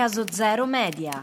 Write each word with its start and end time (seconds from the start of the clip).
Caso 0.00 0.24
Zero 0.30 0.64
Media. 0.64 1.22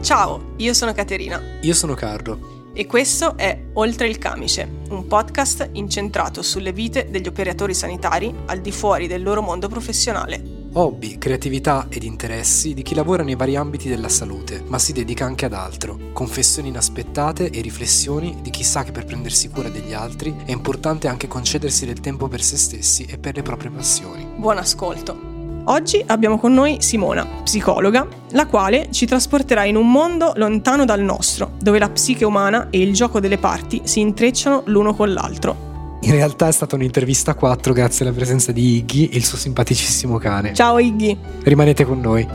Ciao, 0.00 0.52
io 0.58 0.72
sono 0.74 0.92
Caterina 0.92 1.42
Io 1.62 1.74
sono 1.74 1.94
Carlo. 1.94 2.70
e 2.72 2.86
questo 2.86 3.36
è 3.36 3.58
Oltre 3.72 4.06
il 4.06 4.18
Camice, 4.18 4.82
un 4.90 5.08
podcast 5.08 5.70
incentrato 5.72 6.40
sulle 6.42 6.72
vite 6.72 7.10
degli 7.10 7.26
operatori 7.26 7.74
sanitari 7.74 8.32
al 8.46 8.60
di 8.60 8.70
fuori 8.70 9.08
del 9.08 9.24
loro 9.24 9.42
mondo 9.42 9.66
professionale. 9.66 10.49
Hobby, 10.72 11.18
creatività 11.18 11.86
ed 11.88 12.04
interessi 12.04 12.74
di 12.74 12.82
chi 12.82 12.94
lavora 12.94 13.24
nei 13.24 13.34
vari 13.34 13.56
ambiti 13.56 13.88
della 13.88 14.08
salute, 14.08 14.62
ma 14.66 14.78
si 14.78 14.92
dedica 14.92 15.24
anche 15.24 15.46
ad 15.46 15.52
altro. 15.52 15.98
Confessioni 16.12 16.68
inaspettate 16.68 17.50
e 17.50 17.60
riflessioni 17.60 18.36
di 18.40 18.50
chi 18.50 18.62
sa 18.62 18.84
che 18.84 18.92
per 18.92 19.04
prendersi 19.04 19.48
cura 19.48 19.68
degli 19.68 19.92
altri 19.92 20.32
è 20.44 20.52
importante 20.52 21.08
anche 21.08 21.26
concedersi 21.26 21.86
del 21.86 21.98
tempo 21.98 22.28
per 22.28 22.40
se 22.40 22.56
stessi 22.56 23.04
e 23.04 23.18
per 23.18 23.34
le 23.34 23.42
proprie 23.42 23.72
passioni. 23.72 24.24
Buon 24.36 24.58
ascolto. 24.58 25.18
Oggi 25.64 26.02
abbiamo 26.06 26.38
con 26.38 26.54
noi 26.54 26.76
Simona, 26.80 27.26
psicologa, 27.42 28.06
la 28.30 28.46
quale 28.46 28.88
ci 28.92 29.06
trasporterà 29.06 29.64
in 29.64 29.74
un 29.74 29.90
mondo 29.90 30.32
lontano 30.36 30.84
dal 30.84 31.00
nostro, 31.00 31.52
dove 31.60 31.80
la 31.80 31.90
psiche 31.90 32.24
umana 32.24 32.68
e 32.70 32.80
il 32.80 32.92
gioco 32.92 33.18
delle 33.18 33.38
parti 33.38 33.82
si 33.84 33.98
intrecciano 33.98 34.62
l'uno 34.66 34.94
con 34.94 35.12
l'altro. 35.12 35.69
In 36.02 36.12
realtà 36.12 36.48
è 36.48 36.52
stata 36.52 36.76
un'intervista 36.76 37.32
a 37.32 37.34
4 37.34 37.74
grazie 37.74 38.06
alla 38.06 38.14
presenza 38.14 38.52
di 38.52 38.76
Iggy 38.76 39.08
e 39.08 39.16
il 39.16 39.24
suo 39.24 39.36
simpaticissimo 39.36 40.16
cane. 40.16 40.54
Ciao 40.54 40.78
Iggy! 40.78 41.16
Rimanete 41.42 41.84
con 41.84 42.00
noi. 42.00 42.26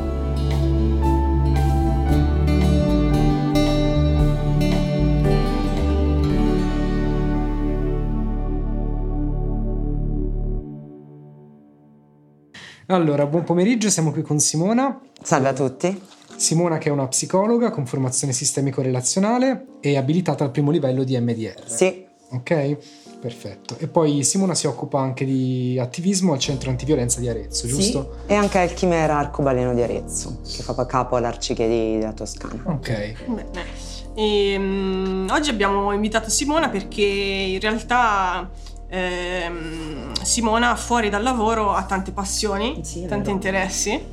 Allora, 12.87 13.25
buon 13.25 13.43
pomeriggio, 13.43 13.89
siamo 13.89 14.11
qui 14.11 14.21
con 14.21 14.39
Simona. 14.39 15.01
Salve 15.23 15.47
a 15.47 15.53
tutti. 15.53 16.01
Simona 16.35 16.77
che 16.77 16.89
è 16.89 16.91
una 16.91 17.07
psicologa 17.07 17.71
con 17.71 17.87
formazione 17.87 18.31
sistemico-relazionale 18.31 19.65
e 19.79 19.97
abilitata 19.97 20.43
al 20.43 20.51
primo 20.51 20.69
livello 20.69 21.03
di 21.03 21.19
MDR. 21.19 21.63
Sì, 21.65 22.05
Ok? 22.31 22.77
Perfetto. 23.25 23.75
E 23.79 23.87
poi 23.87 24.23
Simona 24.23 24.53
si 24.53 24.67
occupa 24.67 24.99
anche 24.99 25.25
di 25.25 25.79
attivismo 25.81 26.33
al 26.33 26.37
centro 26.37 26.69
antiviolenza 26.69 27.19
di 27.19 27.27
Arezzo, 27.27 27.65
giusto? 27.65 28.17
sì. 28.27 28.33
E 28.33 28.35
anche 28.35 28.59
al 28.59 28.71
Chimera 28.71 29.17
Arcobaleno 29.17 29.73
di 29.73 29.81
Arezzo, 29.81 30.41
che 30.43 30.61
fa 30.61 30.85
capo 30.85 31.15
all'Arcichie 31.15 31.67
della 31.97 32.13
Toscana. 32.13 32.61
Ok. 32.67 33.13
Bene. 33.25 33.65
Ehm, 34.13 35.27
oggi 35.31 35.49
abbiamo 35.49 35.91
invitato 35.91 36.29
Simona 36.29 36.69
perché 36.69 37.01
in 37.01 37.59
realtà 37.59 38.47
ehm, 38.89 40.11
Simona 40.21 40.75
fuori 40.75 41.09
dal 41.09 41.23
lavoro 41.23 41.73
ha 41.73 41.83
tante 41.85 42.11
passioni, 42.11 42.81
Sì, 42.83 43.07
tanti 43.07 43.23
vero. 43.23 43.31
interessi 43.31 44.03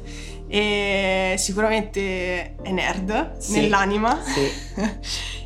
e 0.49 1.35
sicuramente 1.37 2.55
è 2.63 2.71
nerd 2.71 3.37
Sì. 3.37 3.53
nell'anima, 3.61 4.19
Sì. 4.23 4.91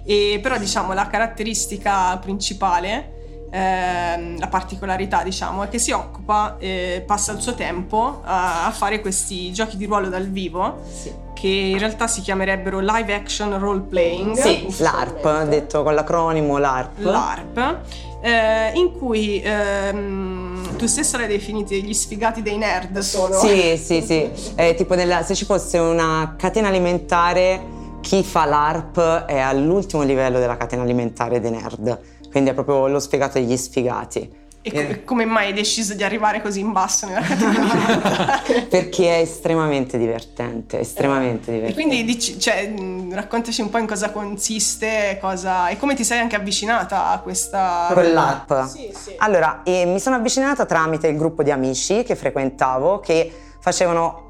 e 0.07 0.39
però 0.41 0.57
diciamo 0.57 0.93
la 0.93 1.09
caratteristica 1.09 2.17
principale, 2.19 3.11
ehm, 3.57 4.39
la 4.39 4.49
particolarità 4.49 5.23
diciamo, 5.23 5.63
è 5.63 5.69
che 5.69 5.79
si 5.79 5.91
occupa, 5.93 6.57
eh, 6.59 7.03
passa 7.07 7.33
il 7.33 7.41
suo 7.41 7.55
tempo 7.55 8.21
a, 8.25 8.67
a 8.67 8.71
fare 8.71 9.01
questi 9.01 9.53
giochi 9.53 9.77
di 9.77 9.87
ruolo 9.87 10.09
dal 10.09 10.29
vivo 10.29 10.83
Sì. 10.93 11.13
che 11.35 11.47
in 11.49 11.79
realtà 11.79 12.07
si 12.07 12.21
chiamerebbero 12.21 12.81
live 12.81 13.15
action 13.15 13.59
role 13.59 13.81
playing. 13.81 14.37
Sì, 14.37 14.67
l'ARP, 14.79 15.45
detto 15.45 15.83
con 15.83 15.95
l'acronimo 15.95 16.59
l'ARP. 16.59 16.99
L'ARP, 16.99 17.79
eh, 18.23 18.73
in 18.75 18.93
cui 18.99 19.41
ehm, 19.43 20.77
tu 20.77 20.87
stessa 20.87 21.17
l'hai 21.19 21.29
definiti 21.29 21.83
gli 21.83 21.93
sfigati 21.95 22.43
dei 22.43 22.57
nerd 22.59 22.99
solo. 22.99 23.39
Sì, 23.39 23.77
sì, 23.77 24.03
sì. 24.03 24.31
È 24.55 24.75
tipo 24.75 24.95
nella- 24.95 25.23
se 25.23 25.35
ci 25.35 25.45
fosse 25.45 25.79
una 25.79 26.35
catena 26.39 26.69
alimentare, 26.69 27.75
chi 28.01 28.23
fa 28.23 28.45
l'ARP 28.45 29.25
è 29.27 29.39
all'ultimo 29.39 30.03
livello 30.03 30.39
della 30.39 30.57
catena 30.57 30.83
alimentare 30.83 31.41
dei 31.41 31.51
nerd. 31.51 31.99
Quindi 32.37 32.53
è 32.53 32.55
proprio 32.55 32.87
lo 32.89 33.01
sfigato 33.01 33.39
degli 33.39 33.57
sfigati. 33.57 34.31
E 34.61 34.71
co- 34.71 35.01
come 35.07 35.25
mai 35.25 35.47
hai 35.47 35.53
deciso 35.55 35.95
di 35.95 36.05
arrivare 36.05 36.43
così 36.43 36.61
in 36.61 36.71
basso 36.71 37.07
nella 37.07 37.23
categoria? 37.23 38.43
Perché 38.69 39.17
è 39.17 39.21
estremamente 39.21 39.97
divertente, 39.97 40.81
estremamente 40.81 41.51
e 41.51 41.55
divertente. 41.55 41.73
quindi 41.73 42.05
dici, 42.05 42.39
cioè, 42.39 42.75
raccontaci 43.11 43.63
un 43.63 43.71
po' 43.71 43.79
in 43.79 43.87
cosa 43.87 44.11
consiste 44.11 45.17
cosa, 45.19 45.69
e 45.69 45.79
come 45.79 45.95
ti 45.95 46.05
sei 46.05 46.19
anche 46.19 46.37
avvicinata 46.37 47.07
a 47.07 47.21
questa... 47.21 47.95
L'ARP. 47.95 48.67
Sì, 48.67 48.93
sì. 48.95 49.15
Allora, 49.17 49.63
eh, 49.65 49.87
mi 49.87 49.99
sono 49.99 50.17
avvicinata 50.17 50.67
tramite 50.67 51.07
il 51.07 51.17
gruppo 51.17 51.43
di 51.43 51.51
amici 51.51 52.03
che 52.03 52.17
frequentavo, 52.17 53.01
che 53.01 53.33
facevano 53.61 54.25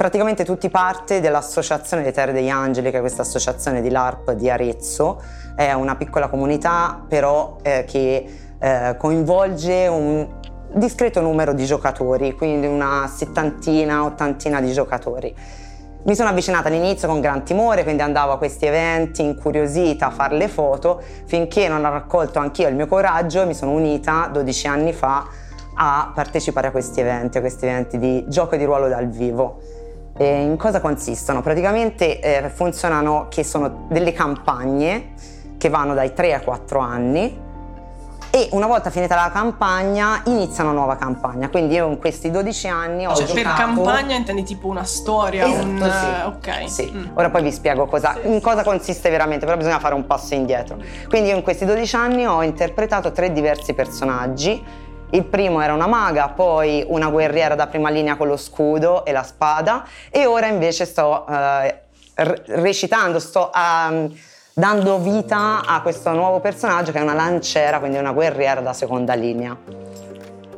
praticamente 0.00 0.46
tutti 0.46 0.70
parte 0.70 1.20
dell'Associazione 1.20 2.02
dei 2.02 2.12
Terre 2.12 2.32
degli 2.32 2.48
Angeli, 2.48 2.90
che 2.90 2.96
è 2.96 3.00
questa 3.00 3.20
associazione 3.20 3.82
di 3.82 3.90
LARP 3.90 4.32
di 4.32 4.48
Arezzo. 4.48 5.20
È 5.60 5.74
una 5.74 5.94
piccola 5.94 6.28
comunità, 6.28 7.04
però 7.06 7.58
eh, 7.60 7.84
che 7.86 8.24
eh, 8.58 8.94
coinvolge 8.96 9.88
un 9.88 10.26
discreto 10.72 11.20
numero 11.20 11.52
di 11.52 11.66
giocatori, 11.66 12.34
quindi 12.34 12.66
una 12.66 13.06
settantina, 13.14 14.02
ottantina 14.02 14.62
di 14.62 14.72
giocatori. 14.72 15.36
Mi 16.04 16.14
sono 16.14 16.30
avvicinata 16.30 16.68
all'inizio 16.68 17.08
con 17.08 17.20
gran 17.20 17.44
timore, 17.44 17.82
quindi 17.82 18.00
andavo 18.00 18.32
a 18.32 18.38
questi 18.38 18.64
eventi 18.64 19.22
incuriosita 19.22 20.06
a 20.06 20.10
fare 20.10 20.34
le 20.38 20.48
foto, 20.48 21.02
finché 21.26 21.68
non 21.68 21.84
ho 21.84 21.90
raccolto 21.90 22.38
anch'io 22.38 22.66
il 22.68 22.74
mio 22.74 22.86
coraggio 22.86 23.42
e 23.42 23.44
mi 23.44 23.52
sono 23.52 23.72
unita 23.72 24.30
12 24.32 24.66
anni 24.66 24.94
fa 24.94 25.26
a 25.74 26.10
partecipare 26.14 26.68
a 26.68 26.70
questi 26.70 27.00
eventi, 27.00 27.36
a 27.36 27.42
questi 27.42 27.66
eventi 27.66 27.98
di 27.98 28.24
gioco 28.28 28.56
di 28.56 28.64
ruolo 28.64 28.88
dal 28.88 29.10
vivo. 29.10 29.58
E 30.16 30.40
in 30.40 30.56
cosa 30.56 30.80
consistono? 30.80 31.42
Praticamente 31.42 32.18
eh, 32.18 32.48
funzionano 32.48 33.26
che 33.28 33.44
sono 33.44 33.84
delle 33.90 34.12
campagne 34.14 35.12
che 35.60 35.68
vanno 35.68 35.92
dai 35.92 36.14
3 36.14 36.32
ai 36.32 36.42
4 36.42 36.78
anni 36.78 37.48
e 38.30 38.48
una 38.52 38.66
volta 38.66 38.88
finita 38.88 39.14
la 39.14 39.30
campagna 39.30 40.22
inizia 40.24 40.62
una 40.64 40.72
nuova 40.72 40.96
campagna. 40.96 41.50
Quindi 41.50 41.74
io 41.74 41.86
in 41.88 41.98
questi 41.98 42.30
12 42.30 42.66
anni 42.68 43.06
ho 43.06 43.14
Cioè, 43.14 43.26
per 43.26 43.42
giocato... 43.42 43.60
campagna 43.60 44.14
intendi 44.14 44.42
tipo 44.42 44.68
una 44.68 44.84
storia, 44.84 45.46
Esatto, 45.46 45.66
un... 45.66 45.90
sì. 45.90 46.26
Ok. 46.26 46.70
Sì. 46.70 46.90
Mm. 46.94 47.04
Ora 47.14 47.28
poi 47.28 47.42
vi 47.42 47.52
spiego 47.52 47.84
cosa, 47.86 48.16
Sì, 48.22 48.28
in 48.32 48.40
cosa 48.40 48.62
consiste 48.62 49.10
veramente, 49.10 49.44
però 49.44 49.58
bisogna 49.58 49.80
fare 49.80 49.94
un 49.94 50.06
passo 50.06 50.32
indietro. 50.32 50.78
Quindi 51.08 51.28
io 51.28 51.36
in 51.36 51.42
questi 51.42 51.66
12 51.66 51.96
anni 51.96 52.26
ho 52.26 52.42
interpretato 52.42 53.12
tre 53.12 53.32
diversi 53.32 53.74
personaggi. 53.74 54.64
Il 55.10 55.24
primo 55.24 55.60
era 55.60 55.74
una 55.74 55.88
maga, 55.88 56.28
poi 56.28 56.84
una 56.88 57.10
guerriera 57.10 57.54
da 57.54 57.66
prima 57.66 57.90
linea 57.90 58.16
con 58.16 58.28
lo 58.28 58.38
scudo 58.38 59.04
e 59.04 59.12
la 59.12 59.24
spada 59.24 59.84
e 60.08 60.24
ora 60.24 60.46
invece 60.46 60.86
sto 60.86 61.26
r- 61.26 62.42
recitando, 62.46 63.18
sto 63.18 63.50
ehm, 63.52 64.14
dando 64.60 64.98
vita 64.98 65.64
a 65.64 65.80
questo 65.80 66.12
nuovo 66.12 66.38
personaggio 66.38 66.92
che 66.92 66.98
è 66.98 67.02
una 67.02 67.14
lanciera, 67.14 67.78
quindi 67.78 67.96
una 67.96 68.12
guerriera 68.12 68.60
da 68.60 68.74
seconda 68.74 69.14
linea. 69.14 69.56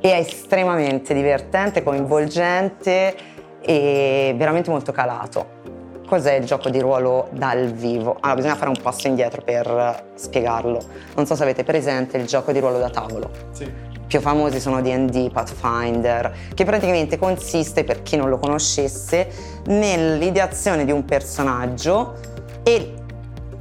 E 0.00 0.12
è 0.12 0.16
estremamente 0.16 1.14
divertente, 1.14 1.84
coinvolgente 1.84 3.14
e 3.60 4.34
veramente 4.36 4.70
molto 4.70 4.90
calato. 4.90 5.60
Cos'è 6.04 6.34
il 6.34 6.44
gioco 6.44 6.68
di 6.68 6.80
ruolo 6.80 7.28
dal 7.30 7.66
vivo? 7.68 8.16
Allora, 8.18 8.34
bisogna 8.34 8.56
fare 8.56 8.70
un 8.70 8.82
passo 8.82 9.06
indietro 9.06 9.40
per 9.40 10.10
spiegarlo. 10.14 10.80
Non 11.14 11.24
so 11.24 11.36
se 11.36 11.44
avete 11.44 11.62
presente 11.62 12.16
il 12.16 12.26
gioco 12.26 12.50
di 12.50 12.58
ruolo 12.58 12.78
da 12.78 12.90
tavolo. 12.90 13.30
Sì. 13.52 13.70
più 14.08 14.20
famosi 14.20 14.60
sono 14.60 14.82
D&D, 14.82 15.30
Pathfinder, 15.30 16.36
che 16.54 16.64
praticamente 16.64 17.16
consiste, 17.18 17.82
per 17.84 18.02
chi 18.02 18.16
non 18.16 18.28
lo 18.28 18.36
conoscesse, 18.36 19.28
nell'ideazione 19.66 20.84
di 20.84 20.90
un 20.90 21.04
personaggio 21.04 22.14
e 22.62 23.01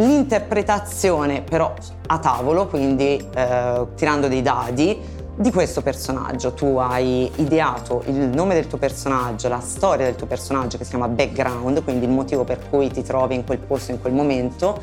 l'interpretazione 0.01 1.41
però 1.41 1.73
a 2.07 2.19
tavolo, 2.19 2.67
quindi 2.67 3.25
eh, 3.33 3.87
tirando 3.95 4.27
dei 4.27 4.41
dadi, 4.41 5.19
di 5.35 5.51
questo 5.51 5.81
personaggio. 5.81 6.53
Tu 6.53 6.77
hai 6.77 7.31
ideato 7.35 8.03
il 8.07 8.15
nome 8.15 8.53
del 8.53 8.67
tuo 8.67 8.77
personaggio, 8.77 9.47
la 9.47 9.59
storia 9.59 10.05
del 10.05 10.15
tuo 10.15 10.27
personaggio 10.27 10.77
che 10.77 10.83
si 10.83 10.91
chiama 10.91 11.07
background, 11.07 11.83
quindi 11.83 12.05
il 12.05 12.11
motivo 12.11 12.43
per 12.43 12.59
cui 12.69 12.89
ti 12.89 13.01
trovi 13.03 13.35
in 13.35 13.45
quel 13.45 13.59
posto 13.59 13.91
in 13.91 14.01
quel 14.01 14.13
momento 14.13 14.79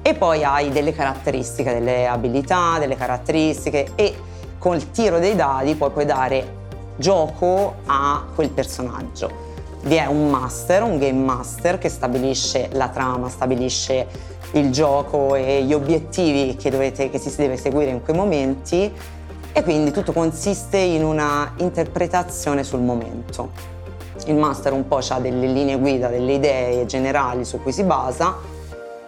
e 0.00 0.14
poi 0.14 0.44
hai 0.44 0.70
delle 0.70 0.92
caratteristiche, 0.92 1.72
delle 1.72 2.06
abilità, 2.06 2.78
delle 2.78 2.96
caratteristiche 2.96 3.88
e 3.94 4.16
col 4.58 4.90
tiro 4.90 5.18
dei 5.18 5.34
dadi 5.34 5.74
poi 5.74 5.90
puoi 5.90 6.04
dare 6.04 6.56
gioco 6.96 7.76
a 7.86 8.24
quel 8.34 8.50
personaggio. 8.50 9.46
Vi 9.82 9.94
è 9.94 10.06
un 10.06 10.28
master, 10.28 10.82
un 10.82 10.98
game 10.98 11.24
master 11.24 11.78
che 11.78 11.88
stabilisce 11.88 12.68
la 12.72 12.88
trama, 12.88 13.28
stabilisce 13.28 14.06
il 14.52 14.70
gioco 14.70 15.34
e 15.34 15.62
gli 15.62 15.74
obiettivi 15.74 16.56
che, 16.56 16.70
dovete, 16.70 17.10
che 17.10 17.18
si 17.18 17.34
deve 17.36 17.56
seguire 17.56 17.90
in 17.90 18.02
quei 18.02 18.16
momenti 18.16 18.92
e 19.52 19.62
quindi 19.62 19.90
tutto 19.90 20.12
consiste 20.12 20.78
in 20.78 21.04
una 21.04 21.52
interpretazione 21.58 22.64
sul 22.64 22.80
momento. 22.80 23.50
Il 24.26 24.36
master 24.36 24.72
un 24.72 24.86
po' 24.86 25.00
ha 25.08 25.20
delle 25.20 25.46
linee 25.46 25.78
guida, 25.78 26.08
delle 26.08 26.34
idee 26.34 26.86
generali 26.86 27.44
su 27.44 27.60
cui 27.62 27.72
si 27.72 27.82
basa 27.82 28.36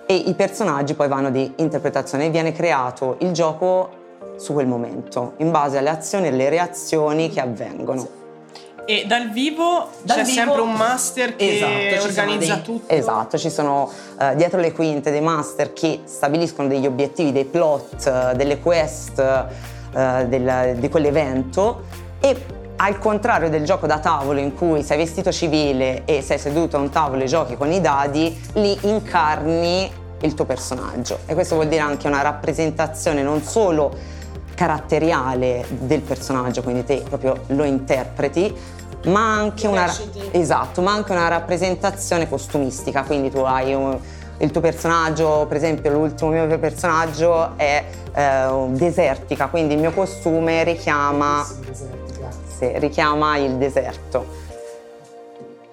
e 0.06 0.14
i 0.14 0.34
personaggi 0.34 0.94
poi 0.94 1.08
vanno 1.08 1.30
di 1.30 1.52
interpretazione. 1.56 2.30
Viene 2.30 2.52
creato 2.52 3.16
il 3.20 3.32
gioco 3.32 3.90
su 4.36 4.52
quel 4.52 4.66
momento, 4.66 5.34
in 5.38 5.50
base 5.50 5.78
alle 5.78 5.90
azioni 5.90 6.26
e 6.26 6.30
alle 6.30 6.48
reazioni 6.48 7.28
che 7.28 7.40
avvengono. 7.40 8.19
E 8.86 9.04
dal 9.06 9.30
vivo 9.30 9.88
dal 10.02 10.18
c'è 10.18 10.24
vivo, 10.24 10.34
sempre 10.34 10.60
un 10.60 10.72
master 10.72 11.36
che 11.36 11.56
esatto, 11.56 12.08
organizza 12.08 12.54
dei, 12.54 12.62
tutto. 12.62 12.94
Esatto, 12.94 13.38
ci 13.38 13.50
sono 13.50 13.90
uh, 14.18 14.34
dietro 14.34 14.60
le 14.60 14.72
quinte 14.72 15.10
dei 15.10 15.20
master 15.20 15.72
che 15.72 16.00
stabiliscono 16.04 16.68
degli 16.68 16.86
obiettivi, 16.86 17.32
dei 17.32 17.44
plot, 17.44 18.32
uh, 18.32 18.36
delle 18.36 18.58
quest 18.58 19.18
uh, 19.18 20.26
del, 20.26 20.76
di 20.78 20.88
quell'evento 20.88 21.84
e 22.20 22.58
al 22.76 22.98
contrario 22.98 23.50
del 23.50 23.64
gioco 23.64 23.86
da 23.86 23.98
tavolo 23.98 24.40
in 24.40 24.54
cui 24.54 24.82
sei 24.82 24.96
vestito 24.96 25.30
civile 25.30 26.04
e 26.06 26.22
sei 26.22 26.38
seduto 26.38 26.76
a 26.76 26.80
un 26.80 26.88
tavolo 26.88 27.22
e 27.22 27.26
giochi 27.26 27.56
con 27.56 27.70
i 27.70 27.80
dadi, 27.80 28.40
lì 28.54 28.76
incarni 28.82 29.90
il 30.22 30.34
tuo 30.34 30.44
personaggio 30.44 31.20
e 31.26 31.34
questo 31.34 31.54
vuol 31.54 31.68
dire 31.68 31.80
anche 31.80 32.06
una 32.06 32.22
rappresentazione 32.22 33.22
non 33.22 33.42
solo 33.42 34.18
caratteriale 34.60 35.64
del 35.70 36.02
personaggio, 36.02 36.62
quindi 36.62 36.84
te 36.84 37.02
proprio 37.08 37.44
lo 37.46 37.64
interpreti, 37.64 38.54
ma 39.06 39.38
anche, 39.38 39.66
una, 39.66 39.90
esatto, 40.32 40.82
ma 40.82 40.92
anche 40.92 41.12
una 41.12 41.28
rappresentazione 41.28 42.28
costumistica, 42.28 43.04
quindi 43.04 43.30
tu 43.30 43.38
hai 43.38 43.72
un, 43.72 43.98
il 44.36 44.50
tuo 44.50 44.60
personaggio, 44.60 45.46
per 45.48 45.56
esempio 45.56 45.90
l'ultimo 45.90 46.32
mio 46.32 46.58
personaggio 46.58 47.56
è 47.56 47.82
eh, 48.14 48.66
desertica, 48.72 49.46
quindi 49.46 49.72
il 49.72 49.80
mio 49.80 49.92
costume 49.92 50.62
richiama, 50.62 51.42
sì, 52.58 52.70
richiama 52.80 53.38
il 53.38 53.54
deserto. 53.54 54.26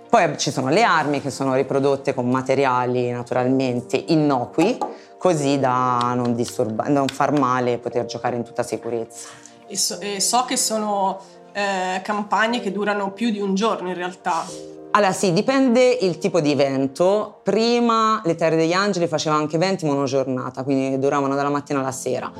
Poi 0.10 0.38
ci 0.38 0.50
sono 0.50 0.69
le 0.69 0.84
armi 0.84 1.19
che 1.19 1.30
sono 1.30 1.56
riprodotte 1.56 2.13
con 2.13 2.30
materiali 2.30 3.12
naturalmente 3.12 4.01
innocui, 4.07 4.78
così 5.17 5.59
da 5.59 6.13
non, 6.15 6.35
disturba- 6.35 6.87
non 6.87 7.07
far 7.07 7.37
male 7.37 7.73
e 7.73 7.77
poter 7.77 8.05
giocare 8.05 8.35
in 8.35 8.43
tutta 8.43 8.63
sicurezza. 8.63 9.27
E 9.67 9.75
so, 9.75 9.99
e 9.99 10.19
so 10.19 10.45
che 10.45 10.57
sono 10.57 11.19
eh, 11.51 12.01
campagne 12.03 12.59
che 12.59 12.71
durano 12.71 13.11
più 13.11 13.29
di 13.31 13.39
un 13.39 13.55
giorno 13.55 13.89
in 13.89 13.95
realtà. 13.95 14.45
Allora 14.91 15.11
sì, 15.11 15.33
dipende 15.33 15.85
il 16.01 16.17
tipo 16.17 16.39
di 16.39 16.51
evento. 16.51 17.39
Prima 17.43 18.21
le 18.23 18.35
Terre 18.35 18.55
degli 18.55 18.73
Angeli 18.73 19.07
faceva 19.07 19.35
anche 19.35 19.57
eventi 19.57 19.85
monogiornata, 19.85 20.63
quindi 20.63 20.97
duravano 20.97 21.35
dalla 21.35 21.49
mattina 21.49 21.79
alla 21.79 21.91
sera. 21.91 22.31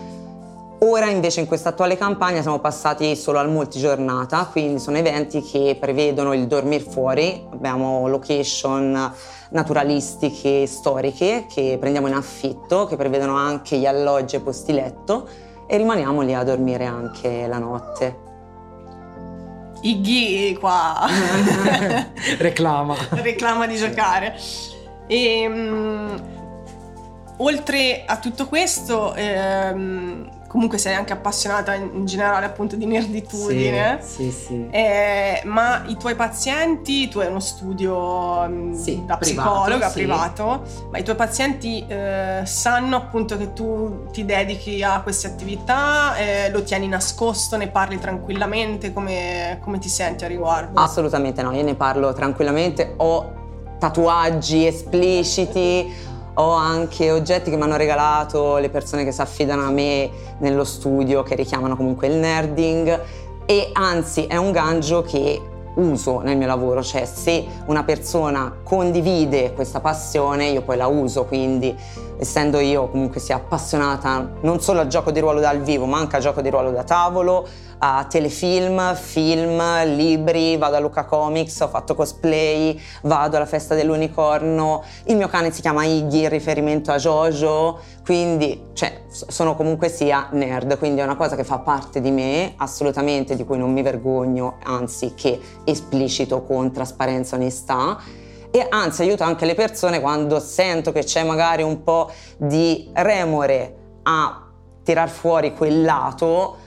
Ora 0.80 1.10
invece 1.10 1.40
in 1.40 1.48
questa 1.48 1.70
attuale 1.70 1.98
campagna 1.98 2.44
siamo 2.44 2.60
passati 2.60 3.16
solo 3.16 3.40
al 3.40 3.50
multigiornata, 3.50 4.48
quindi 4.52 4.80
sono 4.80 4.98
eventi 4.98 5.42
che 5.42 5.76
prevedono 5.80 6.34
il 6.34 6.46
dormire 6.46 6.84
fuori, 6.84 7.48
abbiamo 7.52 8.08
location 8.08 9.12
naturalistiche 9.50 10.68
storiche 10.68 11.48
che 11.52 11.78
prendiamo 11.80 12.08
in 12.08 12.14
affitto, 12.14 12.86
che 12.86 12.96
prevedono 12.96 13.36
anche 13.36 13.78
gli 13.78 13.88
alloggi 13.88 14.36
e 14.36 14.40
posti 14.40 14.72
letto 14.72 15.28
e 15.66 15.78
rimaniamo 15.78 16.22
lì 16.22 16.36
a 16.36 16.44
dormire 16.44 16.86
anche 16.86 17.48
la 17.48 17.58
notte. 17.58 18.26
Iggy 19.82 20.54
qua 20.54 21.08
reclama. 22.38 22.96
reclama 23.10 23.66
di 23.66 23.78
giocare. 23.78 24.38
E, 25.08 25.48
um, 25.48 26.22
oltre 27.38 28.04
a 28.06 28.18
tutto 28.18 28.48
questo, 28.48 29.16
ehm, 29.16 30.36
comunque 30.48 30.78
sei 30.78 30.96
anche 30.96 31.14
appassionata 31.14 31.74
in, 31.74 32.06
generale 32.06 32.46
appunto 32.46 32.76
di 32.76 32.86
nerditudine. 32.86 34.00
Sì, 34.02 34.32
sì, 34.32 34.46
sì. 34.46 34.68
Eh, 34.72 35.42
ma 35.46 35.84
i 35.86 35.98
tuoi 35.98 36.16
pazienti, 36.16 37.08
tu 37.10 37.20
hai 37.20 37.28
uno 37.28 37.40
studio 37.40 38.48
mm, 38.48 38.74
sì, 38.74 39.04
da 39.06 39.18
psicologa 39.18 39.90
privato, 39.90 40.64
sì. 40.66 40.84
ma 40.90 40.98
i 40.98 41.04
tuoi 41.04 41.16
pazienti 41.16 41.86
eh, 41.88 42.42
sanno 42.46 42.96
appunto 42.96 43.38
che 43.38 43.54
tu 43.54 44.08
ti 44.12 44.26
dedichi 44.26 44.82
a 44.84 45.02
queste 45.02 45.28
attività, 45.28 46.16
eh, 46.16 46.50
lo 46.50 46.64
tieni 46.64 46.88
nascosto, 46.88 47.58
ne 47.58 47.68
parli 47.68 48.00
tranquillamente, 48.00 48.94
come, 48.94 49.60
come 49.62 49.80
ti 49.80 49.90
senti 49.90 50.24
a 50.24 50.28
riguardo? 50.28 50.80
Assolutamente 50.80 51.42
no, 51.42 51.52
io 51.52 51.64
ne 51.64 51.76
parlo 51.76 52.14
tranquillamente, 52.14 52.94
ho 52.98 53.36
tatuaggi 53.80 54.66
espliciti 54.66 56.16
ho 56.40 56.52
anche 56.52 57.12
oggetti 57.12 57.50
che 57.50 57.56
mi 57.56 57.64
hanno 57.64 57.78
regalato 57.78 58.58
le 58.58 58.70
persone 58.70 59.04
che 59.04 59.12
si 59.12 59.22
affidano 59.22 59.64
a 59.64 59.72
me 59.72 60.10
nello 60.40 60.64
studio, 60.64 61.24
che 61.24 61.36
richiamano 61.36 61.76
comunque 61.76 62.08
il 62.08 62.16
nerding. 62.16 63.02
E 63.46 63.70
anzi 63.74 64.26
è 64.26 64.36
un 64.36 64.52
gancio 64.52 65.02
che 65.02 65.42
uso 65.76 66.20
nel 66.20 66.38
mio 66.38 66.48
lavoro, 66.48 66.84
cioè 66.84 67.06
se 67.06 67.46
una 67.66 67.84
persona 67.84 68.58
condivide 68.68 69.54
questa 69.54 69.80
passione 69.80 70.48
io 70.50 70.62
poi 70.62 70.76
la 70.76 70.88
uso, 70.88 71.26
quindi 71.26 71.76
essendo 72.20 72.60
io 72.60 72.90
comunque 72.90 73.20
sia 73.20 73.36
appassionata 73.36 74.34
non 74.42 74.60
solo 74.60 74.82
al 74.82 74.88
gioco 74.88 75.12
di 75.12 75.20
ruolo 75.20 75.40
dal 75.40 75.62
vivo 75.62 75.86
ma 75.86 75.98
anche 76.00 76.18
al 76.18 76.22
gioco 76.22 76.42
di 76.42 76.50
ruolo 76.50 76.72
da 76.72 76.84
tavolo, 76.84 77.48
a 77.80 78.06
telefilm, 78.10 78.96
film, 78.96 79.62
libri, 79.96 80.58
vado 80.58 80.76
a 80.76 80.80
Luca 80.80 81.06
Comics, 81.06 81.60
ho 81.60 81.68
fatto 81.68 81.96
cosplay, 81.96 82.80
vado 83.04 83.38
alla 83.38 83.46
festa 83.46 83.76
dell'unicorno, 83.76 84.84
il 85.06 85.16
mio 85.16 85.28
cane 85.28 85.52
si 85.52 85.62
chiama 85.62 85.86
Iggy 85.86 86.24
in 86.24 86.30
riferimento 86.30 86.92
a 86.92 86.98
Jojo, 86.98 87.80
quindi 88.04 88.70
cioè, 88.74 89.04
sono 89.08 89.56
comunque 89.56 89.90
sia 89.90 90.28
nerd, 90.32 90.78
quindi 90.78 91.02
è 91.02 91.04
una 91.04 91.16
cosa 91.16 91.36
che 91.36 91.44
fa 91.44 91.60
parte 91.60 92.02
di 92.02 92.12
me, 92.12 92.54
assolutamente 92.58 93.36
di 93.36 93.46
cui 93.46 93.58
non 93.58 93.72
mi 93.72 93.84
vergogno, 93.84 94.58
anzi 94.64 95.14
che 95.14 95.40
esplicito 95.64 96.44
con 96.44 96.72
trasparenza 96.72 97.36
e 97.36 97.40
onestà 97.40 98.26
e 98.52 98.66
anzi 98.70 99.02
aiuto 99.02 99.24
anche 99.24 99.46
le 99.46 99.56
persone 99.56 100.00
quando 100.00 100.40
sento 100.40 100.92
che 100.92 101.04
c'è 101.04 101.24
magari 101.24 101.64
un 101.64 101.84
po' 101.84 102.12
di 102.38 102.90
remore 102.94 103.76
a 104.04 104.48
tirar 104.84 105.10
fuori 105.10 105.54
quel 105.54 105.84
lato 105.84 106.58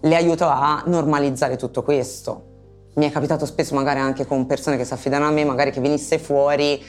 le 0.00 0.16
aiuto 0.16 0.46
a 0.46 0.82
normalizzare 0.86 1.56
tutto 1.56 1.82
questo. 1.82 2.52
Mi 2.94 3.08
è 3.08 3.10
capitato 3.10 3.46
spesso 3.46 3.74
magari 3.74 3.98
anche 3.98 4.26
con 4.26 4.46
persone 4.46 4.76
che 4.76 4.84
si 4.84 4.92
affidano 4.92 5.26
a 5.26 5.30
me, 5.30 5.44
magari 5.44 5.72
che 5.72 5.80
venisse 5.80 6.18
fuori 6.18 6.80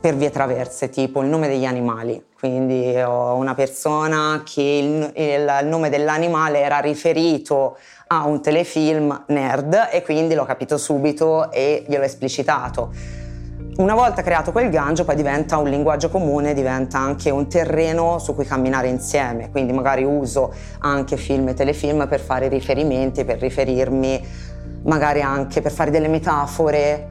per 0.00 0.16
vie 0.16 0.30
traverse, 0.30 0.88
tipo 0.88 1.20
il 1.20 1.28
nome 1.28 1.46
degli 1.46 1.66
animali. 1.66 2.24
Quindi 2.38 2.98
ho 2.98 3.34
una 3.34 3.54
persona 3.54 4.42
che 4.46 4.62
il, 4.62 5.12
il, 5.14 5.66
nome 5.68 5.90
dell'animale 5.90 6.60
era 6.60 6.78
riferito 6.78 7.76
a 8.06 8.24
un 8.24 8.40
telefilm 8.40 9.24
nerd 9.26 9.88
e 9.92 10.02
quindi 10.02 10.34
l'ho 10.34 10.46
capito 10.46 10.78
subito 10.78 11.52
e 11.52 11.84
gliel'ho 11.86 12.04
esplicitato 12.04 13.18
una 13.76 13.94
volta 13.94 14.22
creato 14.22 14.52
quel 14.52 14.68
gancio 14.68 15.04
poi 15.04 15.16
diventa 15.16 15.56
un 15.56 15.68
linguaggio 15.68 16.10
comune, 16.10 16.54
diventa 16.54 16.98
anche 16.98 17.30
un 17.30 17.48
terreno 17.48 18.18
su 18.18 18.34
cui 18.34 18.44
camminare 18.44 18.88
insieme, 18.88 19.50
quindi 19.50 19.72
magari 19.72 20.04
uso 20.04 20.52
anche 20.80 21.16
film 21.16 21.48
e 21.48 21.54
telefilm 21.54 22.06
per 22.08 22.20
fare 22.20 22.48
riferimenti, 22.48 23.24
per 23.24 23.38
riferirmi, 23.38 24.26
magari 24.82 25.22
anche 25.22 25.60
per 25.62 25.72
fare 25.72 25.90
delle 25.90 26.08
metafore, 26.08 27.08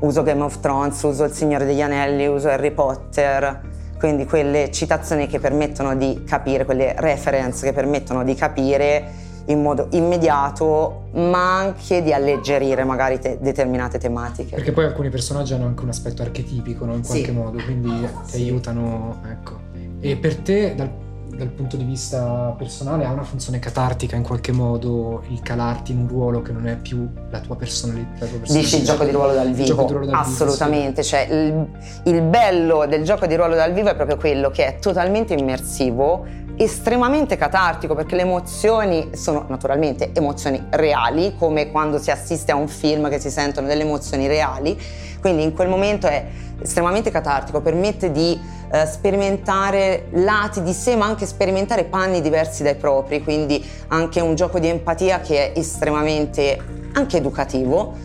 uso 0.00 0.22
Game 0.22 0.42
of 0.42 0.60
Thrones, 0.60 1.02
uso 1.02 1.24
Il 1.24 1.32
Signore 1.32 1.64
degli 1.66 1.82
Anelli, 1.82 2.26
uso 2.26 2.48
Harry 2.48 2.70
Potter, 2.70 3.60
quindi 3.98 4.26
quelle 4.26 4.70
citazioni 4.70 5.26
che 5.26 5.38
permettono 5.38 5.94
di 5.96 6.24
capire, 6.26 6.64
quelle 6.64 6.94
reference 6.98 7.64
che 7.64 7.72
permettono 7.72 8.24
di 8.24 8.34
capire 8.34 9.24
in 9.46 9.62
modo 9.62 9.88
immediato, 9.92 11.08
ma 11.12 11.58
anche 11.58 12.02
di 12.02 12.12
alleggerire 12.12 12.84
magari 12.84 13.18
te- 13.18 13.38
determinate 13.40 13.98
tematiche. 13.98 14.54
Perché 14.54 14.72
poi 14.72 14.84
alcuni 14.84 15.08
personaggi 15.08 15.54
hanno 15.54 15.66
anche 15.66 15.82
un 15.82 15.90
aspetto 15.90 16.22
archetipico, 16.22 16.84
no? 16.84 16.94
in 16.94 17.04
qualche 17.04 17.26
sì. 17.26 17.32
modo, 17.32 17.58
quindi 17.62 18.08
ti 18.30 18.36
aiutano, 18.36 19.20
ecco. 19.30 19.64
E 20.00 20.16
per 20.16 20.36
te, 20.36 20.74
dal, 20.74 20.90
dal, 21.36 21.48
punto 21.48 21.76
di 21.76 21.84
vista 21.84 22.54
personale, 22.58 23.04
ha 23.04 23.12
una 23.12 23.22
funzione 23.22 23.58
catartica 23.58 24.16
in 24.16 24.22
qualche 24.22 24.52
modo 24.52 25.22
il 25.28 25.40
calarti 25.40 25.92
in 25.92 25.98
un 25.98 26.08
ruolo 26.08 26.42
che 26.42 26.52
non 26.52 26.66
è 26.66 26.76
più 26.76 27.08
la 27.30 27.40
tua 27.40 27.56
personalità? 27.56 28.26
Dici 28.48 28.78
il 28.78 28.84
gioco 28.84 29.04
di 29.04 29.12
ruolo 29.12 29.32
dal 29.32 29.52
vivo? 29.52 29.84
Di 29.84 29.92
ruolo 29.92 30.06
dal 30.06 30.14
Assolutamente, 30.14 30.90
vivo, 30.90 31.02
sì. 31.02 31.08
cioè 31.08 31.28
il, 31.30 31.68
il 32.04 32.22
bello 32.22 32.86
del 32.86 33.04
gioco 33.04 33.26
di 33.26 33.34
ruolo 33.36 33.54
dal 33.54 33.72
vivo 33.72 33.90
è 33.90 33.94
proprio 33.94 34.16
quello 34.16 34.50
che 34.50 34.66
è 34.66 34.78
totalmente 34.78 35.34
immersivo 35.34 36.44
estremamente 36.56 37.36
catartico 37.36 37.94
perché 37.94 38.16
le 38.16 38.22
emozioni 38.22 39.10
sono 39.12 39.44
naturalmente 39.48 40.10
emozioni 40.14 40.62
reali, 40.70 41.34
come 41.38 41.70
quando 41.70 41.98
si 41.98 42.10
assiste 42.10 42.52
a 42.52 42.56
un 42.56 42.68
film 42.68 43.08
che 43.08 43.18
si 43.18 43.30
sentono 43.30 43.66
delle 43.66 43.82
emozioni 43.82 44.26
reali, 44.26 44.78
quindi 45.20 45.42
in 45.42 45.52
quel 45.52 45.68
momento 45.68 46.06
è 46.06 46.26
estremamente 46.60 47.10
catartico, 47.10 47.60
permette 47.60 48.10
di 48.10 48.40
eh, 48.70 48.86
sperimentare 48.86 50.06
lati 50.12 50.62
di 50.62 50.72
sé 50.72 50.96
ma 50.96 51.06
anche 51.06 51.26
sperimentare 51.26 51.84
panni 51.84 52.20
diversi 52.20 52.62
dai 52.62 52.76
propri, 52.76 53.22
quindi 53.22 53.64
anche 53.88 54.20
un 54.20 54.34
gioco 54.34 54.58
di 54.58 54.68
empatia 54.68 55.20
che 55.20 55.52
è 55.52 55.58
estremamente 55.58 56.58
anche 56.92 57.18
educativo. 57.18 58.04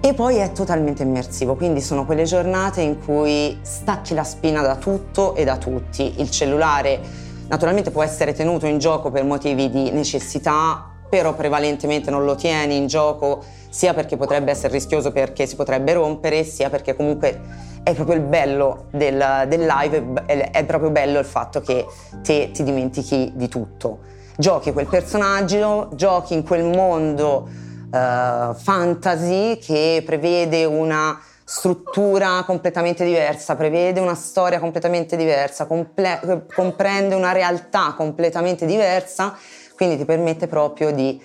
E 0.00 0.14
poi 0.14 0.36
è 0.36 0.52
totalmente 0.52 1.02
immersivo, 1.02 1.56
quindi 1.56 1.80
sono 1.80 2.06
quelle 2.06 2.22
giornate 2.22 2.80
in 2.82 3.04
cui 3.04 3.58
stacchi 3.62 4.14
la 4.14 4.22
spina 4.22 4.62
da 4.62 4.76
tutto 4.76 5.34
e 5.34 5.42
da 5.42 5.56
tutti. 5.56 6.20
Il 6.20 6.30
cellulare 6.30 7.00
Naturalmente 7.48 7.90
può 7.90 8.02
essere 8.02 8.34
tenuto 8.34 8.66
in 8.66 8.78
gioco 8.78 9.10
per 9.10 9.24
motivi 9.24 9.70
di 9.70 9.90
necessità, 9.90 10.84
però 11.08 11.34
prevalentemente 11.34 12.10
non 12.10 12.24
lo 12.24 12.34
tieni 12.34 12.76
in 12.76 12.86
gioco 12.86 13.42
sia 13.70 13.94
perché 13.94 14.16
potrebbe 14.16 14.50
essere 14.50 14.74
rischioso 14.74 15.12
perché 15.12 15.46
si 15.46 15.56
potrebbe 15.56 15.94
rompere, 15.94 16.44
sia 16.44 16.68
perché 16.68 16.94
comunque 16.94 17.40
è 17.82 17.94
proprio 17.94 18.16
il 18.16 18.22
bello 18.22 18.86
del, 18.90 19.46
del 19.48 19.66
live, 19.66 20.24
è 20.26 20.64
proprio 20.66 20.90
bello 20.90 21.18
il 21.18 21.24
fatto 21.24 21.60
che 21.60 21.86
te 22.22 22.50
ti 22.52 22.62
dimentichi 22.62 23.32
di 23.34 23.48
tutto. 23.48 24.00
giochi 24.36 24.72
quel 24.72 24.86
personaggio, 24.86 25.88
giochi 25.94 26.34
in 26.34 26.44
quel 26.44 26.64
mondo 26.64 27.48
uh, 27.90 28.54
fantasy 28.54 29.58
che 29.58 30.02
prevede 30.04 30.64
una 30.66 31.18
struttura 31.50 32.42
completamente 32.44 33.06
diversa, 33.06 33.56
prevede 33.56 34.00
una 34.00 34.14
storia 34.14 34.60
completamente 34.60 35.16
diversa, 35.16 35.64
comple- 35.64 36.44
comprende 36.54 37.14
una 37.14 37.32
realtà 37.32 37.94
completamente 37.96 38.66
diversa, 38.66 39.34
quindi 39.74 39.96
ti 39.96 40.04
permette 40.04 40.46
proprio 40.46 40.92
di 40.92 41.18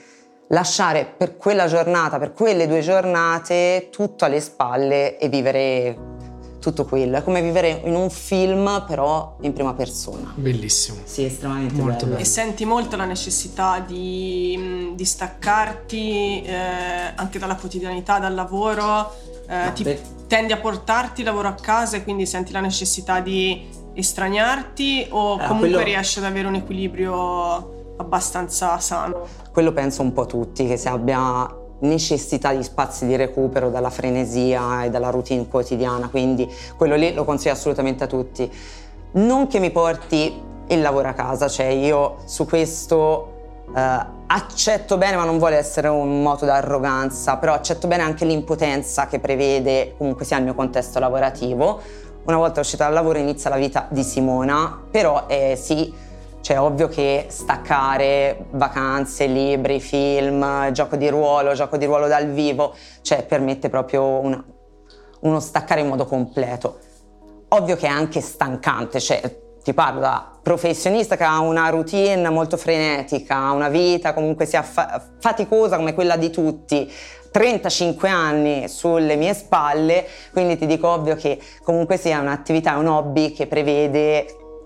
lasciare 0.47 1.05
per 1.17 1.35
quella 1.35 1.67
giornata, 1.67 2.19
per 2.19 2.31
quelle 2.31 2.67
due 2.67 2.79
giornate, 2.79 3.89
tutto 3.91 4.23
alle 4.23 4.39
spalle 4.39 5.17
e 5.17 5.27
vivere 5.27 5.97
tutto 6.61 6.85
quello. 6.85 7.17
È 7.17 7.23
come 7.23 7.41
vivere 7.41 7.81
in 7.83 7.93
un 7.93 8.09
film, 8.09 8.85
però 8.87 9.35
in 9.41 9.51
prima 9.51 9.73
persona. 9.73 10.31
Bellissimo. 10.35 10.99
Sì, 11.03 11.25
estremamente 11.25 11.73
Molto 11.73 12.05
bello. 12.05 12.07
bello. 12.11 12.19
E 12.21 12.23
senti 12.25 12.63
molto 12.63 12.95
la 12.95 13.03
necessità 13.03 13.83
di, 13.85 14.93
di 14.95 15.03
staccarti 15.03 16.43
eh, 16.43 16.55
anche 17.15 17.37
dalla 17.37 17.55
quotidianità, 17.55 18.19
dal 18.19 18.33
lavoro, 18.33 19.13
eh, 19.67 19.73
ti, 19.73 19.83
beh. 19.83 20.01
tendi 20.27 20.53
a 20.53 20.57
portarti 20.57 21.21
il 21.21 21.27
lavoro 21.27 21.47
a 21.47 21.53
casa 21.53 21.97
e 21.97 22.03
quindi 22.03 22.25
senti 22.25 22.51
la 22.51 22.59
necessità 22.61 23.19
di 23.19 23.67
estraniarti 23.93 25.07
o 25.09 25.35
Ah, 25.35 25.45
comunque 25.47 25.69
quello- 25.69 25.83
riesci 25.83 26.19
ad 26.19 26.25
avere 26.25 26.47
un 26.47 26.55
equilibrio 26.55 27.95
abbastanza 27.97 28.79
sano? 28.79 29.27
Quello 29.51 29.71
penso 29.71 30.01
un 30.01 30.13
po' 30.13 30.25
tutti, 30.25 30.65
che 30.67 30.77
si 30.77 30.87
abbia 30.87 31.47
necessità 31.81 32.53
di 32.53 32.63
spazi 32.63 33.05
di 33.05 33.15
recupero 33.15 33.69
dalla 33.69 33.89
frenesia 33.89 34.83
e 34.85 34.89
dalla 34.89 35.09
routine 35.09 35.47
quotidiana, 35.47 36.07
quindi 36.09 36.49
quello 36.77 36.95
lì 36.95 37.13
lo 37.13 37.25
consiglio 37.25 37.53
assolutamente 37.53 38.03
a 38.05 38.07
tutti. 38.07 38.49
Non 39.13 39.47
che 39.47 39.59
mi 39.59 39.69
porti 39.69 40.41
il 40.67 40.81
lavoro 40.81 41.09
a 41.09 41.13
casa, 41.13 41.47
cioè 41.49 41.65
io 41.67 42.17
su 42.25 42.45
questo 42.47 43.31
eh, 43.75 43.99
accetto 44.27 44.97
bene, 44.97 45.15
ma 45.15 45.23
non 45.25 45.37
vuole 45.37 45.57
essere 45.57 45.87
un 45.87 46.21
moto 46.21 46.45
d'arroganza, 46.45 47.37
però 47.37 47.53
accetto 47.53 47.87
bene 47.87 48.03
anche 48.03 48.25
l'impotenza 48.25 49.07
che 49.07 49.19
prevede 49.19 49.95
comunque 49.97 50.25
sia 50.25 50.37
il 50.37 50.43
mio 50.43 50.55
contesto 50.55 50.99
lavorativo. 50.99 51.81
Una 52.25 52.37
volta 52.37 52.61
uscita 52.61 52.85
dal 52.85 52.93
lavoro 52.93 53.17
inizia 53.17 53.49
la 53.49 53.57
vita 53.57 53.87
di 53.89 54.03
Simona, 54.03 54.81
però 54.89 55.25
eh, 55.27 55.57
sì, 55.61 55.93
cioè, 56.41 56.59
ovvio 56.59 56.87
che 56.87 57.27
staccare 57.29 58.47
vacanze, 58.51 59.27
libri, 59.27 59.79
film, 59.79 60.71
gioco 60.71 60.95
di 60.95 61.09
ruolo, 61.09 61.53
gioco 61.53 61.77
di 61.77 61.85
ruolo 61.85 62.07
dal 62.07 62.27
vivo, 62.27 62.73
cioè 63.01 63.23
permette 63.23 63.69
proprio 63.69 64.03
una- 64.19 64.43
uno 65.21 65.39
staccare 65.39 65.81
in 65.81 65.87
modo 65.87 66.05
completo. 66.05 66.79
Ovvio 67.49 67.75
che 67.75 67.87
è 67.87 67.89
anche 67.89 68.19
stancante, 68.19 68.99
cioè 68.99 69.21
ti 69.63 69.73
parlo 69.73 70.01
da 70.01 70.29
professionista 70.41 71.15
che 71.15 71.23
ha 71.23 71.39
una 71.39 71.69
routine 71.69 72.29
molto 72.29 72.57
frenetica, 72.57 73.51
una 73.51 73.69
vita 73.69 74.13
comunque 74.13 74.45
sia 74.45 74.61
fa- 74.61 75.01
faticosa 75.19 75.77
come 75.77 75.93
quella 75.93 76.17
di 76.17 76.29
tutti, 76.29 76.91
35 77.31 78.09
anni 78.09 78.67
sulle 78.67 79.15
mie 79.15 79.33
spalle, 79.33 80.05
quindi 80.31 80.57
ti 80.57 80.65
dico 80.65 80.89
ovvio 80.89 81.15
che 81.15 81.39
comunque 81.63 81.97
sia 81.97 82.19
un'attività, 82.19 82.75
un 82.77 82.87
hobby 82.87 83.31
che 83.31 83.47
prevede 83.47 84.25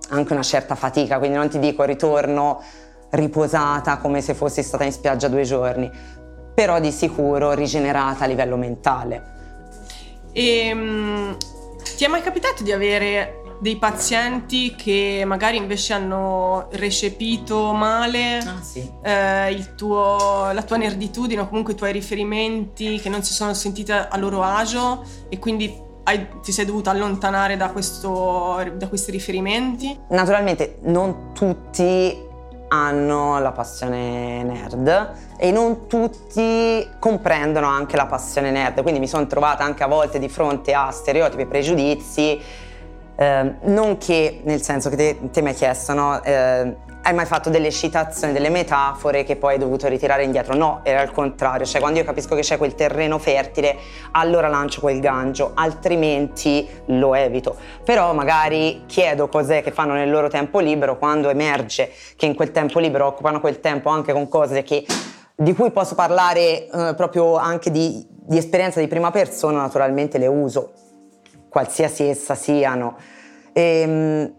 anche 0.10 0.34
una 0.34 0.42
certa 0.42 0.76
fatica, 0.76 1.20
quindi 1.20 1.38
non 1.38 1.48
ti 1.48 1.60
dico 1.60 1.84
ritorno 1.84 2.62
riposata 3.12 3.98
come 3.98 4.22
se 4.22 4.34
fossi 4.34 4.64
stata 4.64 4.84
in 4.84 4.92
spiaggia 4.92 5.28
due 5.28 5.44
giorni, 5.44 5.90
però 6.56 6.80
di 6.80 6.92
sicuro 6.92 7.54
rigenerata 7.54 8.24
a 8.24 8.28
livello 8.28 8.58
mentale. 8.58 9.36
E 10.34 10.72
mm, 10.74 11.34
ti 11.96 12.04
è 12.04 12.08
mai 12.08 12.22
capitato 12.22 12.64
di 12.64 12.72
avere 12.72 13.47
dei 13.60 13.78
pazienti 13.78 14.76
che 14.76 15.24
magari 15.26 15.58
invece 15.58 15.94
hanno 15.94 16.68
recepito 16.72 17.74
male 17.74 18.40
sì. 18.62 18.88
eh, 19.02 19.52
il 19.52 19.76
tuo- 19.76 20.52
la 20.54 20.62
tua 20.64 20.78
nerditudine 20.78 21.42
o 21.42 21.48
comunque 21.48 21.74
i 21.74 21.76
tuoi 21.76 21.92
riferimenti 21.92 23.00
che 23.00 23.10
non 23.10 23.24
si 23.24 23.34
sono 23.34 23.54
sentiti 23.54 23.92
a 23.92 24.16
loro 24.18 24.44
agio 24.44 25.04
e 25.30 25.40
quindi 25.40 25.74
hai- 26.04 26.28
ti 26.42 26.52
sei 26.52 26.66
dovuta 26.66 26.92
allontanare 26.92 27.58
da, 27.58 27.70
questo- 27.72 28.64
da 28.76 28.88
questi 28.88 29.12
riferimenti? 29.12 29.98
Naturalmente 30.10 30.78
non 30.84 31.32
tutti 31.34 32.26
hanno 32.70 33.40
la 33.40 33.52
passione 33.54 34.44
nerd 34.44 35.14
e 35.38 35.52
non 35.52 35.88
tutti 35.88 36.86
comprendono 37.00 37.66
anche 37.68 37.96
la 37.96 38.06
passione 38.08 38.52
nerd, 38.52 38.82
quindi 38.82 39.00
mi 39.00 39.08
sono 39.08 39.26
trovata 39.26 39.64
anche 39.64 39.84
a 39.84 39.88
volte 39.88 40.20
di 40.20 40.28
fronte 40.30 40.74
a 40.74 40.92
stereotipi 40.92 41.44
e 41.44 41.46
pregiudizi, 41.46 42.40
eh, 43.18 43.54
non 43.62 43.98
che 43.98 44.42
nel 44.44 44.62
senso 44.62 44.90
che 44.90 44.96
te, 44.96 45.18
te 45.32 45.42
mi 45.42 45.50
hai 45.50 45.56
chiesto, 45.56 45.94
no? 45.94 46.24
Eh, 46.24 46.76
hai 47.02 47.14
mai 47.14 47.26
fatto 47.26 47.50
delle 47.50 47.72
citazioni, 47.72 48.34
delle 48.34 48.50
metafore 48.50 49.24
che 49.24 49.38
poi 49.38 49.54
hai 49.54 49.60
dovuto 49.60 49.88
ritirare 49.88 50.24
indietro? 50.24 50.56
No, 50.56 50.82
era 50.84 51.02
il 51.02 51.12
contrario, 51.12 51.66
cioè 51.66 51.80
quando 51.80 52.00
io 52.00 52.06
capisco 52.06 52.36
che 52.36 52.42
c'è 52.42 52.58
quel 52.58 52.76
terreno 52.76 53.18
fertile, 53.18 53.78
allora 54.12 54.50
lancio 54.50 54.82
quel 54.82 55.00
gancio, 55.00 55.52
altrimenti 55.54 56.68
lo 56.88 57.16
evito. 57.16 57.56
Però 57.86 58.14
magari 58.14 58.84
chiedo 58.88 59.30
cos'è 59.30 59.64
che 59.64 59.72
fanno 59.72 59.94
nel 59.94 60.12
loro 60.12 60.28
tempo 60.28 60.60
libero 60.60 60.98
quando 60.98 61.30
emerge 61.30 61.92
che 62.18 62.26
in 62.26 62.36
quel 62.36 62.52
tempo 62.52 62.80
libero 62.80 63.08
occupano 63.08 63.40
quel 63.40 63.62
tempo 63.62 63.90
anche 63.90 64.12
con 64.12 64.28
cose 64.28 64.64
che, 64.64 64.86
di 65.34 65.54
cui 65.54 65.72
posso 65.72 65.96
parlare 65.96 66.68
eh, 66.68 66.94
proprio 66.94 67.38
anche 67.38 67.72
di, 67.72 68.06
di 68.10 68.38
esperienza 68.38 68.82
di 68.82 68.88
prima 68.88 69.12
persona, 69.12 69.62
naturalmente 69.62 70.18
le 70.18 70.28
uso, 70.28 70.74
qualsiasi 71.58 72.04
essa 72.04 72.36
siano. 72.36 72.98
Ehm, 73.54 74.32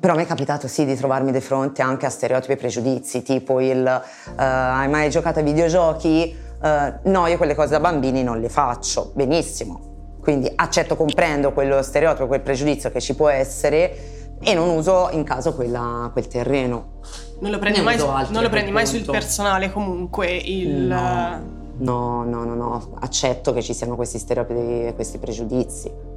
però 0.00 0.14
mi 0.14 0.22
è 0.22 0.26
capitato 0.26 0.66
sì 0.66 0.86
di 0.86 0.94
trovarmi 0.96 1.30
di 1.30 1.40
fronte 1.40 1.82
anche 1.82 2.06
a 2.06 2.10
stereotipi 2.10 2.52
e 2.52 2.56
pregiudizi, 2.56 3.22
tipo 3.22 3.60
il 3.60 3.86
eh, 3.86 4.42
hai 4.42 4.88
mai 4.88 5.10
giocato 5.10 5.40
ai 5.40 5.44
videogiochi? 5.44 6.34
Eh, 6.62 6.94
no, 7.02 7.26
io 7.26 7.36
quelle 7.36 7.54
cose 7.54 7.70
da 7.70 7.80
bambini 7.80 8.22
non 8.22 8.40
le 8.40 8.48
faccio, 8.48 9.12
benissimo. 9.14 10.16
Quindi 10.22 10.50
accetto, 10.54 10.96
comprendo 10.96 11.52
quello 11.52 11.82
stereotipo, 11.82 12.26
quel 12.26 12.40
pregiudizio 12.40 12.90
che 12.90 13.00
ci 13.00 13.14
può 13.14 13.28
essere 13.28 14.36
e 14.40 14.54
non 14.54 14.70
uso 14.70 15.08
in 15.12 15.24
caso 15.24 15.54
quella- 15.54 16.08
quel 16.12 16.28
terreno. 16.28 17.00
Non 17.40 17.50
lo 17.50 17.58
prendi, 17.58 17.80
mai, 17.82 17.98
non 17.98 18.40
lo 18.40 18.46
a 18.46 18.48
prendi 18.48 18.70
mai 18.70 18.86
sul 18.86 19.04
personale 19.04 19.70
comunque 19.70 20.34
il... 20.34 20.70
No. 20.70 21.56
No, 21.80 22.24
no, 22.24 22.42
no, 22.44 22.54
no, 22.54 22.96
accetto 22.98 23.52
che 23.52 23.62
ci 23.62 23.72
siano 23.72 23.94
questi 23.94 24.18
stereotipi 24.18 24.86
e 24.86 24.92
questi 24.96 25.18
pregiudizi. 25.18 26.16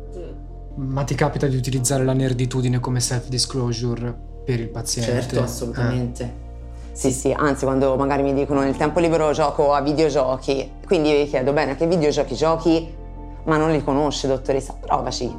Ma 0.75 1.03
ti 1.03 1.15
capita 1.15 1.47
di 1.47 1.55
utilizzare 1.55 2.03
la 2.03 2.13
nerditudine 2.13 2.79
come 2.79 2.99
self-disclosure 2.99 4.15
per 4.45 4.59
il 4.59 4.69
paziente? 4.69 5.11
Certo, 5.11 5.43
assolutamente. 5.43 6.49
Sì, 6.93 7.11
sì, 7.11 7.31
anzi 7.31 7.65
quando 7.65 7.95
magari 7.95 8.21
mi 8.21 8.33
dicono 8.33 8.61
nel 8.61 8.75
tempo 8.75 8.99
libero 8.99 9.31
gioco 9.31 9.73
a 9.73 9.81
videogiochi, 9.81 10.71
quindi 10.85 11.09
io 11.09 11.23
gli 11.23 11.29
chiedo 11.29 11.53
bene 11.53 11.71
a 11.71 11.75
che 11.75 11.87
videogiochi 11.87 12.35
giochi, 12.35 12.93
ma 13.45 13.57
non 13.57 13.71
li 13.71 13.83
conosce 13.83 14.27
dottoressa, 14.27 14.75
provaci. 14.79 15.33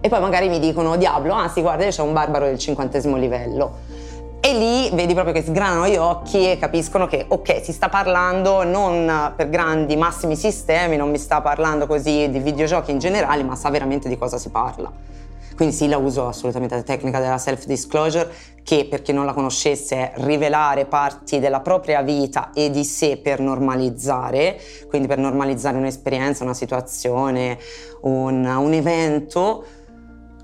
E 0.00 0.08
poi 0.08 0.20
magari 0.20 0.48
mi 0.48 0.60
dicono 0.60 0.96
Diablo, 0.96 1.34
ah 1.34 1.48
sì 1.48 1.60
guarda 1.60 1.84
io 1.84 1.90
c'ho 1.90 2.04
un 2.04 2.12
barbaro 2.12 2.46
del 2.46 2.58
cinquantesimo 2.58 3.16
livello. 3.16 3.78
E 4.40 4.52
lì 4.56 4.88
vedi 4.94 5.14
proprio 5.14 5.34
che 5.34 5.42
sgranano 5.42 5.88
gli 5.88 5.96
occhi 5.96 6.50
e 6.50 6.58
capiscono 6.58 7.06
che 7.06 7.24
ok, 7.26 7.60
si 7.62 7.72
sta 7.72 7.88
parlando 7.88 8.62
non 8.62 9.32
per 9.34 9.48
grandi 9.48 9.96
massimi 9.96 10.36
sistemi, 10.36 10.96
non 10.96 11.10
mi 11.10 11.18
sta 11.18 11.40
parlando 11.40 11.86
così 11.86 12.30
di 12.30 12.38
videogiochi 12.38 12.92
in 12.92 12.98
generale, 12.98 13.42
ma 13.42 13.56
sa 13.56 13.68
veramente 13.68 14.08
di 14.08 14.16
cosa 14.16 14.38
si 14.38 14.48
parla. 14.50 14.90
Quindi 15.58 15.74
sì, 15.74 15.88
la 15.88 15.98
uso 15.98 16.28
assolutamente 16.28 16.76
la 16.76 16.82
tecnica 16.82 17.18
della 17.18 17.36
self-disclosure, 17.36 18.30
che 18.62 18.86
per 18.88 19.02
chi 19.02 19.12
non 19.12 19.26
la 19.26 19.32
conoscesse 19.32 19.96
è 19.96 20.12
rivelare 20.18 20.84
parti 20.84 21.40
della 21.40 21.58
propria 21.58 22.00
vita 22.02 22.52
e 22.54 22.70
di 22.70 22.84
sé 22.84 23.16
per 23.16 23.40
normalizzare, 23.40 24.56
quindi 24.88 25.08
per 25.08 25.18
normalizzare 25.18 25.76
un'esperienza, 25.76 26.44
una 26.44 26.54
situazione, 26.54 27.58
un, 28.02 28.44
un 28.44 28.72
evento 28.72 29.64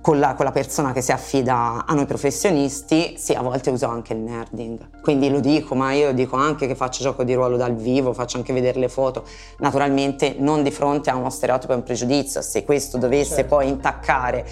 con 0.04 0.18
la, 0.18 0.34
con 0.34 0.44
la 0.44 0.50
persona 0.50 0.92
che 0.92 1.00
si 1.00 1.12
affida 1.12 1.86
a 1.86 1.94
noi 1.94 2.04
professionisti, 2.04 3.14
sì, 3.16 3.32
a 3.32 3.40
volte 3.40 3.70
uso 3.70 3.86
anche 3.86 4.12
il 4.12 4.18
nerding. 4.18 5.00
Quindi 5.00 5.30
lo 5.30 5.40
dico, 5.40 5.74
ma 5.74 5.94
io 5.94 6.12
dico 6.12 6.36
anche 6.36 6.66
che 6.66 6.74
faccio 6.74 7.02
gioco 7.02 7.24
di 7.24 7.32
ruolo 7.32 7.56
dal 7.56 7.74
vivo, 7.74 8.12
faccio 8.12 8.36
anche 8.36 8.52
vedere 8.52 8.78
le 8.78 8.90
foto, 8.90 9.24
naturalmente 9.60 10.36
non 10.38 10.62
di 10.62 10.70
fronte 10.70 11.08
a 11.08 11.16
uno 11.16 11.30
stereotipo 11.30 11.72
e 11.72 11.76
un 11.76 11.84
pregiudizio, 11.84 12.42
se 12.42 12.66
questo 12.66 12.98
dovesse 12.98 13.36
Certo. 13.36 13.54
poi 13.54 13.68
intaccare 13.68 14.46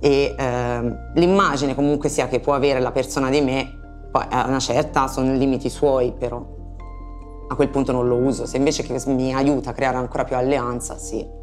e 0.00 0.34
ehm, 0.36 1.12
l'immagine 1.14 1.74
comunque 1.74 2.10
sia 2.10 2.28
che 2.28 2.38
può 2.38 2.52
avere 2.52 2.78
la 2.78 2.92
persona 2.92 3.30
di 3.30 3.40
me, 3.40 3.78
poi 4.12 4.26
a 4.28 4.48
una 4.48 4.58
certa 4.58 5.06
sono 5.06 5.32
limiti 5.32 5.70
suoi, 5.70 6.12
però 6.12 6.44
a 7.48 7.54
quel 7.54 7.70
punto 7.70 7.90
non 7.90 8.06
lo 8.06 8.16
uso. 8.16 8.44
Se 8.44 8.58
invece 8.58 8.84
mi 9.06 9.34
aiuta 9.34 9.70
a 9.70 9.72
creare 9.72 9.96
ancora 9.96 10.24
più 10.24 10.36
alleanza, 10.36 10.98
sì. 10.98 11.39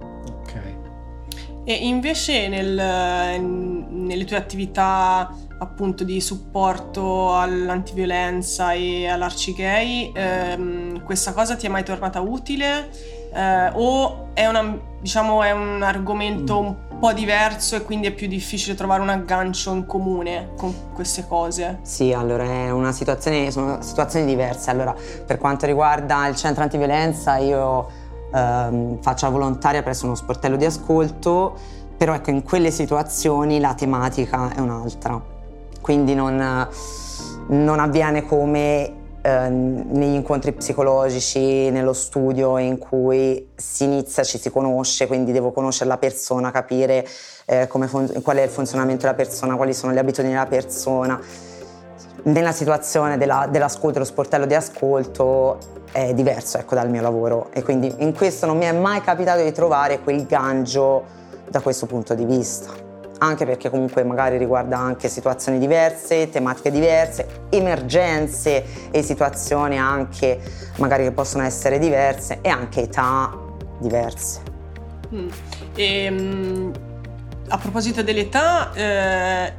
E 1.69 1.73
invece 1.73 2.47
nel- 2.47 3.41
nelle 3.41 4.23
tue 4.23 4.37
attività 4.37 5.29
appunto 5.59 6.05
di 6.05 6.21
supporto 6.21 7.35
all'antiviolenza 7.35 8.71
e 8.71 9.05
all'arcigay, 9.05 10.13
ehm, 10.15 11.03
questa 11.03 11.33
cosa 11.33 11.57
ti 11.57 11.65
è 11.65 11.69
mai 11.69 11.83
tornata 11.83 12.21
utile? 12.21 12.89
Eh, 13.33 13.71
o 13.73 14.29
è, 14.33 14.47
una, 14.47 14.79
diciamo, 15.01 15.43
è 15.43 15.51
un 15.51 15.83
argomento 15.83 16.57
un 16.57 16.75
po' 16.99 17.11
diverso 17.11 17.75
e 17.75 17.81
quindi 17.81 18.07
è 18.07 18.11
più 18.11 18.27
difficile 18.27 18.73
trovare 18.73 19.01
un 19.01 19.09
aggancio 19.09 19.73
in 19.73 19.85
comune 19.85 20.51
con 20.55 20.73
queste 20.93 21.27
cose? 21.27 21.79
Sì, 21.81 22.13
allora 22.13 22.45
è 22.45 22.71
una 22.71 22.93
situazione, 22.93 23.51
sono 23.51 23.81
situazioni 23.81 24.25
diverse. 24.25 24.69
Allora, 24.69 24.95
per 25.25 25.37
quanto 25.37 25.65
riguarda 25.65 26.27
il 26.27 26.35
centro 26.37 26.63
antiviolenza, 26.63 27.35
io 27.35 27.96
ehm, 28.33 29.01
faccio 29.01 29.25
la 29.25 29.31
volontaria 29.31 29.83
presso 29.83 30.05
uno 30.05 30.15
sportello 30.15 30.55
di 30.55 30.65
ascolto, 30.65 31.55
però 31.97 32.13
ecco, 32.13 32.29
in 32.29 32.43
quelle 32.43 32.71
situazioni 32.71 33.59
la 33.59 33.73
tematica 33.73 34.53
è 34.53 34.59
un'altra. 34.59 35.21
Quindi 35.81 36.13
non, 36.15 36.67
non 37.47 37.79
avviene 37.79 38.25
come 38.25 39.05
eh, 39.27 39.49
negli 39.49 40.13
incontri 40.13 40.53
psicologici, 40.53 41.69
nello 41.69 41.93
studio 41.93 42.57
in 42.57 42.77
cui 42.77 43.49
si 43.55 43.83
inizia, 43.83 44.23
ci 44.23 44.37
si 44.37 44.49
conosce, 44.51 45.07
quindi 45.07 45.31
devo 45.31 45.51
conoscere 45.51 45.89
la 45.89 45.97
persona, 45.97 46.51
capire 46.51 47.05
eh, 47.45 47.67
fun- 47.67 48.21
qual 48.21 48.37
è 48.37 48.43
il 48.43 48.49
funzionamento 48.49 49.01
della 49.01 49.15
persona, 49.15 49.55
quali 49.55 49.73
sono 49.73 49.91
le 49.91 49.99
abitudini 49.99 50.33
della 50.33 50.45
persona. 50.45 51.19
Nella 52.23 52.51
situazione 52.51 53.17
della, 53.17 53.47
dell'ascolto, 53.49 53.93
dello 53.93 54.05
sportello 54.05 54.45
di 54.45 54.53
ascolto 54.53 55.57
è 55.97 56.13
diverso 56.13 56.59
ecco, 56.59 56.75
dal 56.75 56.91
mio 56.91 57.01
lavoro 57.01 57.49
e 57.51 57.63
quindi 57.63 57.91
in 57.97 58.13
questo 58.13 58.45
non 58.45 58.55
mi 58.55 58.65
è 58.65 58.71
mai 58.71 59.01
capitato 59.01 59.41
di 59.41 59.51
trovare 59.51 59.99
quel 60.01 60.27
gancio 60.27 61.03
da 61.49 61.59
questo 61.59 61.87
punto 61.87 62.13
di 62.13 62.23
vista 62.23 62.71
anche 63.19 63.47
perché 63.47 63.71
comunque 63.71 64.03
magari 64.03 64.37
riguarda 64.37 64.77
anche 64.77 65.09
situazioni 65.09 65.57
diverse, 65.57 66.29
tematiche 66.29 66.69
diverse, 66.69 67.47
emergenze 67.49 68.91
e 68.91 69.01
situazioni 69.01 69.79
anche 69.79 70.39
magari 70.77 71.01
che 71.01 71.11
possono 71.11 71.43
essere 71.43 71.79
diverse 71.79 72.37
e 72.41 72.49
anche 72.49 72.81
età 72.81 73.35
diverse. 73.79 74.41
Mm. 75.11 75.27
E, 75.73 76.09
um, 76.11 76.71
a 77.47 77.57
proposito 77.57 78.03
dell'età, 78.03 78.71
eh, 78.73 79.53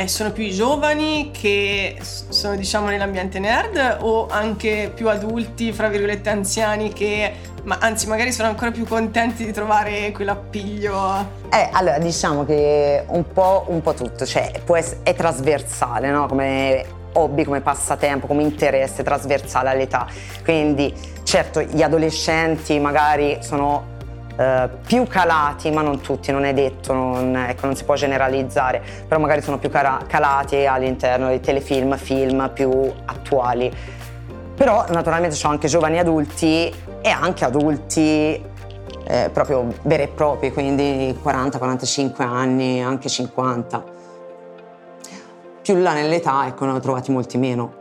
eh, 0.00 0.08
sono 0.08 0.32
più 0.32 0.44
i 0.44 0.52
giovani 0.52 1.30
che 1.30 1.98
sono 2.00 2.56
diciamo 2.56 2.88
nell'ambiente 2.88 3.38
nerd 3.38 3.98
o 4.00 4.26
anche 4.28 4.90
più 4.94 5.08
adulti, 5.08 5.72
fra 5.72 5.88
virgolette 5.88 6.30
anziani 6.30 6.92
che 6.92 7.32
ma 7.64 7.76
anzi 7.78 8.06
magari 8.06 8.32
sono 8.32 8.48
ancora 8.48 8.70
più 8.70 8.86
contenti 8.86 9.44
di 9.44 9.52
trovare 9.52 10.10
quell'appiglio. 10.12 11.38
Eh, 11.52 11.68
allora 11.72 11.98
diciamo 11.98 12.46
che 12.46 13.04
un 13.08 13.24
po', 13.32 13.66
un 13.68 13.82
po 13.82 13.92
tutto, 13.92 14.24
cioè 14.24 14.50
essere, 14.64 15.00
è 15.02 15.14
trasversale, 15.14 16.10
no? 16.10 16.26
Come 16.26 16.84
hobby, 17.12 17.44
come 17.44 17.60
passatempo, 17.60 18.26
come 18.26 18.42
interesse 18.42 19.02
trasversale 19.02 19.68
all'età. 19.68 20.06
Quindi 20.42 20.94
certo 21.24 21.60
gli 21.60 21.82
adolescenti 21.82 22.78
magari 22.78 23.38
sono 23.42 23.89
eh, 24.40 24.70
più 24.86 25.06
calati, 25.06 25.70
ma 25.70 25.82
non 25.82 26.00
tutti, 26.00 26.32
non 26.32 26.44
è 26.44 26.54
detto, 26.54 26.94
non, 26.94 27.36
ecco, 27.36 27.66
non 27.66 27.76
si 27.76 27.84
può 27.84 27.94
generalizzare, 27.94 28.82
però 29.06 29.20
magari 29.20 29.42
sono 29.42 29.58
più 29.58 29.68
cara- 29.68 30.00
calati 30.06 30.64
all'interno 30.64 31.28
dei 31.28 31.40
telefilm, 31.40 31.98
film 31.98 32.50
più 32.54 32.90
attuali. 33.04 33.70
Però 34.54 34.86
naturalmente 34.88 35.34
ci 35.34 35.42
sono 35.42 35.52
anche 35.52 35.68
giovani 35.68 35.98
adulti 35.98 36.72
e 37.02 37.08
anche 37.10 37.44
adulti 37.44 38.42
eh, 39.04 39.30
proprio 39.30 39.74
veri 39.82 40.04
e 40.04 40.08
propri, 40.08 40.50
quindi 40.52 41.18
40-45 41.22 42.22
anni, 42.22 42.82
anche 42.82 43.10
50. 43.10 43.84
Più 45.60 45.76
là 45.76 45.92
nell'età, 45.92 46.46
ecco, 46.46 46.64
ne 46.64 46.72
ho 46.72 46.80
trovati 46.80 47.10
molti 47.10 47.36
meno. 47.36 47.79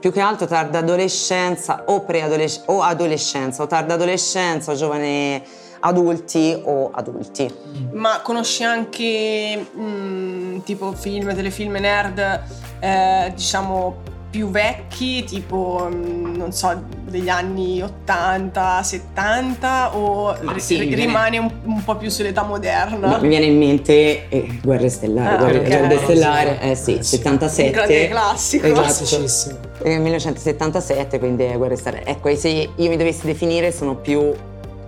Più 0.00 0.10
che 0.10 0.20
altro 0.20 0.46
tarda 0.46 0.78
adolescenza 0.78 1.84
o 1.86 2.00
preadolescenza 2.00 2.72
o 2.72 2.82
adolescenza 2.82 3.62
o 3.62 3.66
tarda 3.66 3.94
adolescenza 3.94 4.72
o 4.72 4.74
giovane 4.74 5.42
adulti 5.80 6.58
o 6.64 6.90
adulti. 6.90 7.52
Ma 7.92 8.20
conosci 8.22 8.64
anche 8.64 9.66
mh, 9.72 9.82
mm, 9.82 10.58
tipo 10.60 10.92
film, 10.92 11.34
telefilm 11.34 11.76
nerd, 11.76 12.42
eh, 12.80 13.32
diciamo 13.34 14.02
più 14.30 14.48
vecchi, 14.48 15.24
tipo, 15.24 15.88
mm, 15.92 16.36
non 16.36 16.52
so, 16.52 16.80
degli 17.08 17.28
anni 17.28 17.82
80, 17.82 18.82
70 18.82 19.96
o 19.96 20.36
sì, 20.58 20.78
r- 20.78 20.94
rimane 20.94 21.38
un, 21.38 21.50
un, 21.64 21.82
po' 21.82 21.96
più 21.96 22.08
sull'età 22.08 22.44
moderna? 22.44 23.08
No, 23.08 23.20
mi 23.20 23.28
viene 23.28 23.46
in 23.46 23.58
mente 23.58 24.28
eh, 24.28 24.60
Guerre 24.62 24.88
Stellari, 24.88 25.34
ah, 25.34 25.38
Guerre, 25.38 25.58
okay. 25.58 25.78
Guerre 25.78 25.98
Stellari, 25.98 26.58
eh 26.60 26.74
sì, 26.76 26.98
eh, 26.98 27.02
77. 27.02 27.66
Un 27.66 27.72
grande 27.72 28.08
classico. 28.08 28.66
Esatto. 28.66 29.68
Eh, 29.82 29.98
1977, 29.98 31.18
quindi 31.18 31.42
è 31.42 31.56
Guerre 31.56 31.76
Stellari. 31.76 32.04
Ecco, 32.06 32.34
se 32.36 32.48
io 32.48 32.88
mi 32.88 32.96
dovessi 32.96 33.26
definire 33.26 33.72
sono 33.72 33.96
più 33.96 34.32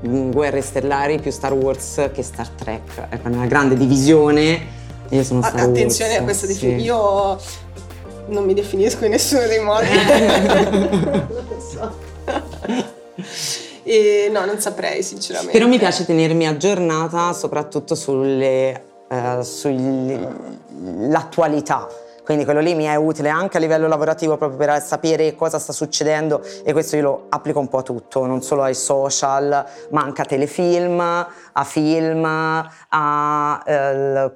mm, 0.07 0.31
Guerre 0.31 0.61
Stellari, 0.61 1.19
più 1.19 1.33
Star 1.33 1.53
Wars 1.53 2.11
che 2.15 2.23
Star 2.23 2.49
Trek. 2.49 3.09
Ecco, 3.11 3.29
una 3.29 3.47
grande 3.47 3.77
divisione. 3.77 4.81
Io 5.09 5.25
sono 5.25 5.43
Star 5.43 5.61
Attenzione 5.61 6.13
Wars, 6.13 6.21
a 6.21 6.25
questa 6.25 6.47
definizione. 6.47 6.79
Sì. 6.79 6.85
Io 6.87 7.39
non 8.27 8.45
mi 8.45 8.55
definisco 8.55 9.05
in 9.05 9.11
nessuno 9.11 9.47
dei 9.47 9.61
modi. 9.61 9.87
non 11.29 11.61
so. 11.61 12.11
E 13.85 14.29
no, 14.31 14.45
non 14.45 14.61
saprei 14.61 15.03
sinceramente. 15.03 15.51
Però 15.53 15.67
mi 15.67 15.77
piace 15.79 16.07
tenermi 16.07 16.47
aggiornata 16.47 17.33
soprattutto 17.33 17.97
sulle, 17.97 18.81
uh, 19.09 19.43
sull'attualità. 19.43 21.89
Quindi 22.25 22.45
quello 22.45 22.61
lì 22.61 22.77
mi 22.77 22.85
è 22.85 22.95
utile 22.95 23.31
anche 23.31 23.57
a 23.57 23.61
livello 23.61 23.89
lavorativo 23.89 24.37
proprio 24.37 24.57
per 24.57 24.81
sapere 24.81 25.35
cosa 25.35 25.59
sta 25.59 25.73
succedendo 25.73 26.41
e 26.63 26.73
questo 26.73 26.95
io 26.95 27.03
lo 27.03 27.27
applico 27.29 27.59
un 27.59 27.67
po' 27.67 27.79
a 27.79 27.83
tutto, 27.83 28.27
non 28.27 28.43
solo 28.43 28.63
ai 28.63 28.77
social, 28.77 29.67
ma 29.91 30.03
anche 30.03 30.23
a 30.23 30.25
telefilm, 30.25 31.01
a 31.01 31.65
film, 31.65 32.25
a 32.25 33.63
eh, 33.67 34.31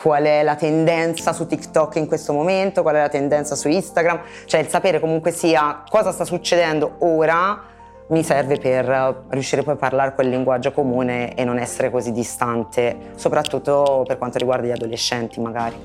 qual 0.00 0.24
è 0.24 0.42
la 0.42 0.54
tendenza 0.54 1.32
su 1.32 1.46
TikTok 1.46 1.96
in 1.96 2.06
questo 2.06 2.32
momento, 2.32 2.82
qual 2.82 2.94
è 2.94 3.00
la 3.00 3.08
tendenza 3.08 3.54
su 3.54 3.68
Instagram, 3.68 4.20
cioè 4.46 4.60
il 4.60 4.68
sapere 4.68 4.98
comunque 4.98 5.30
sia 5.30 5.82
cosa 5.88 6.10
sta 6.12 6.24
succedendo 6.24 6.96
ora 7.00 7.68
mi 8.08 8.24
serve 8.24 8.58
per 8.58 9.24
riuscire 9.28 9.62
poi 9.62 9.74
a 9.74 9.76
parlare 9.76 10.14
quel 10.14 10.28
linguaggio 10.28 10.72
comune 10.72 11.34
e 11.34 11.44
non 11.44 11.58
essere 11.58 11.90
così 11.90 12.10
distante, 12.10 13.12
soprattutto 13.14 14.02
per 14.06 14.18
quanto 14.18 14.38
riguarda 14.38 14.66
gli 14.66 14.72
adolescenti 14.72 15.40
magari. 15.40 15.76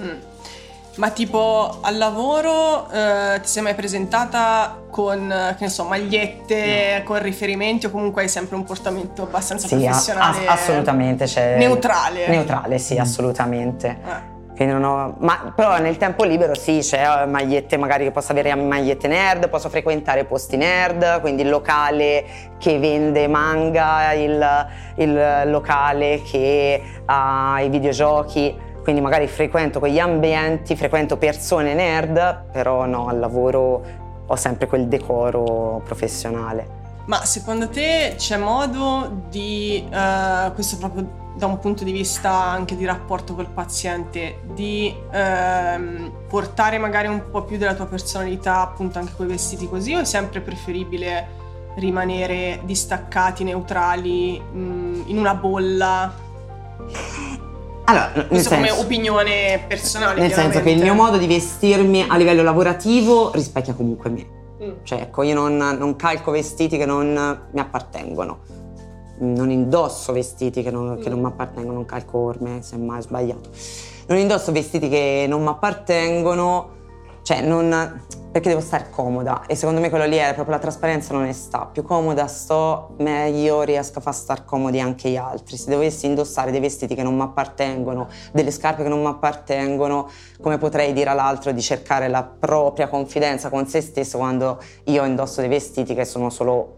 Mm. 0.00 0.18
Ma 0.96 1.10
tipo 1.10 1.78
al 1.80 1.96
lavoro 1.96 2.90
eh, 2.90 3.40
ti 3.40 3.48
sei 3.48 3.62
mai 3.62 3.74
presentata 3.74 4.82
con, 4.90 5.54
che 5.56 5.64
ne 5.64 5.70
so, 5.70 5.84
magliette, 5.84 6.98
no. 6.98 7.04
con 7.04 7.22
riferimenti 7.22 7.86
o 7.86 7.90
comunque 7.90 8.22
hai 8.22 8.28
sempre 8.28 8.56
un 8.56 8.64
portamento 8.64 9.22
abbastanza 9.22 9.68
sì, 9.68 9.76
professionale? 9.76 10.46
Ass- 10.46 10.62
assolutamente. 10.62 11.26
Cioè, 11.26 11.56
neutrale? 11.56 12.26
Neutrale, 12.26 12.78
sì, 12.78 12.96
mm. 12.96 13.00
assolutamente. 13.00 13.98
Eh. 14.04 14.38
Ho, 14.62 15.14
ma, 15.20 15.54
però 15.56 15.78
nel 15.78 15.96
tempo 15.96 16.22
libero 16.24 16.54
sì, 16.54 16.80
c'è 16.82 17.24
magliette 17.24 17.78
magari 17.78 18.04
che 18.04 18.10
posso 18.10 18.32
avere 18.32 18.54
magliette 18.54 19.08
nerd, 19.08 19.48
posso 19.48 19.70
frequentare 19.70 20.24
posti 20.26 20.58
nerd, 20.58 21.22
quindi 21.22 21.40
il 21.40 21.48
locale 21.48 22.26
che 22.58 22.78
vende 22.78 23.26
manga, 23.26 24.12
il, 24.12 24.66
il 24.96 25.42
locale 25.46 26.20
che 26.30 26.82
ha 27.06 27.58
i 27.62 27.70
videogiochi 27.70 28.54
quindi 28.82 29.00
magari 29.00 29.26
frequento 29.26 29.78
quegli 29.78 29.98
ambienti, 29.98 30.76
frequento 30.76 31.16
persone 31.16 31.74
nerd, 31.74 32.50
però 32.50 32.86
no, 32.86 33.08
al 33.08 33.18
lavoro 33.18 33.82
ho 34.26 34.36
sempre 34.36 34.66
quel 34.66 34.86
decoro 34.86 35.82
professionale. 35.84 36.78
Ma 37.06 37.24
secondo 37.24 37.68
te 37.68 38.14
c'è 38.16 38.36
modo 38.36 39.24
di, 39.28 39.84
uh, 39.90 40.52
questo 40.54 40.76
proprio 40.76 41.18
da 41.34 41.46
un 41.46 41.58
punto 41.58 41.84
di 41.84 41.92
vista 41.92 42.30
anche 42.30 42.76
di 42.76 42.84
rapporto 42.84 43.34
col 43.34 43.48
paziente, 43.48 44.40
di 44.52 44.94
uh, 44.94 46.12
portare 46.28 46.78
magari 46.78 47.08
un 47.08 47.30
po' 47.30 47.42
più 47.42 47.56
della 47.56 47.74
tua 47.74 47.86
personalità 47.86 48.60
appunto 48.60 48.98
anche 48.98 49.12
con 49.16 49.26
i 49.26 49.30
vestiti 49.30 49.68
così 49.68 49.94
o 49.94 50.00
è 50.00 50.04
sempre 50.04 50.40
preferibile 50.40 51.38
rimanere 51.76 52.60
distaccati, 52.64 53.44
neutrali, 53.44 54.38
mh, 54.38 54.58
mm, 54.58 55.02
in 55.06 55.18
una 55.18 55.34
bolla? 55.34 56.12
Allora, 57.90 58.12
nel 58.14 58.26
Questo 58.28 58.50
senso, 58.50 58.72
come 58.72 58.84
opinione 58.84 59.64
personale. 59.66 60.20
Nel 60.20 60.32
senso 60.32 60.60
che 60.60 60.70
il 60.70 60.80
mio 60.80 60.94
modo 60.94 61.18
di 61.18 61.26
vestirmi 61.26 62.06
a 62.08 62.16
livello 62.16 62.44
lavorativo 62.44 63.32
rispecchia 63.32 63.74
comunque 63.74 64.10
me. 64.10 64.26
Mm. 64.62 64.70
Cioè, 64.84 65.00
ecco, 65.00 65.22
io 65.22 65.34
non, 65.34 65.56
non, 65.56 65.96
calco 65.96 66.30
vestiti 66.30 66.76
che 66.76 66.86
non 66.86 67.40
mi 67.50 67.60
appartengono. 67.60 68.58
Non 69.18 69.50
indosso 69.50 70.12
vestiti 70.12 70.62
che 70.62 70.70
non, 70.70 70.98
mm. 70.98 71.02
che 71.02 71.08
non 71.08 71.18
mi 71.18 71.26
appartengono, 71.26 71.74
non 71.74 71.84
calco 71.84 72.18
orme, 72.18 72.62
semmai 72.62 72.98
ho 72.98 73.02
sbagliato. 73.02 73.50
Non 74.06 74.18
indosso 74.18 74.52
vestiti 74.52 74.88
che 74.88 75.26
non 75.28 75.42
mi 75.42 75.48
appartengono 75.48 76.78
cioè 77.22 77.42
non, 77.42 78.02
perché 78.30 78.48
devo 78.48 78.60
stare 78.60 78.88
comoda. 78.90 79.44
E 79.46 79.56
secondo 79.56 79.80
me 79.80 79.90
quello 79.90 80.06
lì 80.06 80.16
è 80.16 80.32
proprio 80.34 80.54
la 80.54 80.60
trasparenza 80.60 81.12
l'onestà 81.12 81.66
più 81.66 81.82
comoda 81.82 82.26
sto 82.26 82.94
meglio 82.98 83.62
riesco 83.62 83.98
a 83.98 84.02
far 84.02 84.14
star 84.14 84.44
comodi 84.44 84.80
anche 84.80 85.10
gli 85.10 85.16
altri. 85.16 85.56
Se 85.56 85.70
dovessi 85.70 86.06
indossare 86.06 86.50
dei 86.50 86.60
vestiti 86.60 86.94
che 86.94 87.02
non 87.02 87.14
mi 87.16 87.22
appartengono 87.22 88.08
delle 88.32 88.50
scarpe 88.50 88.82
che 88.82 88.88
non 88.88 89.00
mi 89.00 89.08
appartengono 89.08 90.08
come 90.40 90.58
potrei 90.58 90.92
dire 90.92 91.10
all'altro 91.10 91.50
di 91.52 91.60
cercare 91.60 92.08
la 92.08 92.22
propria 92.22 92.88
confidenza 92.88 93.48
con 93.48 93.66
se 93.66 93.80
stesso 93.80 94.18
quando 94.18 94.62
io 94.84 95.04
indosso 95.04 95.40
dei 95.40 95.50
vestiti 95.50 95.94
che 95.94 96.04
sono 96.04 96.30
solo 96.30 96.76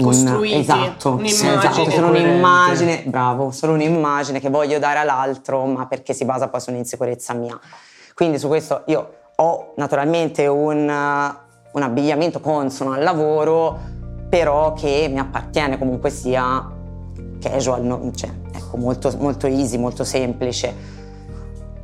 costruiti 0.00 0.54
un, 0.54 0.60
esatto, 0.60 1.10
un'immagine. 1.12 1.54
esatto, 1.56 1.90
sono 1.90 2.08
un'immagine 2.08 3.02
bravo 3.06 3.50
solo 3.50 3.72
un'immagine 3.72 4.40
che 4.40 4.50
voglio 4.50 4.78
dare 4.78 4.98
all'altro 4.98 5.64
ma 5.64 5.86
perché 5.86 6.12
si 6.12 6.26
basa 6.26 6.48
poi 6.48 6.60
su 6.60 6.70
un'insicurezza 6.70 7.32
mia 7.32 7.58
quindi 8.16 8.38
su 8.38 8.48
questo 8.48 8.84
io 8.86 9.12
ho 9.34 9.74
naturalmente 9.76 10.46
un, 10.46 10.88
un 10.88 11.82
abbigliamento 11.82 12.40
consono 12.40 12.92
al 12.92 13.02
lavoro, 13.02 13.78
però 14.30 14.72
che 14.72 15.06
mi 15.12 15.18
appartiene 15.18 15.76
comunque 15.76 16.08
sia 16.08 16.66
casual, 17.38 17.82
no? 17.82 18.10
cioè, 18.14 18.30
ecco, 18.52 18.78
molto, 18.78 19.14
molto 19.18 19.46
easy, 19.46 19.76
molto 19.76 20.02
semplice. 20.02 20.74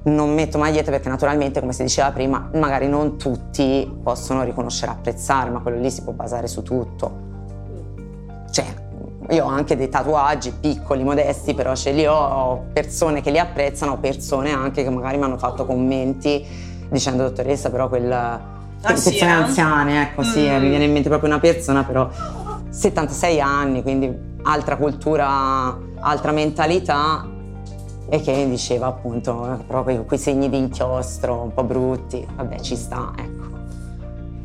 Non 0.04 0.32
metto 0.32 0.56
magliette 0.56 0.90
perché 0.90 1.10
naturalmente, 1.10 1.60
come 1.60 1.74
si 1.74 1.82
diceva 1.82 2.10
prima, 2.12 2.48
magari 2.54 2.88
non 2.88 3.18
tutti 3.18 3.98
possono 4.02 4.42
riconoscere 4.42 4.90
e 4.90 4.94
apprezzare, 4.94 5.50
ma 5.50 5.60
quello 5.60 5.80
lì 5.80 5.90
si 5.90 6.00
può 6.00 6.14
basare 6.14 6.46
su 6.46 6.62
tutto. 6.62 7.12
Cioè, 8.50 8.81
io 9.32 9.44
ho 9.46 9.48
anche 9.48 9.76
dei 9.76 9.88
tatuaggi 9.88 10.52
piccoli, 10.60 11.02
modesti, 11.02 11.54
però 11.54 11.74
ce 11.74 11.92
li 11.92 12.06
ho, 12.06 12.14
ho 12.14 12.64
persone 12.72 13.20
che 13.22 13.30
li 13.30 13.38
apprezzano, 13.38 13.98
persone 13.98 14.52
anche 14.52 14.82
che 14.82 14.90
magari 14.90 15.16
mi 15.16 15.24
hanno 15.24 15.38
fatto 15.38 15.64
commenti 15.64 16.44
dicendo 16.90 17.22
dottoressa, 17.22 17.70
però 17.70 17.88
quella 17.88 18.34
ah, 18.34 18.86
persone 18.86 19.16
sì, 19.16 19.24
eh? 19.24 19.26
anziane, 19.26 20.02
ecco, 20.02 20.20
mm. 20.20 20.24
sì, 20.24 20.40
mi 20.40 20.68
viene 20.68 20.84
in 20.84 20.92
mente 20.92 21.08
proprio 21.08 21.30
una 21.30 21.40
persona, 21.40 21.82
però 21.82 22.08
76 22.68 23.40
anni, 23.40 23.82
quindi 23.82 24.14
altra 24.42 24.76
cultura, 24.76 25.78
altra 26.00 26.32
mentalità 26.32 27.26
e 28.08 28.20
che 28.20 28.46
diceva 28.48 28.88
appunto 28.88 29.64
proprio 29.66 30.04
quei 30.04 30.18
segni 30.18 30.50
di 30.50 30.58
inchiostro 30.58 31.40
un 31.40 31.54
po' 31.54 31.64
brutti, 31.64 32.26
vabbè 32.36 32.60
ci 32.60 32.76
sta, 32.76 33.12
ecco. 33.16 33.40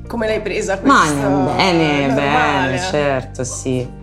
Come 0.07 0.27
l'hai 0.27 0.39
presa 0.39 0.79
questa? 0.79 1.27
Ma 1.27 1.53
bene, 1.53 2.13
bene, 2.13 2.79
certo, 2.79 3.43
sì. 3.43 3.96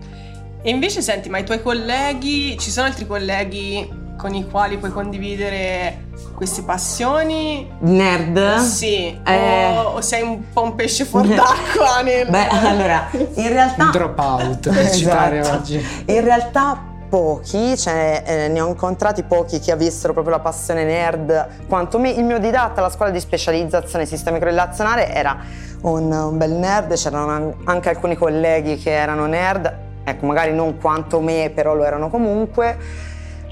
E 0.67 0.71
invece 0.71 1.03
senti, 1.03 1.29
ma 1.29 1.37
i 1.37 1.45
tuoi 1.45 1.61
colleghi, 1.61 2.57
ci 2.59 2.71
sono 2.71 2.87
altri 2.87 3.07
colleghi 3.07 3.87
con 4.17 4.33
i 4.33 4.49
quali 4.49 4.79
puoi 4.79 4.93
condividere 4.93 6.07
queste 6.35 6.63
passioni? 6.63 7.71
Nerd? 7.81 8.61
Sì. 8.61 9.21
Eh... 9.27 9.77
O, 9.77 9.97
o, 9.97 10.01
sei 10.01 10.23
un 10.23 10.51
po' 10.51 10.63
un 10.63 10.75
pesce 10.75 11.05
fuor 11.05 11.27
d'acqua? 11.27 12.01
Nel... 12.03 12.31
Beh, 12.31 12.49
allora, 12.49 13.11
in 13.13 13.49
realtà... 13.49 13.85
Un 13.85 13.91
drop 13.91 14.19
out, 14.19 14.71
per 14.71 14.91
citare 14.91 15.41
esatto. 15.41 15.57
oggi. 15.59 15.87
In 16.07 16.25
realtà 16.25 16.83
pochi, 17.11 17.77
cioè 17.77 18.23
eh, 18.25 18.49
ne 18.49 18.61
ho 18.63 18.69
incontrati 18.69 19.23
pochi 19.23 19.61
che 19.61 19.71
avessero 19.71 20.15
proprio 20.15 20.37
la 20.37 20.41
passione 20.43 20.85
nerd 20.85 21.67
quanto 21.69 21.99
me. 21.99 22.09
Il 22.09 22.25
mio 22.25 22.39
didatta 22.39 22.81
alla 22.81 22.89
scuola 22.89 23.11
di 23.11 23.21
specializzazione 23.21 24.07
sistema 24.07 24.39
relazionale 24.39 25.13
era 25.13 25.37
un, 25.83 26.11
un 26.11 26.39
bel 26.39 26.53
nerd, 26.53 26.95
c'erano 26.95 27.55
anche 27.65 27.91
alcuni 27.91 28.17
colleghi 28.17 28.79
che 28.79 28.93
erano 28.93 29.27
nerd, 29.27 29.84
ecco 30.05 30.27
magari 30.27 30.55
non 30.55 30.79
quanto 30.79 31.21
me, 31.21 31.51
però 31.55 31.75
lo 31.75 31.85
erano 31.85 32.11
comunque, 32.11 32.77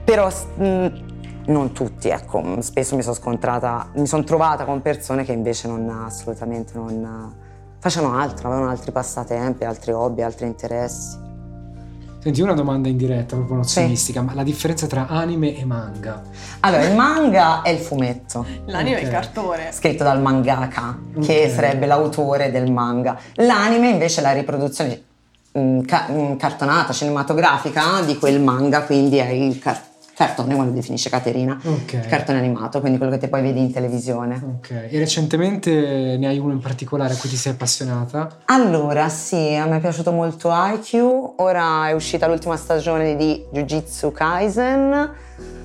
però 0.05 0.29
mh, 0.29 0.87
non 1.47 1.73
tutti, 1.73 2.09
ecco, 2.09 2.61
spesso 2.61 2.95
mi 2.95 3.03
sono 3.03 3.15
scontrata, 3.15 3.89
mi 3.95 4.07
sono 4.07 4.23
trovata 4.23 4.65
con 4.65 4.83
persone 4.83 5.25
che 5.25 5.33
invece 5.33 5.67
non 5.67 5.89
assolutamente 5.89 6.73
non 6.75 7.35
facevano 7.79 8.17
altro, 8.19 8.49
avevano 8.49 8.71
altri 8.71 8.93
passatempi, 8.93 9.65
altri 9.65 9.93
hobby, 9.93 10.23
altri 10.23 10.47
interessi. 10.47 11.31
Senti, 12.23 12.41
una 12.41 12.55
domanda 12.55 12.89
in 12.89 12.97
diretta, 12.97 13.35
proprio 13.35 13.57
nozionistica, 13.57 14.21
sì. 14.21 14.27
ma 14.27 14.35
la 14.35 14.45
differenza 14.45 14.87
tra 14.87 15.09
anime 15.09 15.57
e 15.57 15.65
manga? 15.65 16.23
Allora, 16.61 16.85
il 16.85 16.95
manga 16.95 17.63
è 17.63 17.71
il 17.71 17.81
fumetto. 17.81 18.47
L'anime 18.67 18.93
okay. 18.93 19.03
è 19.03 19.07
il 19.07 19.13
cartone. 19.13 19.73
Scritto 19.73 20.05
dal 20.05 20.23
mangaka, 20.23 20.97
okay. 21.17 21.25
che 21.25 21.51
sarebbe 21.51 21.87
l'autore 21.87 22.53
del 22.53 22.71
manga. 22.71 23.19
L'anime 23.35 23.89
invece 23.89 24.21
è 24.21 24.23
la 24.23 24.31
riproduzione 24.31 25.03
ca- 25.87 26.09
cartonata, 26.39 26.93
cinematografica 26.93 28.03
di 28.05 28.19
quel 28.19 28.41
manga, 28.41 28.83
quindi 28.83 29.19
è 29.19 29.29
il 29.29 29.59
cartone 29.59 29.91
cartone, 30.15 30.55
come 30.55 30.67
lo 30.67 30.73
definisce 30.73 31.11
Caterina, 31.11 31.59
okay. 31.63 32.07
cartone 32.07 32.39
animato, 32.39 32.81
quindi 32.81 32.99
quello 32.99 33.13
che 33.13 33.19
te 33.19 33.29
poi 33.29 33.43
vedi 33.43 33.61
in 33.61 33.73
televisione. 33.73 34.41
Ok, 34.59 34.71
e 34.71 34.99
recentemente 34.99 36.17
ne 36.19 36.27
hai 36.27 36.39
uno 36.39 36.53
in 36.53 36.61
particolare 36.61 37.15
a 37.15 37.17
cui 37.17 37.29
ti 37.29 37.37
sei 37.37 37.53
appassionata? 37.53 38.39
Allora, 38.47 39.09
sì, 39.09 39.55
a 39.55 39.67
me 39.67 39.79
è 39.79 39.81
piaciuto 39.81 40.13
molto 40.13 40.51
IQ, 40.53 41.35
ora 41.37 41.89
è 41.89 41.93
uscita 41.93 42.27
l'ultima 42.29 42.57
stagione 42.57 43.17
di 43.17 43.45
Jujutsu 43.51 44.13
Kaisen, 44.13 45.11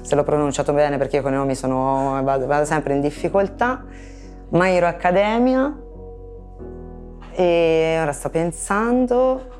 se 0.01 0.15
l'ho 0.15 0.23
pronunciato 0.23 0.73
bene 0.73 0.97
perché 0.97 1.17
io 1.17 1.21
con 1.21 1.33
i 1.33 1.35
nomi 1.35 1.55
sono, 1.55 2.19
vado, 2.23 2.45
vado 2.45 2.65
sempre 2.65 2.93
in 2.93 3.01
difficoltà, 3.01 3.83
My 4.49 4.71
Hero 4.71 4.87
Academia, 4.87 5.75
e 7.35 7.99
ora 8.01 8.13
sto 8.13 8.29
pensando... 8.29 9.55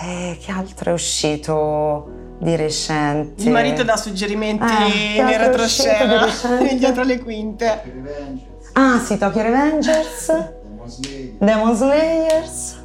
Eh, 0.00 0.38
che 0.40 0.52
altro 0.52 0.90
è 0.90 0.92
uscito? 0.92 2.26
di 2.38 2.54
recente. 2.54 3.42
Il 3.42 3.50
marito 3.50 3.82
dà 3.82 3.96
suggerimenti 3.96 4.64
eh, 4.64 5.16
in 5.16 5.38
retroscena, 5.38 6.26
dietro 6.74 7.02
le 7.02 7.20
quinte. 7.20 7.82
Ah 8.74 9.00
sì, 9.00 9.18
Tokyo 9.18 9.42
Revengers, 9.42 10.50
Demon 11.38 11.74
Slayers. 11.74 12.76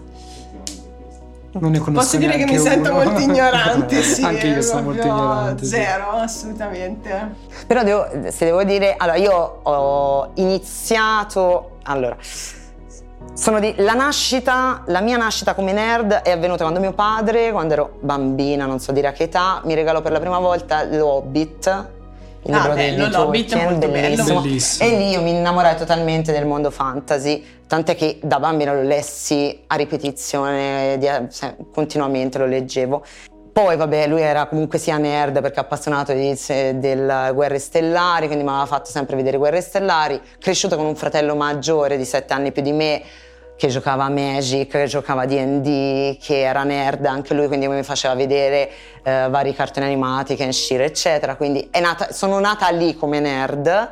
Non 1.56 1.70
ne 1.70 1.78
conosco 1.78 2.04
Posso 2.04 2.18
dire 2.18 2.36
che 2.36 2.52
mi 2.52 2.58
sento 2.58 2.92
molto 2.92 3.20
ignorante, 3.20 4.02
sì. 4.02 4.24
Anche 4.24 4.48
io 4.48 4.62
sono 4.64 4.82
molto 4.82 5.06
ignorante. 5.06 5.66
Zero, 5.66 6.06
sì. 6.16 6.24
assolutamente. 6.24 7.36
Però 7.68 7.84
devo, 7.84 8.08
se 8.30 8.46
devo 8.46 8.64
dire, 8.64 8.96
allora 8.98 9.18
io 9.18 9.60
ho 9.62 10.32
iniziato, 10.34 11.78
allora, 11.84 12.18
di, 13.60 13.74
la 13.78 13.94
nascita, 13.94 14.84
la 14.88 15.02
mia 15.02 15.18
nascita 15.18 15.56
come 15.56 15.72
nerd 15.74 16.14
è 16.14 16.32
avvenuta 16.32 16.64
quando 16.64 16.80
mio 16.80 16.94
padre, 16.94 17.52
quando 17.52 17.74
ero 17.74 17.98
bambina, 18.00 18.66
non 18.66 18.80
so 18.80 18.92
dire 18.92 19.08
a 19.08 19.12
che 19.12 19.24
età, 19.24 19.62
mi 19.64 19.74
regalò 19.74 20.02
per 20.02 20.12
la 20.12 20.20
prima 20.20 20.40
volta 20.40 20.84
l'Hobbit, 20.84 21.88
il 22.44 22.54
ah, 22.54 22.58
libro 22.58 22.74
bello, 22.74 23.06
di 23.06 23.12
Tolkien, 23.12 23.80
bellissimo. 23.80 24.42
bellissimo. 24.42 24.90
E 24.90 24.98
lì 24.98 25.10
io 25.10 25.22
mi 25.22 25.32
innamorai 25.32 25.76
totalmente 25.78 26.32
del 26.32 26.46
mondo 26.46 26.70
fantasy, 26.70 27.44
tant'è 27.68 27.96
che 27.96 28.20
da 28.22 28.40
bambina 28.40 28.74
lo 28.74 28.84
lessi 28.84 29.64
a 29.68 29.76
ripetizione, 29.76 31.00
continuamente 31.74 32.38
lo 32.38 32.46
leggevo. 32.46 33.04
Poi 33.54 33.78
vabbè, 33.78 34.08
lui 34.08 34.22
era 34.22 34.48
comunque 34.48 34.80
sia 34.80 34.98
nerd 34.98 35.40
perché 35.40 35.60
appassionato 35.60 36.12
di, 36.12 36.36
delle 36.48 37.32
guerre 37.36 37.60
stellari, 37.60 38.26
quindi 38.26 38.44
mi 38.44 38.50
aveva 38.50 38.66
fatto 38.66 38.90
sempre 38.90 39.16
vedere 39.16 39.38
guerre 39.38 39.62
stellari, 39.62 40.20
cresciuto 40.40 40.76
con 40.76 40.86
un 40.88 40.96
fratello 40.96 41.36
maggiore 41.36 41.96
di 41.96 42.04
sette 42.04 42.34
anni 42.34 42.52
più 42.52 42.64
di 42.64 42.72
me 42.72 43.04
che 43.56 43.68
giocava 43.68 44.06
a 44.06 44.10
Magic, 44.10 44.72
che 44.72 44.86
giocava 44.88 45.22
a 45.22 45.26
D&D, 45.28 46.18
che 46.18 46.42
era 46.42 46.64
nerd 46.64 47.06
anche 47.06 47.36
lui, 47.36 47.46
quindi 47.46 47.68
mi 47.68 47.84
faceva 47.84 48.16
vedere 48.16 48.72
eh, 49.04 49.28
vari 49.30 49.54
cartoni 49.54 49.86
animati, 49.86 50.36
Kenshiro, 50.36 50.82
eccetera. 50.82 51.36
Quindi 51.36 51.70
nata, 51.80 52.12
sono 52.12 52.40
nata 52.40 52.68
lì 52.70 52.96
come 52.96 53.20
nerd. 53.20 53.92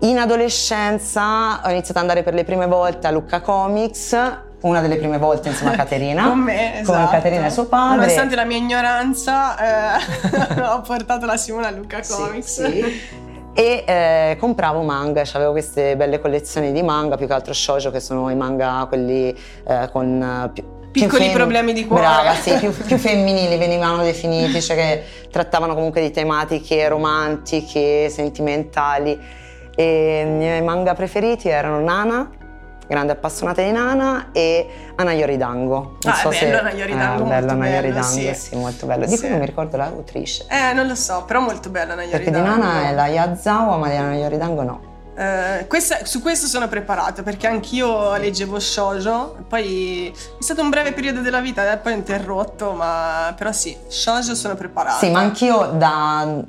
In 0.00 0.18
adolescenza 0.18 1.60
ho 1.64 1.70
iniziato 1.70 2.00
ad 2.00 2.08
andare 2.08 2.24
per 2.24 2.34
le 2.34 2.42
prime 2.42 2.66
volte 2.66 3.06
a 3.06 3.12
Lucca 3.12 3.40
Comics, 3.40 4.46
una 4.62 4.80
delle 4.80 4.96
prime 4.96 5.18
volte 5.18 5.48
insieme 5.48 5.72
a 5.72 5.76
Caterina. 5.78 6.28
Con 6.28 6.38
me, 6.38 6.80
esatto. 6.80 6.98
Con 6.98 7.08
Caterina 7.10 7.46
e 7.46 7.50
suo 7.50 7.66
padre. 7.66 7.96
Nonostante 7.96 8.34
la 8.34 8.44
mia 8.44 8.56
ignoranza, 8.56 9.96
eh, 9.96 10.62
ho 10.62 10.80
portato 10.80 11.26
la 11.26 11.36
Simona 11.36 11.68
a 11.68 11.70
Lucca 11.70 12.00
Comics. 12.06 12.64
Sì, 12.64 12.72
sì. 12.72 13.26
E 13.54 13.82
eh, 13.86 14.36
compravo 14.38 14.82
manga, 14.82 15.24
avevo 15.32 15.50
queste 15.50 15.96
belle 15.96 16.20
collezioni 16.20 16.70
di 16.70 16.80
manga, 16.82 17.16
più 17.16 17.26
che 17.26 17.32
altro 17.32 17.52
shoujo, 17.52 17.90
che 17.90 17.98
sono 17.98 18.30
i 18.30 18.36
manga 18.36 18.86
quelli 18.88 19.36
eh, 19.66 19.88
con 19.90 20.22
eh, 20.22 20.50
più, 20.52 20.62
piccoli 20.92 21.24
fem- 21.24 21.34
problemi 21.34 21.72
di 21.72 21.84
cuore. 21.84 22.02
Brava, 22.02 22.34
sì, 22.34 22.54
più, 22.58 22.70
più, 22.70 22.96
femminili 22.96 23.56
venivano 23.56 24.04
definiti, 24.04 24.62
cioè 24.62 24.76
che 24.76 25.04
trattavano 25.32 25.74
comunque 25.74 26.00
di 26.00 26.12
tematiche 26.12 26.86
romantiche, 26.86 28.08
sentimentali. 28.10 29.18
E 29.74 30.22
i 30.24 30.30
miei 30.30 30.62
manga 30.62 30.94
preferiti 30.94 31.48
erano 31.48 31.80
Nana, 31.80 32.30
grande 32.88 33.12
appassionata 33.12 33.62
di 33.62 33.70
Nana 33.70 34.30
e 34.32 34.68
Anna 34.96 35.12
Yoridango. 35.12 35.98
Non 36.00 36.12
ah, 36.12 36.14
so 36.14 36.30
è 36.30 36.38
bello 36.40 36.56
se... 36.56 36.58
Anna 36.58 36.72
Yoridango, 36.72 37.24
eh, 37.24 37.28
bello, 37.28 37.52
Anna 37.52 37.68
Yoridango, 37.68 38.06
sì. 38.06 38.34
sì. 38.34 38.56
molto 38.56 38.86
bello. 38.86 39.04
Di 39.04 39.12
sì. 39.12 39.20
cui 39.20 39.28
non 39.28 39.38
mi 39.38 39.46
ricordo 39.46 39.76
l'autrice. 39.76 40.46
Eh, 40.48 40.72
non 40.72 40.86
lo 40.86 40.94
so, 40.94 41.24
però 41.26 41.40
molto 41.40 41.68
bella 41.70 41.92
Anna 41.92 42.02
Yoridango. 42.02 42.30
Perché 42.30 42.40
di 42.40 42.60
Nana 42.60 42.88
è 42.88 42.94
la 42.94 43.06
Yazawa, 43.06 43.76
ma 43.76 43.88
di 43.88 43.96
Anna 43.96 44.14
Yoridango 44.14 44.62
no. 44.62 44.96
Uh, 45.18 45.66
questa, 45.66 46.04
su 46.04 46.22
questo 46.22 46.46
sono 46.46 46.68
preparata 46.68 47.24
perché 47.24 47.48
anch'io 47.48 48.14
leggevo 48.14 48.60
shoujo, 48.60 49.46
poi 49.48 50.12
è 50.14 50.42
stato 50.42 50.62
un 50.62 50.70
breve 50.70 50.92
periodo 50.92 51.22
della 51.22 51.40
vita, 51.40 51.72
eh, 51.72 51.76
poi 51.78 51.94
ho 51.94 51.96
interrotto, 51.96 52.70
ma 52.70 53.34
però 53.36 53.50
sì, 53.50 53.76
shoujo 53.88 54.36
sono 54.36 54.54
preparata. 54.54 54.98
Sì, 54.98 55.10
ma 55.10 55.18
anch'io 55.18 55.72
da 55.74 56.40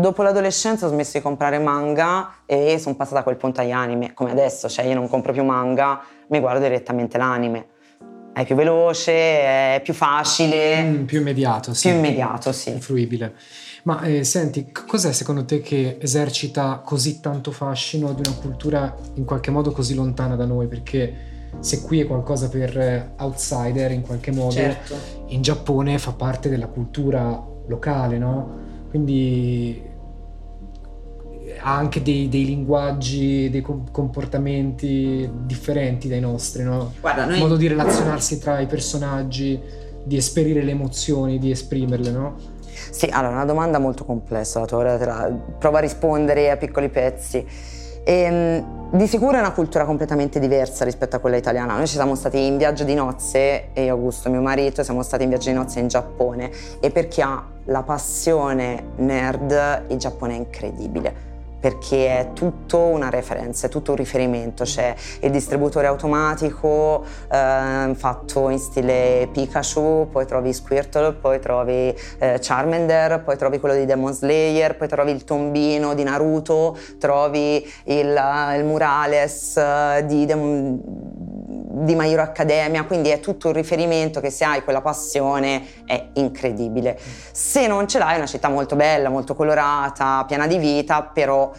dopo 0.00 0.22
l'adolescenza 0.22 0.86
ho 0.86 0.90
smesso 0.90 1.16
di 1.16 1.22
comprare 1.22 1.58
manga 1.58 2.40
e 2.44 2.78
sono 2.78 2.94
passata 2.94 3.20
a 3.20 3.22
quel 3.22 3.36
punto 3.36 3.60
agli 3.60 3.70
anime, 3.70 4.12
come 4.12 4.30
adesso, 4.30 4.68
cioè 4.68 4.84
io 4.84 4.94
non 4.94 5.08
compro 5.08 5.32
più 5.32 5.42
manga, 5.42 6.02
mi 6.28 6.38
guardo 6.38 6.60
direttamente 6.60 7.16
l'anime. 7.16 7.68
È 8.32 8.44
più 8.44 8.54
veloce, 8.54 9.12
è 9.12 9.80
più 9.82 9.94
facile. 9.94 10.82
Mm, 10.82 11.04
più 11.04 11.20
immediato, 11.20 11.72
sì. 11.72 11.88
Più 11.88 11.96
immediato, 11.96 12.52
sì. 12.52 12.72
Fruibile. 12.72 13.34
Ma 13.84 14.02
eh, 14.02 14.24
senti, 14.24 14.70
cos'è 14.86 15.12
secondo 15.12 15.46
te 15.46 15.62
che 15.62 15.96
esercita 15.98 16.82
così 16.84 17.20
tanto 17.20 17.50
fascino 17.50 18.12
di 18.12 18.20
una 18.26 18.36
cultura 18.36 18.94
in 19.14 19.24
qualche 19.24 19.50
modo 19.50 19.72
così 19.72 19.94
lontana 19.94 20.36
da 20.36 20.44
noi? 20.44 20.66
Perché 20.66 21.14
se 21.60 21.80
qui 21.80 22.00
è 22.00 22.06
qualcosa 22.06 22.50
per 22.50 22.76
eh, 22.76 23.12
outsider 23.16 23.92
in 23.92 24.02
qualche 24.02 24.32
modo, 24.32 24.50
certo. 24.50 24.94
in 25.28 25.40
Giappone 25.40 25.98
fa 25.98 26.12
parte 26.12 26.50
della 26.50 26.66
cultura 26.66 27.42
locale, 27.68 28.18
no? 28.18 28.65
Quindi 28.96 29.82
ha 31.60 31.76
anche 31.76 32.00
dei, 32.00 32.30
dei, 32.30 32.46
linguaggi, 32.46 33.50
dei 33.50 33.60
comportamenti 33.60 35.28
differenti 35.44 36.08
dai 36.08 36.20
nostri, 36.20 36.62
no? 36.62 36.94
Guarda, 36.98 37.26
noi... 37.26 37.34
Il 37.34 37.40
modo 37.42 37.56
di 37.56 37.66
relazionarsi 37.66 38.38
tra 38.38 38.58
i 38.58 38.66
personaggi, 38.66 39.60
di 40.02 40.16
esperire 40.16 40.62
le 40.62 40.70
emozioni, 40.70 41.38
di 41.38 41.50
esprimerle, 41.50 42.10
no? 42.10 42.36
Sì, 42.90 43.06
allora, 43.10 43.32
è 43.32 43.36
una 43.36 43.44
domanda 43.44 43.78
molto 43.78 44.06
complessa, 44.06 44.60
la 44.60 44.66
tua, 44.66 44.78
ora 44.78 44.96
te 44.96 45.04
la 45.04 45.30
provo 45.58 45.76
a 45.76 45.80
rispondere 45.80 46.50
a 46.50 46.56
piccoli 46.56 46.88
pezzi. 46.88 47.44
Ehm, 48.02 48.90
di 48.92 49.06
sicuro 49.06 49.36
è 49.36 49.40
una 49.40 49.52
cultura 49.52 49.84
completamente 49.84 50.38
diversa 50.38 50.84
rispetto 50.84 51.16
a 51.16 51.18
quella 51.18 51.36
italiana. 51.36 51.76
Noi 51.76 51.86
ci 51.86 51.96
siamo 51.96 52.14
stati 52.14 52.46
in 52.46 52.56
viaggio 52.56 52.84
di 52.84 52.94
nozze, 52.94 53.74
e 53.74 53.90
Augusto, 53.90 54.30
mio 54.30 54.40
marito, 54.40 54.82
siamo 54.82 55.02
stati 55.02 55.24
in 55.24 55.28
viaggio 55.28 55.50
di 55.50 55.56
nozze 55.56 55.80
in 55.80 55.88
Giappone 55.88 56.50
e 56.80 56.90
per 56.90 57.08
chi 57.08 57.20
ha 57.20 57.54
la 57.66 57.82
passione 57.82 58.92
nerd, 58.96 59.84
il 59.88 59.96
Giappone 59.96 60.34
è 60.34 60.36
incredibile 60.36 61.26
perché 61.58 62.18
è 62.18 62.32
tutto 62.32 62.78
una 62.78 63.10
referenza, 63.10 63.66
è 63.66 63.70
tutto 63.70 63.90
un 63.90 63.96
riferimento, 63.96 64.62
c'è 64.62 64.94
il 65.22 65.30
distributore 65.32 65.88
automatico 65.88 67.04
eh, 67.28 67.92
fatto 67.94 68.50
in 68.50 68.58
stile 68.58 69.28
Pikachu, 69.32 70.06
poi 70.12 70.26
trovi 70.26 70.52
Squirtle, 70.52 71.14
poi 71.14 71.40
trovi 71.40 71.92
eh, 72.18 72.38
Charmander, 72.40 73.20
poi 73.24 73.36
trovi 73.36 73.58
quello 73.58 73.74
di 73.74 73.84
Demon 73.84 74.12
Slayer, 74.12 74.76
poi 74.76 74.86
trovi 74.86 75.10
il 75.10 75.24
tombino 75.24 75.94
di 75.94 76.04
Naruto, 76.04 76.78
trovi 77.00 77.66
il, 77.84 78.20
il 78.56 78.64
Murales 78.64 79.56
eh, 79.56 80.04
di 80.06 80.24
Demon 80.24 80.80
di 81.78 81.94
My 81.94 82.10
Hero 82.10 82.22
Academia, 82.22 82.84
quindi 82.84 83.10
è 83.10 83.20
tutto 83.20 83.48
un 83.48 83.52
riferimento 83.52 84.20
che 84.20 84.30
se 84.30 84.44
hai 84.44 84.64
quella 84.64 84.80
passione 84.80 85.84
è 85.84 86.08
incredibile. 86.14 86.98
Se 87.32 87.66
non 87.66 87.86
ce 87.86 87.98
l'hai 87.98 88.14
è 88.14 88.16
una 88.16 88.26
città 88.26 88.48
molto 88.48 88.76
bella, 88.76 89.10
molto 89.10 89.34
colorata, 89.34 90.24
piena 90.26 90.46
di 90.46 90.56
vita, 90.56 91.02
però 91.02 91.52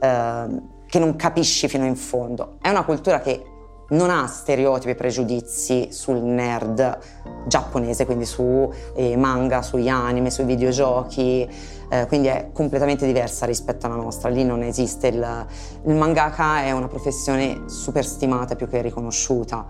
eh, 0.00 0.46
che 0.86 0.98
non 1.00 1.16
capisci 1.16 1.66
fino 1.66 1.84
in 1.84 1.96
fondo. 1.96 2.58
È 2.60 2.68
una 2.68 2.84
cultura 2.84 3.20
che 3.20 3.44
non 3.88 4.10
ha 4.10 4.26
stereotipi 4.26 4.90
e 4.90 4.94
pregiudizi 4.94 5.88
sul 5.90 6.18
nerd 6.18 6.98
giapponese, 7.46 8.06
quindi 8.06 8.24
su 8.24 8.72
eh, 8.94 9.16
manga, 9.16 9.60
sugli 9.62 9.88
anime, 9.88 10.30
sui 10.30 10.44
videogiochi, 10.44 11.48
eh, 11.88 12.06
quindi 12.06 12.28
è 12.28 12.50
completamente 12.52 13.06
diversa 13.06 13.46
rispetto 13.46 13.86
alla 13.86 13.96
nostra. 13.96 14.28
Lì 14.28 14.44
non 14.44 14.62
esiste 14.62 15.08
il, 15.08 15.46
il 15.84 15.94
mangaka, 15.94 16.62
è 16.62 16.72
una 16.72 16.88
professione 16.88 17.62
super 17.66 18.04
stimata 18.04 18.56
più 18.56 18.68
che 18.68 18.80
riconosciuta. 18.82 19.66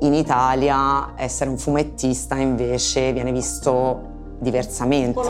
In 0.00 0.14
Italia 0.14 1.12
essere 1.16 1.50
un 1.50 1.58
fumettista 1.58 2.36
invece 2.36 3.12
viene 3.12 3.32
visto 3.32 4.08
diversamente. 4.38 5.20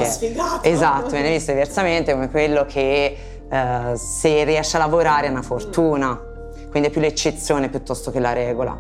Esatto, 0.63 1.11
viene 1.11 1.31
visto 1.31 1.51
diversamente 1.53 2.13
come 2.13 2.31
quello 2.31 2.65
che 2.67 3.17
eh, 3.49 3.97
se 3.97 4.45
riesce 4.45 4.77
a 4.77 4.81
lavorare 4.81 5.27
è 5.27 5.31
una 5.31 5.43
fortuna 5.43 6.29
quindi 6.71 6.89
è 6.89 6.93
più 6.93 7.01
l'eccezione 7.01 7.69
piuttosto 7.69 8.11
che 8.11 8.21
la 8.21 8.33
regola. 8.33 8.79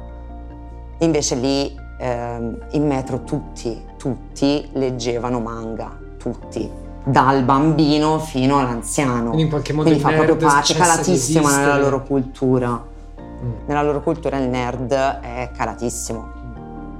Invece 0.98 1.34
lì 1.34 1.76
ehm, 1.98 2.66
in 2.70 2.86
metro 2.86 3.24
tutti, 3.24 3.84
tutti 3.98 4.68
leggevano 4.74 5.40
manga, 5.40 5.98
tutti, 6.16 6.70
dal 7.04 7.42
bambino 7.42 8.18
fino 8.18 8.58
all'anziano. 8.58 9.26
Quindi 9.26 9.42
in 9.42 9.48
qualche 9.48 9.72
modo 9.72 9.88
Quindi 9.88 10.04
fa 10.04 10.12
proprio 10.12 10.36
parte, 10.36 10.74
calatissimo 10.74 11.48
nella 11.48 11.78
loro 11.78 12.02
cultura. 12.02 12.70
Mm. 13.42 13.50
Nella 13.66 13.82
loro 13.82 14.02
cultura 14.02 14.36
il 14.38 14.48
nerd 14.48 14.92
è 14.92 15.50
calatissimo. 15.56 16.38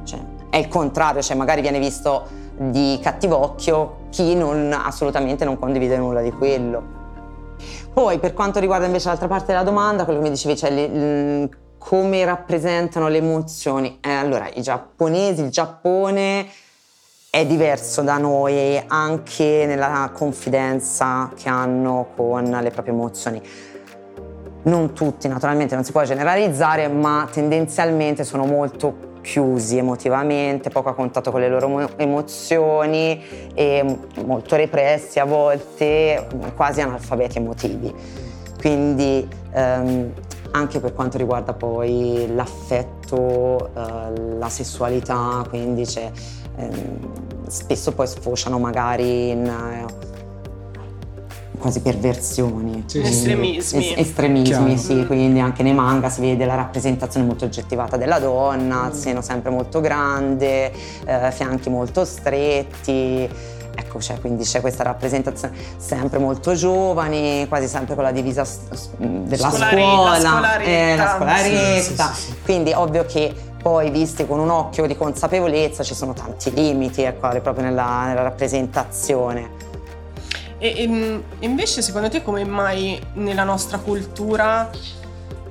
Cioè, 0.04 0.18
è 0.50 0.56
il 0.56 0.68
contrario, 0.68 1.22
cioè 1.22 1.36
magari 1.36 1.60
viene 1.60 1.78
visto 1.78 2.26
di 2.56 2.98
cattivo 3.02 3.42
occhio 3.42 3.96
chi 4.10 4.34
non, 4.34 4.72
assolutamente 4.72 5.44
non 5.44 5.58
condivide 5.58 5.96
nulla 5.96 6.20
di 6.20 6.30
quello. 6.32 6.98
Poi 7.92 8.18
per 8.18 8.32
quanto 8.32 8.58
riguarda 8.58 8.86
invece 8.86 9.08
l'altra 9.08 9.28
parte 9.28 9.46
della 9.46 9.62
domanda, 9.62 10.04
quello 10.04 10.20
che 10.20 10.24
mi 10.24 10.30
dicevi, 10.30 10.56
cioè 10.56 10.70
le, 10.70 11.48
come 11.78 12.24
rappresentano 12.24 13.08
le 13.08 13.18
emozioni. 13.18 13.98
Eh, 14.00 14.10
allora, 14.10 14.48
i 14.52 14.62
giapponesi, 14.62 15.42
il 15.42 15.50
Giappone 15.50 16.46
è 17.30 17.46
diverso 17.46 18.02
da 18.02 18.18
noi 18.18 18.82
anche 18.88 19.64
nella 19.64 20.10
confidenza 20.12 21.30
che 21.36 21.48
hanno 21.48 22.08
con 22.16 22.42
le 22.42 22.70
proprie 22.70 22.92
emozioni. 22.92 23.40
Non 24.64 24.92
tutti, 24.92 25.28
naturalmente, 25.28 25.76
non 25.76 25.84
si 25.84 25.92
può 25.92 26.02
generalizzare, 26.02 26.88
ma 26.88 27.28
tendenzialmente 27.30 28.24
sono 28.24 28.46
molto 28.46 29.18
chiusi 29.22 29.78
emotivamente, 29.78 30.70
poco 30.70 30.88
a 30.88 30.94
contatto 30.94 31.30
con 31.30 31.40
le 31.40 31.48
loro 31.48 31.96
emozioni 31.96 33.22
e 33.54 33.98
molto 34.24 34.56
repressi 34.56 35.20
a 35.20 35.24
volte, 35.24 36.26
quasi 36.56 36.80
analfabeti 36.80 37.38
emotivi. 37.38 37.94
Quindi 38.58 39.26
ehm, 39.52 40.12
anche 40.50 40.80
per 40.80 40.92
quanto 40.94 41.16
riguarda 41.16 41.52
poi 41.52 42.28
l'affetto, 42.34 43.70
eh, 43.72 44.36
la 44.36 44.48
sessualità, 44.48 45.44
quindi 45.48 45.86
ehm, 45.94 46.12
spesso 47.48 47.92
poi 47.92 48.06
sfociano 48.06 48.58
magari 48.58 49.30
in... 49.30 49.46
Eh, 49.46 50.08
quasi 51.60 51.80
perversioni. 51.80 52.82
Sì, 52.86 53.00
estremismi. 53.00 53.92
Es- 53.92 53.98
estremismi, 53.98 54.78
sì, 54.78 54.94
mm. 54.94 55.06
quindi 55.06 55.38
anche 55.38 55.62
nei 55.62 55.74
manga 55.74 56.08
si 56.08 56.22
vede 56.22 56.44
la 56.46 56.56
rappresentazione 56.56 57.26
molto 57.26 57.44
oggettivata 57.44 57.96
della 57.96 58.18
donna, 58.18 58.88
il 58.90 58.94
seno 58.94 59.20
sempre 59.20 59.50
molto 59.50 59.80
grande, 59.80 60.72
eh, 61.04 61.30
fianchi 61.30 61.68
molto 61.70 62.04
stretti. 62.04 63.28
Ecco, 63.72 64.00
cioè, 64.00 64.20
quindi 64.20 64.44
c'è 64.44 64.60
questa 64.60 64.82
rappresentazione 64.82 65.54
sempre 65.76 66.18
molto 66.18 66.54
giovani, 66.54 67.46
quasi 67.48 67.68
sempre 67.68 67.94
con 67.94 68.02
la 68.02 68.10
divisa 68.10 68.44
della 68.98 69.50
Scolari, 69.50 69.80
scuola, 69.80 70.10
la 70.10 70.18
scolaretta. 70.18 70.70
Eh, 70.70 70.96
la 70.96 71.14
scolaretta. 71.16 72.12
Sì, 72.12 72.22
sì, 72.22 72.34
quindi 72.42 72.72
ovvio 72.72 73.04
che 73.04 73.34
poi 73.60 73.90
visti 73.90 74.26
con 74.26 74.38
un 74.38 74.50
occhio 74.50 74.86
di 74.86 74.96
consapevolezza 74.96 75.82
ci 75.82 75.94
sono 75.94 76.12
tanti 76.12 76.52
limiti 76.52 77.02
ecco, 77.02 77.28
proprio 77.40 77.64
nella, 77.64 78.06
nella 78.06 78.22
rappresentazione. 78.22 79.68
E, 80.58 80.74
e, 80.76 80.88
mm, 80.88 81.20
invece 81.40 81.82
secondo 81.82 82.08
te 82.08 82.22
come 82.22 82.44
mai 82.44 83.00
nella 83.14 83.44
nostra 83.44 83.78
cultura 83.78 84.70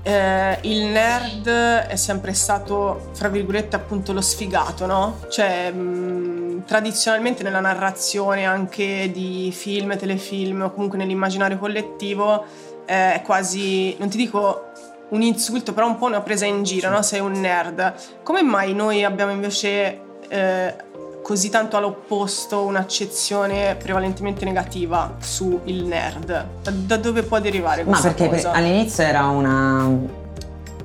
eh, 0.03 0.57
il 0.61 0.85
nerd 0.85 1.47
è 1.47 1.95
sempre 1.95 2.33
stato, 2.33 3.09
fra 3.13 3.27
virgolette, 3.27 3.75
appunto 3.75 4.13
lo 4.13 4.21
sfigato, 4.21 4.85
no? 4.85 5.19
Cioè, 5.29 5.71
mh, 5.71 5.79
mm, 5.79 6.59
tradizionalmente 6.65 7.43
nella 7.43 7.59
narrazione 7.59 8.45
anche 8.45 9.11
di 9.11 9.51
film, 9.53 9.97
telefilm 9.97 10.61
o 10.61 10.71
comunque 10.71 10.97
nell'immaginario 10.97 11.57
collettivo 11.57 12.45
eh, 12.85 13.13
è 13.15 13.21
quasi, 13.21 13.95
non 13.99 14.09
ti 14.09 14.17
dico 14.17 14.68
un 15.09 15.21
insulto, 15.21 15.73
però 15.73 15.87
un 15.87 15.97
po' 15.97 16.05
una 16.05 16.21
presa 16.21 16.45
in 16.45 16.63
giro, 16.63 16.89
no? 16.89 17.01
Sei 17.01 17.19
un 17.19 17.33
nerd. 17.33 17.93
Come 18.23 18.41
mai 18.41 18.73
noi 18.73 19.03
abbiamo 19.03 19.31
invece... 19.31 20.01
Eh, 20.27 20.87
così 21.21 21.49
tanto 21.49 21.77
all'opposto 21.77 22.63
un'accezione 22.63 23.75
prevalentemente 23.75 24.45
negativa 24.45 25.15
sul 25.19 25.61
nerd? 25.63 26.25
Da, 26.63 26.71
da, 26.71 26.97
dove 26.97 27.21
può 27.21 27.39
derivare 27.39 27.83
questa 27.83 28.07
Ma 28.07 28.13
perché 28.15 28.35
cosa? 28.35 28.51
all'inizio 28.51 29.03
era 29.03 29.27
una, 29.27 29.83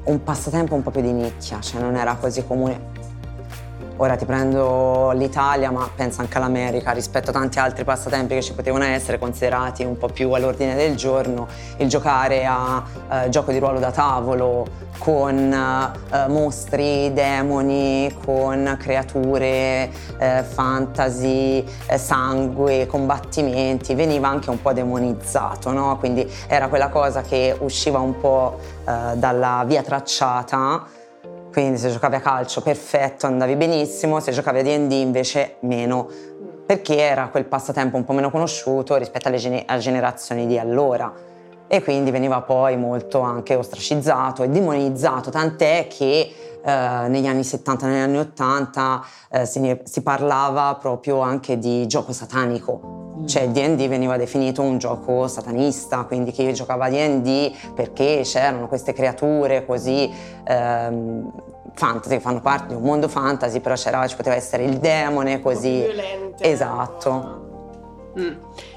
un 0.04 0.22
passatempo 0.22 0.74
un 0.74 0.82
po' 0.82 0.90
più 0.90 1.00
di 1.00 1.12
nicchia, 1.12 1.60
cioè 1.60 1.80
non 1.80 1.96
era 1.96 2.16
così 2.16 2.44
comune. 2.46 2.92
Ora 3.98 4.16
ti 4.16 4.24
prendo 4.24 5.12
l'Italia, 5.12 5.70
ma 5.70 5.88
pensa 5.94 6.20
anche 6.20 6.36
all'America, 6.38 6.90
rispetto 6.90 7.30
a 7.30 7.32
tanti 7.32 7.60
altri 7.60 7.84
passatempi 7.84 8.34
che 8.34 8.42
ci 8.42 8.52
potevano 8.52 8.82
essere 8.82 9.20
considerati 9.20 9.84
un 9.84 9.96
po' 9.96 10.08
più 10.08 10.32
all'ordine 10.32 10.74
del 10.74 10.96
giorno, 10.96 11.46
il 11.76 11.88
giocare 11.88 12.44
a 12.44 12.82
eh, 13.08 13.28
gioco 13.28 13.52
di 13.52 13.58
ruolo 13.58 13.78
da 13.78 13.92
tavolo 13.92 14.66
con 14.98 15.52
eh, 15.52 16.28
mostri, 16.28 17.12
demoni, 17.12 18.12
con 18.24 18.76
creature, 18.80 19.90
eh, 20.18 20.42
fantasy, 20.42 21.64
eh, 21.86 21.96
sangue, 21.96 22.86
combattimenti, 22.86 23.94
veniva 23.94 24.26
anche 24.26 24.50
un 24.50 24.60
po' 24.60 24.72
demonizzato, 24.72 25.70
no? 25.70 25.96
Quindi 25.98 26.28
era 26.48 26.66
quella 26.66 26.88
cosa 26.88 27.22
che 27.22 27.56
usciva 27.60 28.00
un 28.00 28.18
po' 28.18 28.58
eh, 28.88 29.16
dalla 29.16 29.62
via 29.64 29.82
tracciata 29.82 30.93
quindi 31.54 31.78
se 31.78 31.88
giocavi 31.88 32.16
a 32.16 32.20
calcio 32.20 32.62
perfetto, 32.62 33.26
andavi 33.26 33.54
benissimo, 33.54 34.18
se 34.18 34.32
giocavi 34.32 34.58
a 34.58 34.62
D&D 34.64 34.90
invece 34.90 35.54
meno. 35.60 36.08
perché 36.66 36.96
era 36.96 37.28
quel 37.28 37.44
passatempo 37.44 37.96
un 37.96 38.04
po' 38.04 38.12
meno 38.12 38.30
conosciuto 38.30 38.96
rispetto 38.96 39.28
alle, 39.28 39.36
gene- 39.36 39.62
alle 39.66 39.80
generazioni 39.80 40.46
di 40.46 40.58
allora 40.58 41.12
e 41.68 41.82
quindi 41.82 42.10
veniva 42.10 42.40
poi 42.40 42.76
molto 42.76 43.20
anche 43.20 43.54
ostracizzato 43.54 44.42
e 44.42 44.48
demonizzato, 44.48 45.30
tant'è 45.30 45.86
che 45.88 46.53
eh, 46.64 47.08
negli 47.08 47.26
anni 47.26 47.44
70, 47.44 47.86
negli 47.86 48.00
anni 48.00 48.18
80 48.18 49.04
eh, 49.30 49.46
si, 49.46 49.80
si, 49.84 50.02
parlava 50.02 50.74
proprio 50.80 51.20
anche 51.20 51.58
di 51.58 51.86
gioco 51.86 52.12
satanico. 52.12 53.02
Mm. 53.18 53.26
Cioè 53.26 53.48
D&D 53.50 53.86
veniva 53.86 54.16
definito 54.16 54.62
un 54.62 54.78
gioco 54.78 55.28
satanista, 55.28 56.04
quindi 56.04 56.32
chi 56.32 56.52
giocava 56.54 56.86
a 56.86 56.90
D&D 56.90 57.72
perché 57.74 58.22
c'erano 58.24 58.66
queste 58.66 58.94
creature 58.94 59.66
così 59.66 60.10
ehm, 60.44 61.30
fantasy, 61.74 62.14
che 62.14 62.20
fanno 62.20 62.40
parte 62.40 62.68
di 62.68 62.74
un 62.74 62.82
mondo 62.82 63.08
fantasy, 63.08 63.60
però 63.60 63.74
c'era, 63.74 64.06
ci 64.06 64.16
poteva 64.16 64.34
essere 64.34 64.64
il 64.64 64.78
demone 64.78 65.40
così. 65.40 65.80
Violente. 65.80 66.50
Esatto. 66.50 67.42
Mm. 68.18 68.32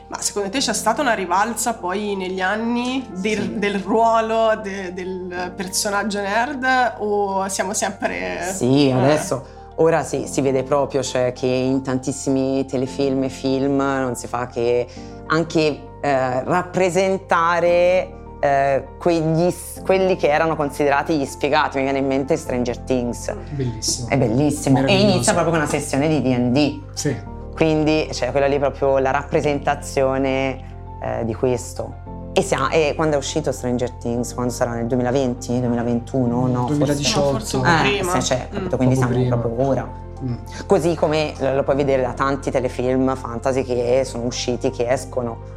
Ma 0.08 0.22
secondo 0.22 0.50
te 0.50 0.60
c'è 0.60 0.74
stata 0.74 1.02
una 1.02 1.14
rivalsa 1.14 1.74
poi 1.74 2.16
negli 2.16 2.40
anni 2.40 3.06
del, 3.14 3.42
sì. 3.42 3.60
del 3.60 3.80
ruolo 3.80 4.58
de, 4.62 4.94
del 4.94 5.52
personaggio 5.56 6.22
nerd 6.22 6.96
o 7.00 7.48
siamo 7.50 7.74
sempre... 7.74 8.54
Sì, 8.54 8.88
eh. 8.88 8.94
adesso... 8.94 9.56
Ora 9.80 10.02
sì, 10.04 10.26
si 10.26 10.42
vede 10.42 10.64
proprio 10.64 11.04
cioè, 11.04 11.34
che 11.34 11.46
in 11.46 11.84
tantissimi 11.84 12.66
telefilm 12.66 13.26
e 13.26 13.30
film 13.30 13.78
non 13.78 14.16
si 14.16 14.26
fa 14.26 14.48
che 14.48 14.88
anche 15.28 15.82
eh, 16.02 16.44
rappresentare 16.44 18.18
eh, 18.40 18.88
quegli, 18.98 19.54
quelli 19.86 20.16
che 20.16 20.30
erano 20.30 20.56
considerati 20.56 21.16
gli 21.18 21.26
spiegati. 21.26 21.78
Mi 21.78 21.84
viene 21.84 22.00
in 22.00 22.08
mente 22.08 22.38
Stranger 22.38 22.80
Things. 22.80 23.32
Bellissimo. 23.52 24.10
È 24.10 24.18
bellissimo. 24.18 24.86
E 24.86 25.00
inizia 25.00 25.34
proprio 25.34 25.54
con 25.54 25.62
una 25.62 25.70
sessione 25.70 26.08
di 26.08 26.22
DD. 26.22 26.82
Sì. 26.94 27.36
Quindi 27.58 28.08
cioè, 28.14 28.30
quella 28.30 28.46
lì 28.46 28.58
è 28.58 28.60
proprio 28.60 29.00
la 29.00 29.10
rappresentazione 29.10 30.60
eh, 31.02 31.26
di 31.26 31.34
questo. 31.34 32.06
E, 32.32 32.44
siamo, 32.44 32.70
e, 32.70 32.94
quando 32.96 33.16
è 33.16 33.18
uscito 33.18 33.52
Stranger 33.52 33.94
Things? 33.94 34.36
Quando 34.36 34.54
sarà 34.54 34.74
nel 34.74 34.86
2020? 34.86 35.60
2021? 35.62 36.46
No, 36.46 36.66
2018. 36.68 37.30
Forse, 37.32 37.58
no, 37.58 37.64
forse 37.64 37.78
eh, 37.80 37.90
prima. 37.90 38.20
Cioè, 38.22 38.48
mm. 38.54 38.68
Quindi 38.76 38.96
siamo 38.96 39.12
prima. 39.12 39.38
proprio 39.38 39.68
ora. 39.68 39.90
Mm. 40.24 40.36
Così 40.68 40.94
come 40.94 41.34
lo 41.40 41.64
puoi 41.64 41.76
vedere 41.76 42.04
da 42.04 42.14
tanti 42.14 42.52
telefilm 42.52 43.16
fantasy 43.16 43.64
che 43.64 44.04
sono 44.06 44.26
usciti, 44.26 44.70
che 44.70 44.88
escono. 44.88 45.56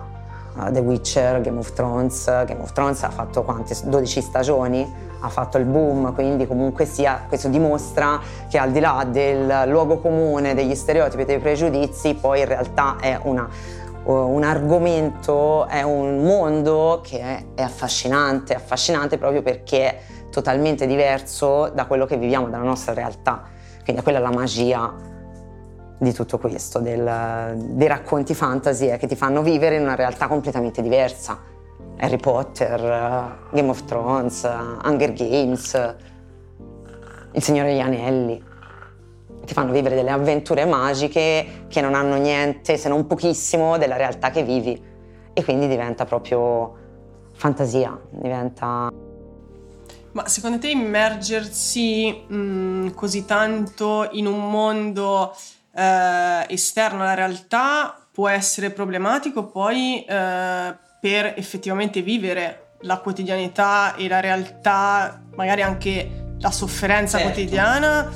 The 0.70 0.80
Witcher, 0.80 1.40
Game 1.40 1.58
of 1.58 1.72
Thrones. 1.72 2.24
Game 2.44 2.60
of 2.60 2.72
Thrones 2.72 3.02
ha 3.02 3.10
fatto 3.10 3.42
quante? 3.42 3.76
12 3.84 4.20
stagioni 4.20 5.08
ha 5.20 5.28
fatto 5.28 5.58
il 5.58 5.64
boom, 5.64 6.14
quindi 6.14 6.46
comunque 6.46 6.86
sia, 6.86 7.24
questo 7.28 7.48
dimostra 7.48 8.20
che 8.48 8.58
al 8.58 8.70
di 8.70 8.80
là 8.80 9.06
del 9.08 9.64
luogo 9.66 9.98
comune, 9.98 10.54
degli 10.54 10.74
stereotipi 10.74 11.22
e 11.22 11.26
dei 11.26 11.38
pregiudizi, 11.38 12.14
poi 12.14 12.40
in 12.40 12.46
realtà 12.46 12.96
è 13.00 13.18
una, 13.22 13.48
un 14.04 14.42
argomento, 14.42 15.66
è 15.66 15.82
un 15.82 16.22
mondo 16.24 17.00
che 17.02 17.20
è, 17.20 17.44
è 17.54 17.62
affascinante, 17.62 18.54
affascinante 18.54 19.18
proprio 19.18 19.42
perché 19.42 19.78
è 19.84 19.98
totalmente 20.30 20.86
diverso 20.86 21.70
da 21.74 21.86
quello 21.86 22.06
che 22.06 22.16
viviamo, 22.16 22.48
dalla 22.48 22.64
nostra 22.64 22.94
realtà. 22.94 23.42
Quindi 23.84 24.02
quella 24.02 24.18
è 24.18 24.22
la 24.22 24.30
magia 24.30 25.09
di 26.00 26.14
tutto 26.14 26.38
questo, 26.38 26.78
del, 26.78 27.54
dei 27.56 27.86
racconti 27.86 28.34
fantasy 28.34 28.96
che 28.96 29.06
ti 29.06 29.16
fanno 29.16 29.42
vivere 29.42 29.76
in 29.76 29.82
una 29.82 29.94
realtà 29.94 30.28
completamente 30.28 30.80
diversa 30.80 31.50
Harry 32.00 32.16
Potter, 32.16 32.80
uh, 32.80 33.54
Game 33.54 33.68
of 33.68 33.84
Thrones, 33.84 34.42
uh, 34.42 34.86
Hunger 34.88 35.12
Games, 35.12 35.96
Il 37.32 37.42
Signore 37.42 37.68
degli 37.68 37.80
Anelli. 37.80 38.42
Ti 39.44 39.52
fanno 39.52 39.72
vivere 39.72 39.94
delle 39.94 40.10
avventure 40.10 40.64
magiche 40.64 41.64
che 41.68 41.80
non 41.80 41.94
hanno 41.94 42.16
niente, 42.16 42.78
se 42.78 42.88
non 42.88 43.06
pochissimo, 43.06 43.76
della 43.76 43.96
realtà 43.96 44.30
che 44.30 44.42
vivi. 44.42 44.82
E 45.32 45.44
quindi 45.44 45.68
diventa 45.68 46.04
proprio 46.06 46.74
fantasia, 47.32 47.98
diventa... 48.10 48.90
Ma 50.12 50.26
secondo 50.26 50.58
te 50.58 50.70
immergersi 50.70 52.24
mh, 52.26 52.34
mm, 52.34 52.88
così 52.94 53.24
tanto 53.26 54.08
in 54.12 54.26
un 54.26 54.50
mondo 54.50 55.32
eh, 55.74 56.46
esterno 56.48 57.02
alla 57.02 57.14
realtà 57.14 57.94
può 58.12 58.28
essere 58.28 58.70
problematico 58.70 59.46
poi 59.46 60.04
eh, 60.04 60.76
per 61.00 61.34
effettivamente 61.36 62.02
vivere 62.02 62.74
la 62.82 62.98
quotidianità 62.98 63.94
e 63.94 64.08
la 64.08 64.20
realtà, 64.20 65.20
magari 65.34 65.62
anche 65.62 66.34
la 66.38 66.50
sofferenza 66.50 67.18
certo. 67.18 67.32
quotidiana, 67.32 68.10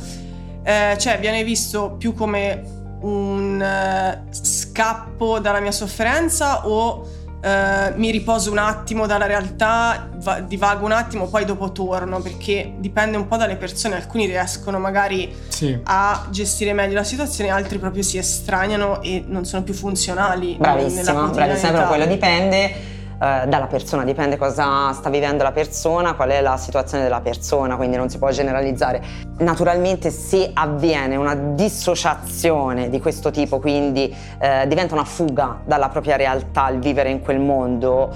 eh, 0.62 0.96
cioè 0.98 1.18
viene 1.18 1.44
visto 1.44 1.92
più 1.92 2.14
come 2.14 2.82
un 3.04 3.60
uh, 3.60 4.32
scappo 4.32 5.38
dalla 5.38 5.60
mia 5.60 5.72
sofferenza 5.72 6.66
o 6.66 7.06
uh, 7.44 7.98
mi 7.98 8.10
riposo 8.10 8.50
un 8.50 8.58
attimo 8.58 9.06
dalla 9.06 9.26
realtà, 9.26 10.08
va- 10.16 10.40
divago 10.40 10.84
un 10.84 10.92
attimo, 10.92 11.28
poi 11.28 11.44
dopo 11.44 11.72
torno, 11.72 12.20
perché 12.20 12.72
dipende 12.78 13.16
un 13.16 13.28
po' 13.28 13.36
dalle 13.36 13.56
persone, 13.56 13.96
alcuni 13.96 14.26
riescono 14.26 14.78
magari 14.78 15.32
sì. 15.48 15.78
a 15.84 16.26
gestire 16.30 16.72
meglio 16.72 16.94
la 16.94 17.04
situazione, 17.04 17.50
altri 17.50 17.78
proprio 17.78 18.02
si 18.02 18.16
estraniano 18.18 19.02
e 19.02 19.22
non 19.26 19.44
sono 19.44 19.62
più 19.62 19.74
funzionali. 19.74 20.56
Bravissima, 20.58 21.30
però 21.30 21.88
quello 21.88 22.06
dipende 22.06 22.92
eh, 23.20 23.46
dalla 23.46 23.66
persona, 23.66 24.04
dipende 24.04 24.36
cosa 24.36 24.92
sta 24.92 25.10
vivendo 25.10 25.42
la 25.42 25.52
persona, 25.52 26.14
qual 26.14 26.30
è 26.30 26.40
la 26.40 26.56
situazione 26.56 27.04
della 27.04 27.20
persona, 27.20 27.76
quindi 27.76 27.96
non 27.96 28.08
si 28.08 28.18
può 28.18 28.30
generalizzare. 28.30 29.02
Naturalmente 29.38 30.10
se 30.10 30.50
avviene 30.52 31.16
una 31.16 31.34
dissociazione 31.34 32.90
di 32.90 33.00
questo 33.00 33.30
tipo, 33.30 33.60
quindi 33.60 34.14
eh, 34.38 34.66
diventa 34.66 34.94
una 34.94 35.04
fuga 35.04 35.60
dalla 35.64 35.88
propria 35.88 36.16
realtà 36.16 36.68
il 36.68 36.80
vivere 36.80 37.10
in 37.10 37.20
quel 37.20 37.40
mondo, 37.40 38.10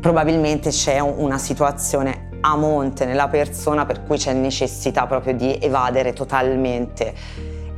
probabilmente 0.00 0.70
c'è 0.70 1.00
una 1.00 1.38
situazione 1.38 2.28
a 2.40 2.56
monte 2.56 3.04
nella 3.04 3.28
persona 3.28 3.84
per 3.84 4.04
cui 4.04 4.16
c'è 4.16 4.32
necessità 4.32 5.06
proprio 5.06 5.34
di 5.34 5.58
evadere 5.60 6.12
totalmente 6.12 7.12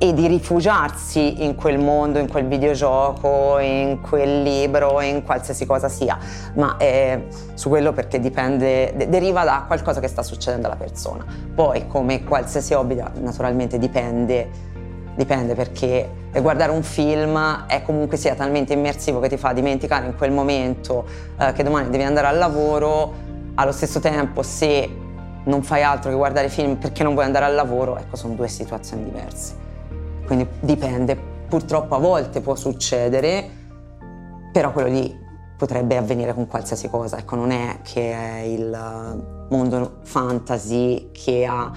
e 0.02 0.14
di 0.14 0.26
rifugiarsi 0.28 1.44
in 1.44 1.54
quel 1.54 1.78
mondo, 1.78 2.18
in 2.18 2.26
quel 2.26 2.46
videogioco, 2.46 3.58
in 3.58 4.00
quel 4.00 4.42
libro, 4.42 5.02
in 5.02 5.22
qualsiasi 5.22 5.66
cosa 5.66 5.90
sia, 5.90 6.18
ma 6.54 6.78
eh, 6.78 7.26
su 7.52 7.68
quello 7.68 7.92
perché 7.92 8.18
dipende, 8.18 8.94
de- 8.96 9.10
deriva 9.10 9.44
da 9.44 9.64
qualcosa 9.66 10.00
che 10.00 10.08
sta 10.08 10.22
succedendo 10.22 10.68
alla 10.68 10.76
persona. 10.76 11.22
Poi 11.54 11.86
come 11.86 12.24
qualsiasi 12.24 12.72
hobby 12.72 12.98
naturalmente 13.20 13.76
dipende, 13.76 14.48
dipende 15.16 15.54
perché 15.54 16.10
guardare 16.40 16.72
un 16.72 16.82
film 16.82 17.66
è 17.66 17.82
comunque 17.82 18.16
sia 18.16 18.34
talmente 18.34 18.72
immersivo 18.72 19.20
che 19.20 19.28
ti 19.28 19.36
fa 19.36 19.52
dimenticare 19.52 20.06
in 20.06 20.16
quel 20.16 20.32
momento 20.32 21.04
eh, 21.38 21.52
che 21.52 21.62
domani 21.62 21.90
devi 21.90 22.04
andare 22.04 22.26
al 22.26 22.38
lavoro, 22.38 23.12
allo 23.54 23.72
stesso 23.72 24.00
tempo 24.00 24.42
se 24.42 24.88
non 25.44 25.62
fai 25.62 25.82
altro 25.82 26.08
che 26.08 26.16
guardare 26.16 26.48
film 26.48 26.76
perché 26.76 27.02
non 27.02 27.12
vuoi 27.12 27.26
andare 27.26 27.44
al 27.44 27.54
lavoro, 27.54 27.98
ecco 27.98 28.16
sono 28.16 28.32
due 28.32 28.48
situazioni 28.48 29.04
diverse 29.04 29.68
quindi 30.30 30.46
dipende. 30.60 31.18
Purtroppo 31.48 31.96
a 31.96 31.98
volte 31.98 32.40
può 32.40 32.54
succedere, 32.54 33.50
però 34.52 34.70
quello 34.70 34.88
lì 34.88 35.18
potrebbe 35.58 35.96
avvenire 35.96 36.32
con 36.34 36.46
qualsiasi 36.46 36.88
cosa, 36.88 37.18
ecco, 37.18 37.34
non 37.34 37.50
è 37.50 37.80
che 37.82 38.12
è 38.12 38.38
il 38.42 39.46
mondo 39.50 39.98
fantasy 40.04 41.10
che 41.10 41.44
ha 41.44 41.72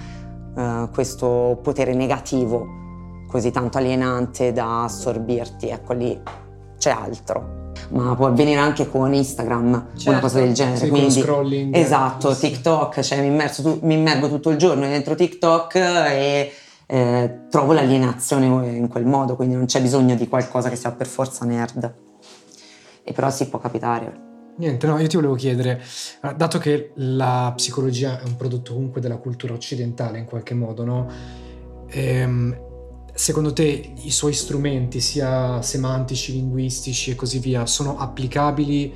uh, 0.54 0.88
questo 0.90 1.58
potere 1.60 1.94
negativo 1.94 2.64
così 3.26 3.50
tanto 3.50 3.78
alienante 3.78 4.52
da 4.52 4.84
assorbirti, 4.84 5.70
ecco 5.70 5.92
lì 5.92 6.20
c'è 6.78 6.90
altro. 6.90 7.72
Ma 7.88 8.14
può 8.14 8.28
avvenire 8.28 8.60
anche 8.60 8.88
con 8.88 9.12
Instagram, 9.12 9.88
certo. 9.94 10.10
una 10.10 10.20
cosa 10.20 10.38
del 10.38 10.54
genere. 10.54 10.76
Sì, 10.76 10.88
Quindi, 10.88 11.10
scrolling. 11.10 11.74
Esatto, 11.74 12.36
TikTok, 12.36 13.00
cioè 13.00 13.20
mi, 13.20 13.26
immerso, 13.26 13.80
mi 13.82 13.94
immergo 13.94 14.28
tutto 14.28 14.50
il 14.50 14.56
giorno 14.56 14.86
dentro 14.86 15.16
TikTok 15.16 15.74
e 15.74 16.52
eh, 16.86 17.46
trovo 17.50 17.72
l'alienazione 17.72 18.46
in 18.76 18.88
quel 18.88 19.06
modo, 19.06 19.36
quindi 19.36 19.54
non 19.54 19.66
c'è 19.66 19.80
bisogno 19.80 20.14
di 20.14 20.28
qualcosa 20.28 20.68
che 20.68 20.76
sia 20.76 20.92
per 20.92 21.06
forza 21.06 21.44
nerd. 21.44 21.94
E 23.02 23.12
però 23.12 23.30
si 23.30 23.48
può 23.48 23.58
capitare. 23.58 24.22
Niente, 24.56 24.86
no, 24.86 24.98
io 24.98 25.08
ti 25.08 25.16
volevo 25.16 25.34
chiedere, 25.34 25.82
eh, 26.22 26.34
dato 26.36 26.58
che 26.58 26.92
la 26.94 27.52
psicologia 27.56 28.20
è 28.20 28.24
un 28.24 28.36
prodotto 28.36 28.72
comunque 28.72 29.00
della 29.00 29.16
cultura 29.16 29.52
occidentale 29.52 30.18
in 30.18 30.26
qualche 30.26 30.54
modo, 30.54 30.84
no? 30.84 31.08
Ehm, 31.88 32.56
secondo 33.12 33.52
te 33.52 33.94
i 33.96 34.10
suoi 34.10 34.32
strumenti, 34.32 35.00
sia 35.00 35.60
semantici, 35.60 36.32
linguistici 36.32 37.10
e 37.10 37.14
così 37.16 37.40
via, 37.40 37.66
sono 37.66 37.98
applicabili 37.98 38.92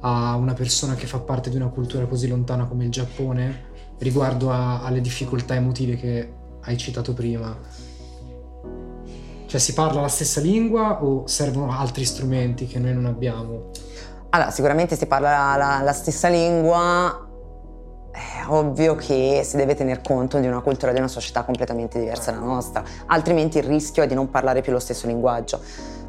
a 0.00 0.34
una 0.34 0.54
persona 0.54 0.94
che 0.94 1.06
fa 1.06 1.20
parte 1.20 1.50
di 1.50 1.56
una 1.56 1.68
cultura 1.68 2.06
così 2.06 2.26
lontana 2.28 2.66
come 2.66 2.84
il 2.84 2.90
Giappone 2.90 3.74
riguardo 3.98 4.50
a, 4.50 4.82
alle 4.82 5.00
difficoltà 5.00 5.54
emotive 5.54 5.96
che 5.96 6.32
hai 6.66 6.76
citato 6.76 7.12
prima. 7.12 7.56
Cioè 9.46 9.60
si 9.60 9.72
parla 9.72 10.00
la 10.00 10.08
stessa 10.08 10.40
lingua 10.40 11.02
o 11.02 11.26
servono 11.26 11.72
altri 11.72 12.04
strumenti 12.04 12.66
che 12.66 12.78
noi 12.78 12.92
non 12.92 13.06
abbiamo? 13.06 13.70
Allora, 14.30 14.50
sicuramente 14.50 14.96
si 14.96 15.06
parla 15.06 15.56
la, 15.56 15.80
la 15.82 15.92
stessa 15.92 16.28
lingua, 16.28 17.26
è 18.10 18.44
ovvio 18.48 18.96
che 18.96 19.42
si 19.44 19.56
deve 19.56 19.74
tener 19.74 20.02
conto 20.02 20.40
di 20.40 20.46
una 20.46 20.60
cultura 20.60 20.92
di 20.92 20.98
una 20.98 21.08
società 21.08 21.44
completamente 21.44 21.98
diversa 22.00 22.32
dalla 22.32 22.44
nostra, 22.44 22.82
altrimenti 23.06 23.58
il 23.58 23.64
rischio 23.64 24.02
è 24.02 24.06
di 24.06 24.14
non 24.14 24.28
parlare 24.30 24.62
più 24.62 24.72
lo 24.72 24.80
stesso 24.80 25.06
linguaggio. 25.06 25.60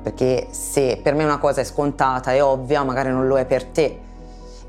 perché 0.02 0.48
se 0.52 1.00
per 1.04 1.16
me 1.16 1.26
una 1.26 1.38
cosa 1.38 1.60
è 1.60 1.64
scontata 1.66 2.34
e 2.34 2.40
ovvia, 2.40 2.84
magari 2.84 3.10
non 3.10 3.28
lo 3.28 3.38
è 3.38 3.46
per 3.46 3.66
te. 3.66 4.00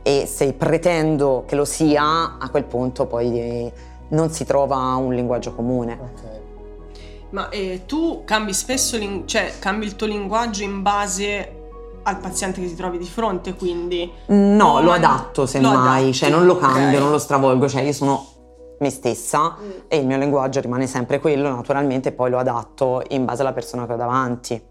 E 0.02 0.26
se 0.26 0.52
pretendo 0.52 1.44
che 1.46 1.54
lo 1.54 1.64
sia, 1.64 2.38
a 2.38 2.48
quel 2.50 2.64
punto 2.64 3.06
poi 3.06 3.70
non 4.10 4.30
si 4.30 4.44
trova 4.44 4.76
un 4.94 5.12
linguaggio 5.14 5.54
comune. 5.54 5.98
Okay. 6.14 6.40
Ma 7.30 7.48
eh, 7.50 7.82
tu 7.86 8.22
cambi 8.24 8.54
spesso, 8.54 8.96
ling- 8.96 9.26
cioè 9.26 9.54
cambi 9.58 9.84
il 9.84 9.96
tuo 9.96 10.06
linguaggio 10.06 10.62
in 10.62 10.82
base 10.82 11.52
al 12.02 12.18
paziente 12.18 12.60
che 12.60 12.68
ti 12.68 12.74
trovi 12.74 12.96
di 12.96 13.04
fronte, 13.04 13.54
quindi... 13.54 14.10
No, 14.26 14.80
lo 14.80 14.92
adatto 14.92 15.44
semmai, 15.44 16.14
cioè 16.14 16.30
non 16.30 16.46
lo 16.46 16.56
cambio, 16.56 16.88
okay. 16.88 17.00
non 17.00 17.10
lo 17.10 17.18
stravolgo, 17.18 17.68
cioè 17.68 17.82
io 17.82 17.92
sono 17.92 18.26
me 18.78 18.90
stessa 18.90 19.56
mm. 19.60 19.70
e 19.88 19.98
il 19.98 20.06
mio 20.06 20.16
linguaggio 20.16 20.60
rimane 20.60 20.86
sempre 20.86 21.18
quello, 21.18 21.50
naturalmente 21.50 22.12
poi 22.12 22.30
lo 22.30 22.38
adatto 22.38 23.02
in 23.08 23.24
base 23.24 23.42
alla 23.42 23.52
persona 23.52 23.86
che 23.86 23.92
ho 23.92 23.96
davanti. 23.96 24.62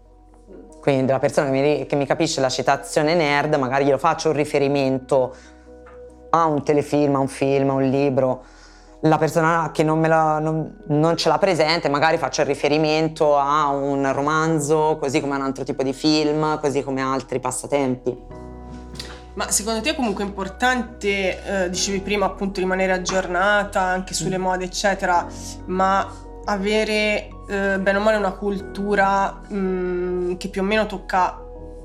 Quindi 0.80 1.12
la 1.12 1.18
persona 1.18 1.50
che 1.50 1.60
mi, 1.60 1.86
che 1.86 1.96
mi 1.96 2.06
capisce 2.06 2.40
la 2.40 2.48
citazione 2.48 3.14
nerd, 3.14 3.54
magari 3.54 3.84
glielo 3.84 3.98
faccio 3.98 4.30
un 4.30 4.34
riferimento 4.34 5.34
a 6.30 6.46
un 6.46 6.62
telefilm, 6.62 7.16
a 7.16 7.18
un 7.18 7.28
film, 7.28 7.70
a 7.70 7.74
un 7.74 7.88
libro, 7.88 8.42
la 9.02 9.18
persona 9.18 9.70
che 9.72 9.82
non, 9.84 10.00
la, 10.00 10.38
non, 10.38 10.78
non, 10.86 11.16
ce 11.16 11.28
l'ha 11.28 11.38
presente, 11.38 11.88
magari 11.88 12.18
faccio 12.18 12.40
il 12.40 12.46
riferimento 12.48 13.36
a 13.36 13.68
un 13.68 14.12
romanzo, 14.12 14.96
così 14.98 15.20
come 15.20 15.34
a 15.34 15.36
un 15.36 15.42
altro 15.42 15.64
tipo 15.64 15.82
di 15.82 15.92
film, 15.92 16.58
così 16.60 16.82
come 16.82 17.00
a 17.00 17.12
altri 17.12 17.38
passatempi. 17.38 18.46
Ma 19.34 19.50
secondo 19.52 19.80
te 19.80 19.90
è 19.90 19.94
comunque 19.94 20.24
importante, 20.24 21.64
eh, 21.64 21.70
dicevi 21.70 22.00
prima 22.00 22.26
appunto 22.26 22.58
rimanere 22.58 22.90
aggiornata 22.90 23.80
anche 23.80 24.12
sulle 24.12 24.36
mm. 24.36 24.42
mode 24.42 24.64
eccetera, 24.64 25.24
ma 25.66 26.10
avere 26.46 27.28
eh, 27.48 27.78
bene 27.78 27.98
o 27.98 28.00
male 28.00 28.16
una 28.16 28.32
cultura 28.32 29.40
mh, 29.46 29.56
mm, 29.56 30.36
che 30.38 30.48
più 30.48 30.62
o 30.62 30.64
meno 30.64 30.86
tocca 30.86 31.40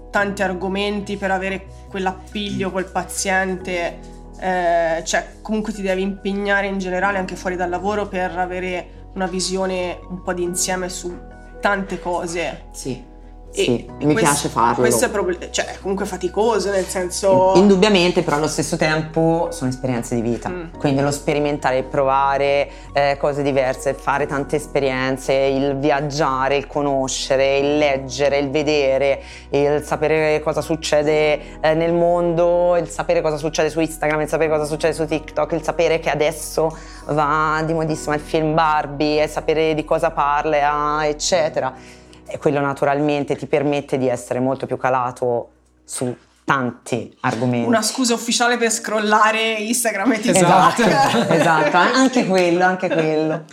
tanti 0.10 0.42
argomenti 0.42 1.16
per 1.16 1.30
avere 1.30 1.66
quell'appiglio 1.90 2.72
col 2.72 2.86
paziente, 2.86 4.00
eh, 4.44 5.02
cioè 5.06 5.26
comunque 5.42 5.72
ti 5.72 5.82
devi 5.82 6.02
impegnare 6.02 6.68
in 6.68 6.78
generale 6.78 7.18
anche 7.18 7.38
fuori 7.38 7.56
dal 7.56 7.70
lavoro 7.70 8.10
per 8.10 8.38
avere 8.38 9.12
una 9.14 9.26
visione 9.26 10.02
un 10.10 10.22
po' 10.22 10.34
di 10.34 10.44
insieme 10.44 10.90
su 10.90 11.18
tante 11.62 11.98
cose. 12.02 12.66
Sì. 12.72 13.12
Sì, 13.54 13.86
e 13.86 14.06
mi 14.06 14.14
questo, 14.14 14.32
piace 14.32 14.50
farlo. 14.50 14.82
Questo 14.82 15.06
è, 15.06 15.10
prob- 15.10 15.50
cioè, 15.52 15.66
è 15.68 15.78
comunque 15.80 16.06
faticoso, 16.06 16.72
nel 16.72 16.86
senso... 16.86 17.54
Indubbiamente, 17.56 18.24
però 18.24 18.38
allo 18.38 18.48
stesso 18.48 18.78
tempo 18.78 19.50
sono 19.52 19.70
esperienze 19.70 20.16
di 20.16 20.22
vita. 20.22 20.50
Mm. 20.50 20.64
Quindi 20.80 21.02
lo 21.02 21.12
sperimentare, 21.12 21.78
il 21.78 21.84
provare 21.84 22.70
eh, 22.94 23.16
cose 23.20 23.44
diverse, 23.44 23.94
fare 23.94 24.26
tante 24.26 24.56
esperienze, 24.56 25.34
il 25.34 25.78
viaggiare, 25.78 26.58
il 26.58 26.66
conoscere, 26.66 27.60
il 27.60 27.78
leggere, 27.78 28.40
il 28.40 28.50
vedere, 28.50 29.22
il 29.50 29.84
sapere 29.84 30.42
cosa 30.42 30.62
succede 30.62 31.60
eh, 31.62 31.74
nel 31.76 31.94
mondo, 31.94 32.76
il 32.78 32.90
sapere 32.90 33.22
cosa 33.22 33.38
succede 33.38 33.70
su 33.70 33.80
Instagram, 33.80 34.22
il 34.22 34.28
sapere 34.28 34.50
cosa 34.50 34.66
succede 34.66 34.94
su 34.94 35.06
TikTok, 35.06 35.52
il 35.52 35.62
sapere 35.62 36.00
che 36.00 36.10
adesso 36.10 36.76
va 37.06 37.62
di 37.64 37.74
modissima 37.74 38.16
il 38.16 38.22
film 38.22 38.56
Barbie, 38.56 39.22
e 39.22 39.28
sapere 39.28 39.76
di 39.76 39.86
cosa 39.86 40.10
parla, 40.10 41.06
eccetera 41.08 42.02
e 42.34 42.40
quello 42.40 42.60
naturalmente 42.60 43.36
ti 43.36 43.46
permette 43.46 44.00
di 44.00 44.10
essere 44.10 44.40
molto 44.40 44.66
più 44.66 44.76
calato 44.76 45.50
su 45.84 46.16
tanti 46.44 47.16
argomenti. 47.20 47.68
Una 47.68 47.84
scusa 47.84 48.16
ufficiale 48.16 48.58
per 48.58 48.72
scrollare 48.72 49.54
Instagram 49.54 50.14
e 50.14 50.20
TikTok. 50.20 50.80
Esatto, 50.80 51.30
esatto, 51.32 51.78
anche 51.78 52.26
quello, 52.26 52.66
anche 52.66 52.90
quello. 52.90 53.44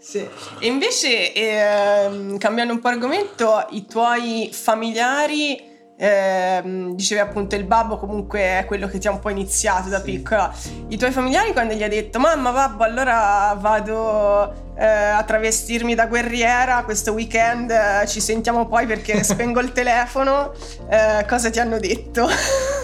Sì. 0.00 0.26
E 0.58 0.66
invece, 0.66 1.32
eh, 1.32 2.36
cambiando 2.38 2.72
un 2.72 2.80
po' 2.80 2.88
argomento, 2.88 3.64
i 3.70 3.86
tuoi 3.86 4.50
familiari 4.52 5.64
eh, 5.96 6.60
dicevi 6.94 7.20
appunto 7.20 7.54
il 7.54 7.64
babbo 7.64 7.98
comunque 7.98 8.40
è 8.40 8.64
quello 8.66 8.88
che 8.88 8.98
ti 8.98 9.06
ha 9.06 9.12
un 9.12 9.20
po' 9.20 9.30
iniziato 9.30 9.88
da 9.88 9.98
sì. 9.98 10.04
piccola. 10.04 10.52
I 10.88 10.96
tuoi 10.96 11.12
familiari 11.12 11.52
quando 11.52 11.74
gli 11.74 11.84
hai 11.84 11.88
detto 11.88 12.18
mamma 12.18 12.50
babbo 12.50 12.82
allora 12.82 13.56
vado 13.56 14.66
eh, 14.78 14.86
a 14.86 15.22
travestirmi 15.24 15.96
da 15.96 16.06
guerriera 16.06 16.82
questo 16.84 17.12
weekend 17.12 17.70
eh, 17.70 18.06
ci 18.06 18.20
sentiamo 18.20 18.66
poi 18.66 18.86
perché 18.86 19.22
spengo 19.24 19.58
il 19.60 19.72
telefono, 19.72 20.52
eh, 20.88 21.24
cosa 21.26 21.50
ti 21.50 21.58
hanno 21.58 21.80
detto? 21.80 22.28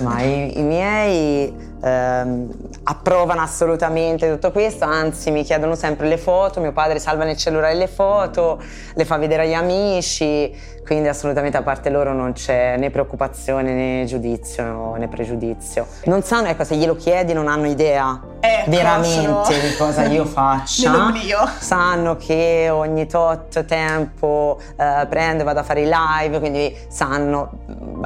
Ma 0.01 0.21
i, 0.21 0.59
i 0.59 0.63
miei 0.63 1.55
ehm, 1.81 2.51
approvano 2.83 3.43
assolutamente 3.43 4.29
tutto 4.29 4.51
questo, 4.51 4.85
anzi 4.85 5.31
mi 5.31 5.45
chiedono 5.45 5.77
sempre 5.77 6.09
le 6.09 6.19
foto, 6.19 6.61
mio 6.61 6.73
padre 6.73 6.99
salva 6.99 7.25
nel 7.25 7.37
cellulare 7.37 7.75
le 7.75 7.87
foto, 7.87 8.61
le 8.95 9.05
fa 9.05 9.17
vedere 9.17 9.45
agli 9.45 9.55
amici 9.55 10.53
quindi 10.85 11.09
assolutamente 11.09 11.57
a 11.57 11.63
parte 11.63 11.89
loro 11.89 12.13
non 12.13 12.33
c'è 12.33 12.77
né 12.77 12.91
preoccupazione 12.91 13.73
né 13.73 14.05
giudizio 14.07 14.95
né 14.97 15.09
pregiudizio. 15.09 15.87
Non 16.05 16.23
sanno, 16.23 16.49
ecco, 16.49 16.65
se 16.65 16.77
glielo 16.77 16.95
chiedi 16.95 17.33
non 17.33 17.49
hanno 17.49 17.67
idea 17.67 18.21
ecco, 18.41 18.71
veramente 18.71 19.61
di 19.61 19.75
cosa 19.77 20.05
io 20.05 20.25
faccia. 20.27 20.91
Nell'oblio. 20.91 21.39
Sanno 21.59 22.17
che 22.17 22.69
ogni 22.71 23.07
tot 23.07 23.65
tempo 23.65 24.59
eh, 24.77 25.07
prendo 25.09 25.43
e 25.43 25.45
vado 25.45 25.61
a 25.61 25.63
fare 25.63 25.83
i 25.83 25.91
live, 25.91 26.39
quindi 26.39 26.77
sanno, 26.89 27.51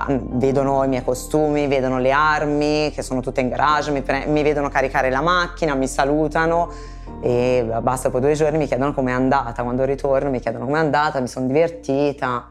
vedono 0.09 0.85
i 0.85 0.89
miei 0.89 1.03
costumi, 1.05 1.67
vedono 1.67 1.99
le 1.99 2.13
armi 2.13 2.93
che 2.95 3.03
sono 3.03 3.21
tutte 3.21 3.41
in 3.41 3.49
garage, 3.49 3.91
mi, 3.91 4.03
pre- 4.03 4.27
mi 4.27 4.43
vedono 4.43 4.69
caricare 4.69 5.11
la 5.11 5.21
macchina, 5.21 5.75
mi 5.75 5.89
salutano 5.89 6.97
e 7.21 7.67
basta 7.83 8.11
poi 8.11 8.21
due 8.21 8.35
giorni 8.35 8.59
mi 8.59 8.67
chiedono 8.67 8.95
com'è 8.95 9.13
andata, 9.13 9.63
quando 9.63 9.85
ritorno 9.85 10.31
mi 10.31 10.41
chiedono 10.41 10.67
com'è 10.67 10.79
andata, 10.79 11.21
mi 11.21 11.29
sono 11.29 11.47
divertita. 11.47 12.51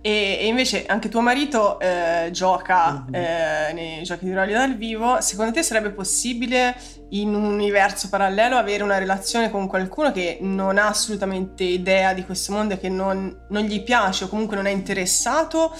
E, 0.00 0.38
e, 0.40 0.46
invece 0.46 0.86
anche 0.86 1.08
tuo 1.08 1.20
marito 1.20 1.78
eh, 1.80 2.28
gioca 2.30 3.04
mm-hmm. 3.10 3.14
eh, 3.14 3.72
nei 3.72 4.02
giochi 4.04 4.26
di 4.26 4.32
ruolo 4.32 4.52
dal 4.52 4.76
vivo, 4.76 5.20
secondo 5.20 5.52
te 5.52 5.62
sarebbe 5.62 5.90
possibile 5.90 6.76
in 7.10 7.34
un 7.34 7.44
universo 7.44 8.08
parallelo 8.08 8.56
avere 8.56 8.84
una 8.84 8.98
relazione 8.98 9.50
con 9.50 9.66
qualcuno 9.66 10.12
che 10.12 10.38
non 10.40 10.78
ha 10.78 10.86
assolutamente 10.86 11.64
idea 11.64 12.12
di 12.14 12.24
questo 12.24 12.52
mondo 12.52 12.74
e 12.74 12.78
che 12.78 12.88
non, 12.88 13.46
non 13.48 13.62
gli 13.62 13.82
piace 13.82 14.24
o 14.24 14.28
comunque 14.28 14.54
non 14.54 14.66
è 14.66 14.70
interessato? 14.70 15.74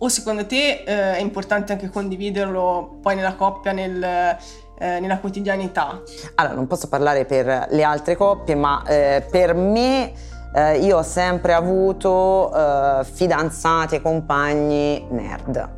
O 0.00 0.08
secondo 0.08 0.46
te 0.46 0.84
eh, 0.86 1.16
è 1.16 1.20
importante 1.20 1.72
anche 1.72 1.88
condividerlo 1.90 2.98
poi 3.02 3.16
nella 3.16 3.34
coppia, 3.34 3.72
nel 3.72 4.36
eh, 4.78 5.00
nella 5.00 5.18
quotidianità? 5.18 6.00
Allora, 6.34 6.54
non 6.54 6.66
posso 6.66 6.88
parlare 6.88 7.24
per 7.24 7.66
le 7.70 7.82
altre 7.82 8.16
coppie, 8.16 8.54
ma 8.54 8.82
eh, 8.86 9.26
per 9.30 9.54
me 9.54 10.12
eh, 10.54 10.78
io 10.78 10.98
ho 10.98 11.02
sempre 11.02 11.52
avuto 11.52 12.52
eh, 12.54 13.04
fidanzati 13.04 13.96
e 13.96 14.00
compagni 14.00 15.06
nerd, 15.10 15.68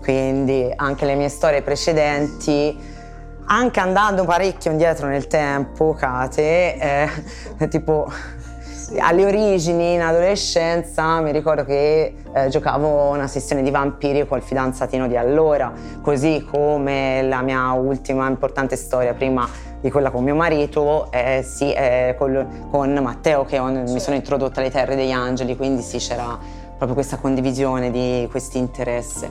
quindi 0.00 0.72
anche 0.74 1.04
le 1.04 1.14
mie 1.14 1.28
storie 1.28 1.62
precedenti 1.62 2.94
anche 3.48 3.80
andando 3.80 4.24
parecchio 4.24 4.72
indietro 4.72 5.06
nel 5.06 5.26
tempo, 5.26 5.94
Kate, 5.94 6.76
eh, 6.76 7.68
tipo 7.68 8.10
alle 8.98 9.24
origini, 9.24 9.94
in 9.94 10.02
adolescenza, 10.02 11.20
mi 11.20 11.32
ricordo 11.32 11.64
che 11.64 12.14
eh, 12.32 12.48
giocavo 12.48 13.10
una 13.10 13.26
sessione 13.26 13.62
di 13.62 13.70
vampiri 13.70 14.26
col 14.26 14.42
fidanzatino 14.42 15.08
di 15.08 15.16
allora, 15.16 15.72
così 16.00 16.46
come 16.48 17.22
la 17.22 17.42
mia 17.42 17.72
ultima 17.72 18.28
importante 18.28 18.76
storia 18.76 19.14
prima 19.14 19.48
di 19.80 19.90
quella 19.90 20.10
con 20.10 20.22
mio 20.24 20.34
marito, 20.34 21.10
eh, 21.10 21.42
sì, 21.42 21.72
eh, 21.72 22.14
col, 22.18 22.46
con 22.70 22.92
Matteo 22.92 23.44
che 23.44 23.58
ho, 23.58 23.66
mi 23.66 24.00
sono 24.00 24.16
introdotta 24.16 24.60
alle 24.60 24.70
terre 24.70 24.94
degli 24.94 25.12
angeli, 25.12 25.56
quindi 25.56 25.82
sì, 25.82 25.98
c'era 25.98 26.38
proprio 26.76 26.94
questa 26.94 27.16
condivisione 27.16 27.90
di 27.90 28.26
questi 28.30 28.58
interessi. 28.58 29.28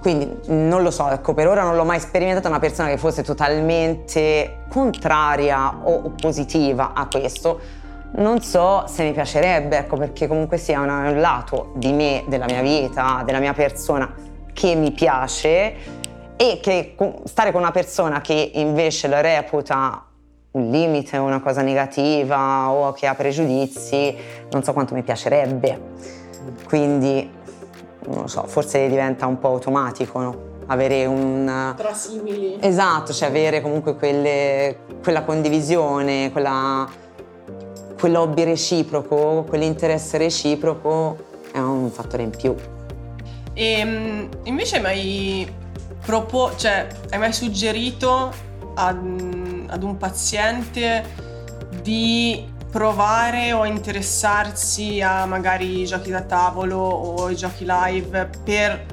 Quindi 0.00 0.38
non 0.46 0.82
lo 0.82 0.90
so, 0.90 1.10
ecco, 1.10 1.34
per 1.34 1.48
ora 1.48 1.62
non 1.62 1.74
l'ho 1.74 1.84
mai 1.84 1.98
sperimentata 1.98 2.48
una 2.48 2.60
persona 2.60 2.88
che 2.88 2.96
fosse 2.96 3.22
totalmente 3.22 4.58
contraria 4.68 5.78
o 5.82 6.02
oppositiva 6.04 6.92
a 6.94 7.08
questo 7.10 7.84
non 8.12 8.40
so 8.40 8.84
se 8.86 9.02
mi 9.02 9.12
piacerebbe, 9.12 9.78
ecco, 9.78 9.96
perché 9.96 10.26
comunque 10.26 10.56
sia 10.56 10.80
un 10.80 11.20
lato 11.20 11.72
di 11.74 11.92
me, 11.92 12.24
della 12.28 12.46
mia 12.46 12.62
vita, 12.62 13.22
della 13.24 13.40
mia 13.40 13.52
persona 13.52 14.14
che 14.52 14.74
mi 14.74 14.92
piace 14.92 15.74
e 16.36 16.60
che 16.62 16.96
stare 17.24 17.52
con 17.52 17.60
una 17.60 17.70
persona 17.70 18.20
che 18.20 18.52
invece 18.54 19.08
lo 19.08 19.20
reputa 19.20 20.04
un 20.52 20.70
limite, 20.70 21.18
una 21.18 21.40
cosa 21.40 21.60
negativa 21.60 22.70
o 22.70 22.92
che 22.92 23.06
ha 23.06 23.14
pregiudizi, 23.14 24.16
non 24.50 24.62
so 24.62 24.72
quanto 24.72 24.94
mi 24.94 25.02
piacerebbe. 25.02 25.80
Quindi, 26.66 27.30
non 28.06 28.22
lo 28.22 28.26
so, 28.26 28.44
forse 28.46 28.88
diventa 28.88 29.26
un 29.26 29.38
po' 29.38 29.48
automatico, 29.48 30.20
no? 30.20 30.36
Avere 30.68 31.04
un... 31.04 31.74
Tra 31.76 31.92
simili. 31.92 32.56
Esatto, 32.60 33.12
cioè 33.12 33.28
avere 33.28 33.60
comunque 33.60 33.96
quelle, 33.96 34.78
quella 35.02 35.22
condivisione, 35.22 36.32
quella 36.32 36.88
quell'hobby 37.98 38.44
reciproco, 38.44 39.44
quell'interesse 39.48 40.18
reciproco 40.18 41.16
è 41.52 41.58
un 41.58 41.90
fattore 41.90 42.22
in 42.22 42.30
più. 42.30 42.54
E 43.52 43.64
ehm, 43.64 44.28
invece 44.44 44.80
mai, 44.80 45.50
propo- 46.04 46.54
cioè, 46.56 46.86
hai 47.10 47.18
mai 47.18 47.32
suggerito 47.32 48.32
ad, 48.74 49.64
ad 49.66 49.82
un 49.82 49.96
paziente 49.96 51.04
di 51.82 52.54
provare 52.70 53.52
o 53.52 53.64
interessarsi 53.64 55.00
a 55.00 55.24
magari 55.24 55.86
giochi 55.86 56.10
da 56.10 56.20
tavolo 56.20 56.76
o 56.76 57.32
giochi 57.32 57.64
live 57.66 58.28
per 58.44 58.84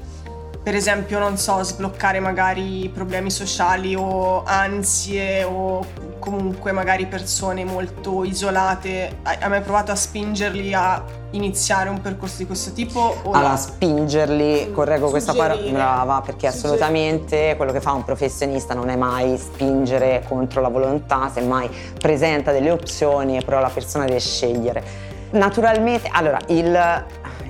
per 0.64 0.76
esempio, 0.76 1.20
non 1.20 1.38
so, 1.38 1.61
sbloccare 1.61 2.22
magari 2.22 2.89
problemi 2.93 3.30
sociali 3.30 3.95
o 3.95 4.43
ansie 4.45 5.43
o 5.43 5.86
comunque 6.20 6.72
magari 6.72 7.05
persone 7.05 7.66
molto 7.66 8.24
isolate. 8.24 9.18
Hai 9.24 9.49
mai 9.49 9.59
provato 9.59 9.91
a 9.91 9.95
spingerli 9.95 10.74
a 10.74 11.03
iniziare 11.32 11.89
un 11.89 11.99
percorso 11.99 12.38
di 12.38 12.45
questo 12.45 12.72
tipo? 12.72 13.14
Allora, 13.26 13.57
spingerli, 13.57 14.72
correggo 14.72 15.09
questa 15.09 15.34
parola, 15.34 15.70
brava, 15.70 16.22
perché 16.22 16.49
Suggerire. 16.49 16.76
assolutamente 16.76 17.53
quello 17.57 17.74
che 17.74 17.82
fa 17.82 17.91
un 17.91 18.05
professionista 18.05 18.74
non 18.74 18.88
è 18.88 18.95
mai 18.95 19.38
spingere 19.38 20.24
contro 20.30 20.61
la 20.61 20.70
volontà, 20.70 21.30
semmai 21.30 21.70
presenta 21.99 22.53
delle 22.53 22.72
opzioni 22.72 23.36
e 23.36 23.41
però 23.43 23.59
la 23.59 23.70
persona 23.70 24.05
deve 24.05 24.22
scegliere. 24.22 25.11
Naturalmente, 25.32 26.07
allora, 26.09 26.39
il 26.47 27.03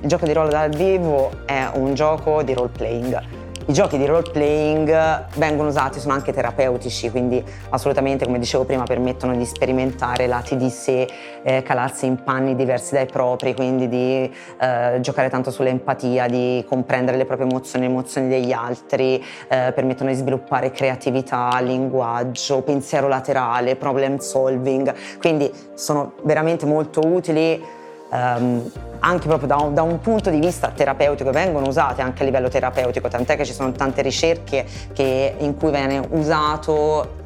il 0.04 0.10
gioco 0.10 0.26
di 0.26 0.34
ruolo 0.34 0.50
dal 0.50 0.70
vivo 0.70 1.32
è 1.46 1.66
un 1.76 1.94
gioco 1.94 2.44
di 2.44 2.54
role 2.54 2.70
playing. 2.70 3.22
I 3.68 3.72
giochi 3.72 3.98
di 3.98 4.06
role 4.06 4.30
playing 4.30 5.28
vengono 5.36 5.70
usati, 5.70 5.98
sono 6.02 6.14
anche 6.14 6.34
terapeutici, 6.34 7.10
quindi 7.10 7.42
assolutamente, 7.70 8.26
come 8.26 8.38
dicevo 8.38 8.66
prima, 8.66 8.84
permettono 8.84 9.34
di 9.34 9.46
sperimentare 9.46 10.28
lati 10.28 10.58
di 10.58 10.70
sé, 10.70 11.08
eh, 11.42 11.64
calarsi 11.64 12.06
in 12.06 12.22
panni 12.22 12.58
diversi 12.58 12.96
dai 12.96 13.06
propri, 13.06 13.56
quindi 13.56 13.88
di 13.88 14.30
eh, 14.60 14.98
giocare 15.00 15.30
tanto 15.30 15.50
sull'empatia, 15.50 16.28
di 16.28 16.66
comprendere 16.68 17.16
le 17.16 17.24
proprie 17.24 17.48
emozioni, 17.48 17.86
le 17.86 17.92
emozioni 17.92 18.28
degli 18.28 18.52
altri, 18.52 19.24
eh, 19.48 19.72
permettono 19.74 20.10
di 20.10 20.18
sviluppare 20.18 20.72
creatività, 20.72 21.58
linguaggio, 21.62 22.62
pensiero 22.64 23.08
laterale, 23.08 23.78
problem 23.78 24.18
solving, 24.18 24.94
quindi 25.20 25.50
sono 25.76 26.16
veramente 26.24 26.66
molto 26.66 27.00
utili 27.00 27.64
ehm, 28.12 28.72
anche 29.06 29.28
proprio 29.28 29.48
da 29.48 29.56
un, 29.58 29.74
da 29.74 29.82
un, 29.82 30.00
punto 30.00 30.30
di 30.30 30.40
vista 30.40 30.70
terapeutico, 30.70 31.32
vengono 31.32 31.68
usate 31.68 32.02
anche 32.02 32.24
a 32.24 32.26
livello 32.26 32.50
terapeutico, 32.50 33.08
tant'è 33.08 33.36
che 33.36 33.46
ci 33.46 33.54
sono 33.54 33.72
tante 33.72 34.02
ricerche 34.02 34.66
che, 34.94 35.36
in 35.40 35.58
cui 35.58 35.72
viene 35.72 36.06
usato 36.12 37.22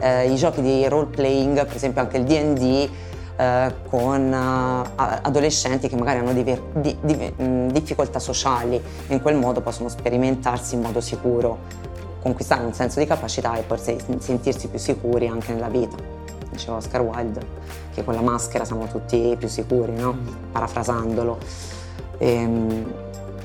eh, 0.00 0.30
i 0.30 0.36
giochi 0.36 0.62
di 0.62 0.88
role 0.88 1.06
playing, 1.06 1.66
per 1.66 1.76
esempio 1.76 2.00
anche 2.00 2.16
il 2.16 2.24
DD, 2.24 2.90
eh, 3.36 3.74
con 3.88 4.32
uh, 4.32 5.00
adolescenti 5.22 5.88
che 5.88 5.96
magari 5.96 6.18
hanno 6.18 6.32
diver- 6.32 6.62
di, 6.74 6.96
di, 7.00 7.14
mh, 7.14 7.68
difficoltà 7.68 8.18
sociali 8.18 8.76
e 8.76 9.14
in 9.14 9.20
quel 9.20 9.36
modo 9.36 9.60
possono 9.60 9.88
sperimentarsi 9.88 10.74
in 10.74 10.82
modo 10.82 11.00
sicuro, 11.00 11.58
conquistare 12.20 12.64
un 12.64 12.72
senso 12.72 13.00
di 13.00 13.06
capacità 13.06 13.56
e 13.56 13.62
poi 13.62 13.78
sentirsi 13.78 14.68
più 14.68 14.78
sicuri 14.78 15.28
anche 15.28 15.52
nella 15.52 15.68
vita, 15.68 15.96
diceva 16.52 16.76
Oscar 16.76 17.00
Wilde 17.00 17.40
che 17.92 18.04
con 18.04 18.14
la 18.14 18.20
maschera 18.20 18.64
siamo 18.64 18.86
tutti 18.86 19.34
più 19.38 19.48
sicuri, 19.48 19.94
no? 19.94 20.12
Mm. 20.12 20.52
parafrasandolo. 20.52 21.38
Ehm, 22.18 22.92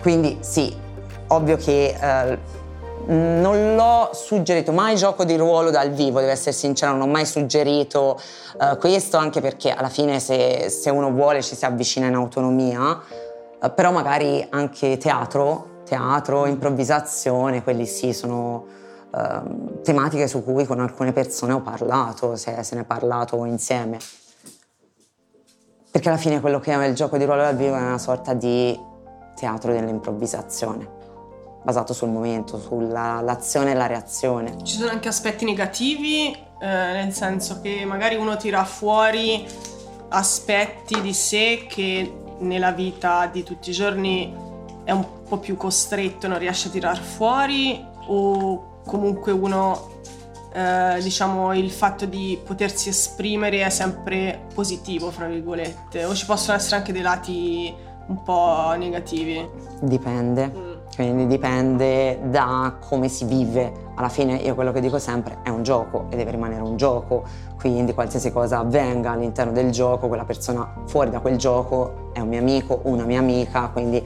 quindi 0.01 0.37
sì, 0.41 0.73
ovvio 1.27 1.57
che 1.57 1.95
eh, 1.99 2.37
non 3.07 3.75
l'ho 3.75 4.11
suggerito 4.13 4.71
mai 4.71 4.95
gioco 4.95 5.23
di 5.23 5.35
ruolo 5.35 5.69
dal 5.69 5.91
vivo, 5.91 6.19
devo 6.19 6.31
essere 6.31 6.51
sincera, 6.51 6.91
non 6.91 7.01
ho 7.01 7.07
mai 7.07 7.25
suggerito 7.25 8.19
eh, 8.59 8.77
questo, 8.77 9.17
anche 9.17 9.41
perché 9.41 9.71
alla 9.71 9.89
fine 9.89 10.19
se, 10.19 10.69
se, 10.69 10.89
uno 10.89 11.11
vuole 11.11 11.41
ci 11.41 11.55
si 11.55 11.65
avvicina 11.65 12.07
in 12.07 12.15
autonomia, 12.15 13.01
eh, 13.61 13.69
però 13.69 13.91
magari 13.91 14.45
anche 14.49 14.97
teatro, 14.97 15.81
teatro, 15.85 16.45
improvvisazione, 16.45 17.63
quelli 17.63 17.85
sì 17.85 18.13
sono 18.13 18.75
Uh, 19.09 19.81
tematiche 19.81 20.27
su 20.27 20.43
cui 20.43 20.65
con 20.65 20.79
alcune 20.81 21.13
persone 21.13 21.53
ho 21.53 21.61
parlato, 21.61 22.35
se, 22.35 22.61
se 22.63 22.75
ne 22.75 22.81
è 22.81 22.85
parlato 22.85 23.43
insieme. 23.45 23.97
Perché 25.89 26.09
alla 26.09 26.17
fine 26.17 26.41
quello 26.41 26.59
che 26.59 26.73
è 26.73 26.85
il 26.85 26.93
gioco 26.93 27.17
di 27.17 27.23
ruolo 27.23 27.41
dal 27.41 27.55
vivo 27.55 27.75
è 27.75 27.81
una 27.81 27.97
sorta 27.97 28.33
di 28.33 28.77
teatro 29.35 29.71
dell'improvvisazione, 29.71 30.89
basato 31.63 31.93
sul 31.93 32.09
momento, 32.09 32.59
sull'azione 32.59 33.71
e 33.71 33.73
la 33.75 33.87
reazione. 33.87 34.57
Ci 34.63 34.75
sono 34.75 34.91
anche 34.91 35.07
aspetti 35.07 35.45
negativi, 35.45 36.31
eh, 36.59 36.65
nel 36.65 37.13
senso 37.13 37.61
che 37.61 37.85
magari 37.85 38.15
uno 38.15 38.35
tira 38.35 38.65
fuori 38.65 39.47
aspetti 40.09 41.01
di 41.01 41.13
sé 41.13 41.65
che 41.67 42.13
nella 42.39 42.71
vita 42.71 43.25
di 43.27 43.43
tutti 43.43 43.69
i 43.69 43.73
giorni 43.73 44.35
è 44.83 44.91
un 44.91 45.23
po' 45.27 45.37
più 45.37 45.55
costretto, 45.55 46.27
non 46.27 46.37
riesce 46.39 46.67
a 46.67 46.71
tirar 46.71 46.97
fuori 46.97 47.83
o 48.07 48.75
comunque 48.87 49.31
uno 49.31 49.95
eh, 50.53 50.99
diciamo 51.01 51.53
il 51.53 51.69
fatto 51.69 52.07
di 52.07 52.39
potersi 52.43 52.89
esprimere 52.89 53.63
è 53.63 53.69
sempre 53.69 54.45
positivo, 54.55 55.11
fra 55.11 55.27
virgolette, 55.27 56.05
o 56.05 56.15
ci 56.15 56.25
possono 56.25 56.57
essere 56.57 56.77
anche 56.77 56.91
dei 56.91 57.03
lati 57.03 57.71
un 58.07 58.23
po' 58.23 58.73
negativi? 58.77 59.47
Dipende, 59.81 60.47
mm. 60.47 60.71
quindi 60.95 61.27
dipende 61.27 62.19
da 62.29 62.77
come 62.79 63.09
si 63.09 63.25
vive. 63.25 63.85
Alla 63.95 64.09
fine 64.09 64.37
io 64.37 64.55
quello 64.55 64.71
che 64.71 64.79
dico 64.79 64.97
sempre 64.97 65.39
è 65.43 65.49
un 65.49 65.61
gioco 65.61 66.07
e 66.09 66.15
deve 66.15 66.31
rimanere 66.31 66.61
un 66.61 66.77
gioco, 66.77 67.25
quindi 67.57 67.93
qualsiasi 67.93 68.31
cosa 68.31 68.59
avvenga 68.59 69.11
all'interno 69.11 69.51
del 69.51 69.69
gioco, 69.71 70.07
quella 70.07 70.25
persona 70.25 70.83
fuori 70.87 71.09
da 71.09 71.19
quel 71.19 71.37
gioco 71.37 72.09
è 72.13 72.19
un 72.19 72.29
mio 72.29 72.39
amico, 72.39 72.79
una 72.83 73.03
mia 73.03 73.19
amica, 73.19 73.69
quindi 73.73 74.03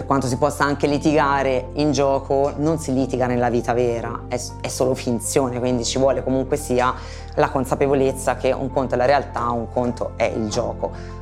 per 0.00 0.08
quanto 0.08 0.28
si 0.28 0.38
possa 0.38 0.64
anche 0.64 0.86
litigare 0.86 1.72
in 1.74 1.92
gioco, 1.92 2.54
non 2.56 2.78
si 2.78 2.94
litiga 2.94 3.26
nella 3.26 3.50
vita 3.50 3.74
vera, 3.74 4.22
è, 4.28 4.40
è, 4.62 4.68
solo 4.68 4.94
finzione, 4.94 5.58
quindi 5.58 5.84
ci 5.84 5.98
vuole 5.98 6.24
comunque 6.24 6.56
sia 6.56 6.94
la 7.34 7.50
consapevolezza 7.50 8.36
che 8.36 8.50
un 8.50 8.72
conto 8.72 8.94
è 8.94 8.96
la 8.96 9.04
realtà, 9.04 9.50
un 9.50 9.70
conto 9.70 10.12
è 10.16 10.24
il 10.24 10.48
gioco. 10.48 11.18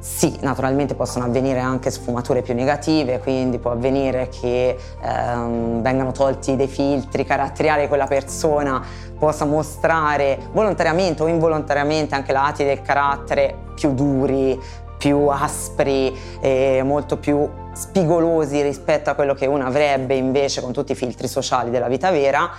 Sì, 0.00 0.36
naturalmente 0.40 0.94
possono 0.94 1.26
avvenire 1.26 1.60
anche 1.60 1.92
sfumature 1.92 2.42
più 2.42 2.54
negative, 2.54 3.20
quindi 3.20 3.58
può 3.58 3.70
avvenire 3.70 4.28
che 4.28 4.76
ehm, 5.00 5.80
vengano 5.80 6.10
tolti 6.10 6.56
dei 6.56 6.68
filtri 6.68 7.24
caratteriali 7.24 7.82
di 7.82 7.88
quella 7.88 8.06
persona, 8.06 8.82
possa 9.16 9.44
mostrare 9.44 10.38
volontariamente 10.52 11.22
o 11.22 11.28
involontariamente 11.28 12.16
anche 12.16 12.32
lati 12.32 12.64
del 12.64 12.82
carattere 12.82 13.56
più 13.76 13.94
duri, 13.94 14.60
più 14.98 15.28
aspri 15.28 16.14
e 16.40 16.82
molto 16.84 17.16
più 17.16 17.48
spigolosi 17.72 18.60
rispetto 18.60 19.08
a 19.08 19.14
quello 19.14 19.34
che 19.34 19.46
uno 19.46 19.64
avrebbe 19.64 20.14
invece 20.14 20.60
con 20.60 20.72
tutti 20.72 20.92
i 20.92 20.96
filtri 20.96 21.28
sociali 21.28 21.70
della 21.70 21.88
vita 21.88 22.10
vera. 22.10 22.50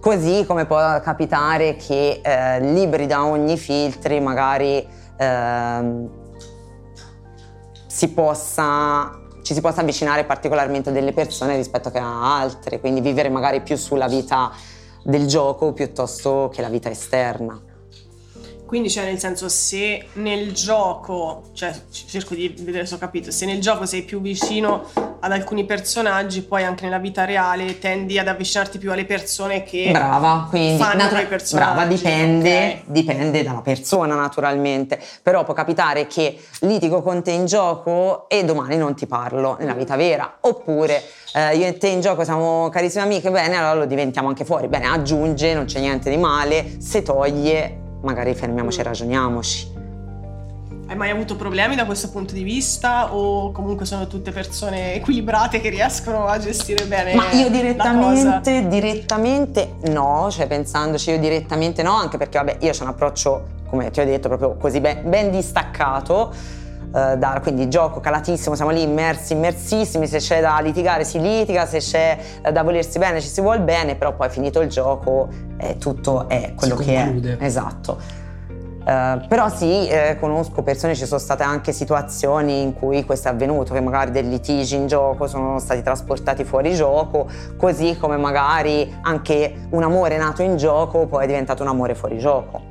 Così 0.00 0.44
come 0.46 0.66
può 0.66 1.00
capitare 1.00 1.76
che 1.76 2.20
eh, 2.22 2.60
liberi 2.60 3.06
da 3.06 3.24
ogni 3.24 3.56
filtri 3.56 4.20
magari 4.20 4.86
eh, 5.16 6.08
si 7.86 8.12
possa, 8.12 9.18
ci 9.42 9.54
si 9.54 9.60
possa 9.60 9.80
avvicinare 9.80 10.24
particolarmente 10.24 10.90
a 10.90 10.92
delle 10.92 11.12
persone 11.12 11.56
rispetto 11.56 11.90
a 11.94 12.38
altre, 12.38 12.78
quindi 12.78 13.00
vivere 13.00 13.28
magari 13.30 13.62
più 13.62 13.76
sulla 13.76 14.06
vita 14.06 14.52
del 15.02 15.26
gioco 15.26 15.72
piuttosto 15.72 16.50
che 16.52 16.60
la 16.60 16.68
vita 16.68 16.90
esterna. 16.90 17.65
Quindi, 18.66 18.90
cioè, 18.90 19.04
nel 19.04 19.18
senso, 19.20 19.48
se 19.48 20.08
nel 20.14 20.52
gioco, 20.52 21.44
cioè, 21.52 21.72
cerco 21.90 22.34
di 22.34 22.52
vedere 22.58 22.84
se 22.84 22.96
ho 22.96 22.98
capito, 22.98 23.30
se 23.30 23.46
nel 23.46 23.60
gioco 23.60 23.86
sei 23.86 24.02
più 24.02 24.20
vicino 24.20 24.90
ad 25.20 25.30
alcuni 25.30 25.64
personaggi, 25.64 26.42
poi 26.42 26.64
anche 26.64 26.84
nella 26.84 26.98
vita 26.98 27.24
reale 27.24 27.78
tendi 27.78 28.18
ad 28.18 28.26
avvicinarti 28.26 28.78
più 28.78 28.90
alle 28.90 29.04
persone 29.04 29.62
che 29.62 29.90
brava, 29.92 30.46
quindi, 30.48 30.82
fanno 30.82 31.02
natura- 31.02 31.20
quei 31.20 31.26
personaggi. 31.28 31.72
Brava, 31.72 31.88
dipende, 31.88 32.56
okay. 32.56 32.82
dipende 32.86 33.42
dalla 33.44 33.62
persona, 33.62 34.16
naturalmente. 34.16 35.00
Però 35.22 35.44
può 35.44 35.54
capitare 35.54 36.08
che 36.08 36.36
litigo 36.60 37.02
con 37.02 37.22
te 37.22 37.30
in 37.30 37.46
gioco 37.46 38.28
e 38.28 38.44
domani 38.44 38.76
non 38.76 38.96
ti 38.96 39.06
parlo 39.06 39.56
nella 39.60 39.74
vita 39.74 39.94
vera. 39.94 40.38
Oppure 40.40 41.02
eh, 41.34 41.56
io 41.56 41.66
e 41.66 41.78
te 41.78 41.86
in 41.86 42.00
gioco 42.00 42.24
siamo 42.24 42.68
carissime 42.68 43.04
amiche, 43.04 43.30
bene, 43.30 43.56
allora 43.56 43.74
lo 43.74 43.86
diventiamo 43.86 44.26
anche 44.26 44.44
fuori. 44.44 44.66
Bene, 44.66 44.86
aggiunge, 44.86 45.54
non 45.54 45.66
c'è 45.66 45.78
niente 45.78 46.10
di 46.10 46.16
male, 46.16 46.80
se 46.80 47.02
toglie 47.02 47.84
magari 48.02 48.34
fermiamoci 48.34 48.80
e 48.80 48.82
ragioniamoci. 48.82 49.74
Hai 50.88 50.94
mai 50.94 51.10
avuto 51.10 51.34
problemi 51.34 51.74
da 51.74 51.84
questo 51.84 52.10
punto 52.10 52.32
di 52.32 52.44
vista 52.44 53.12
o 53.12 53.50
comunque 53.50 53.84
sono 53.84 54.06
tutte 54.06 54.30
persone 54.30 54.94
equilibrate 54.94 55.60
che 55.60 55.68
riescono 55.68 56.26
a 56.26 56.38
gestire 56.38 56.84
bene 56.84 57.12
Ma 57.14 57.32
io 57.32 57.50
direttamente, 57.50 58.68
direttamente 58.68 59.74
no, 59.88 60.28
cioè 60.30 60.46
pensandoci 60.46 61.10
io 61.10 61.18
direttamente 61.18 61.82
no, 61.82 61.92
anche 61.92 62.18
perché 62.18 62.38
vabbè 62.38 62.58
io 62.60 62.70
ho 62.70 62.82
un 62.82 62.88
approccio, 62.88 63.46
come 63.68 63.90
ti 63.90 63.98
ho 63.98 64.04
detto, 64.04 64.28
proprio 64.28 64.54
così 64.54 64.80
ben, 64.80 65.10
ben 65.10 65.32
distaccato. 65.32 66.32
Uh, 66.96 67.14
da, 67.14 67.40
quindi 67.42 67.68
gioco 67.68 68.00
calatissimo, 68.00 68.54
siamo 68.54 68.70
lì 68.70 68.80
immersi, 68.80 69.34
immersissimi, 69.34 70.06
se 70.06 70.16
c'è 70.16 70.40
da 70.40 70.58
litigare 70.60 71.04
si 71.04 71.20
litiga, 71.20 71.66
se 71.66 71.76
c'è 71.76 72.18
uh, 72.42 72.50
da 72.50 72.62
volersi 72.62 72.98
bene 72.98 73.20
ci 73.20 73.28
si 73.28 73.42
vuole 73.42 73.60
bene, 73.60 73.96
però 73.96 74.14
poi 74.14 74.30
finito 74.30 74.62
il 74.62 74.70
gioco 74.70 75.28
eh, 75.58 75.76
tutto 75.76 76.26
è 76.26 76.54
quello 76.56 76.78
si 76.78 76.84
che 76.84 76.94
conclude. 76.94 77.36
è. 77.36 77.44
Esatto. 77.44 77.98
Uh, 78.80 79.26
però 79.28 79.50
sì, 79.50 79.86
eh, 79.88 80.16
conosco 80.18 80.62
persone, 80.62 80.94
ci 80.94 81.04
sono 81.04 81.20
state 81.20 81.42
anche 81.42 81.72
situazioni 81.72 82.62
in 82.62 82.72
cui 82.72 83.04
questo 83.04 83.28
è 83.28 83.30
avvenuto, 83.30 83.74
che 83.74 83.80
magari 83.82 84.10
dei 84.10 84.26
litigi 84.26 84.76
in 84.76 84.86
gioco 84.86 85.26
sono 85.26 85.58
stati 85.58 85.82
trasportati 85.82 86.44
fuori 86.44 86.74
gioco, 86.74 87.28
così 87.58 87.98
come 88.00 88.16
magari 88.16 88.90
anche 89.02 89.66
un 89.68 89.82
amore 89.82 90.16
nato 90.16 90.40
in 90.40 90.56
gioco 90.56 91.06
poi 91.06 91.24
è 91.24 91.26
diventato 91.26 91.62
un 91.62 91.68
amore 91.68 91.94
fuori 91.94 92.16
gioco. 92.16 92.62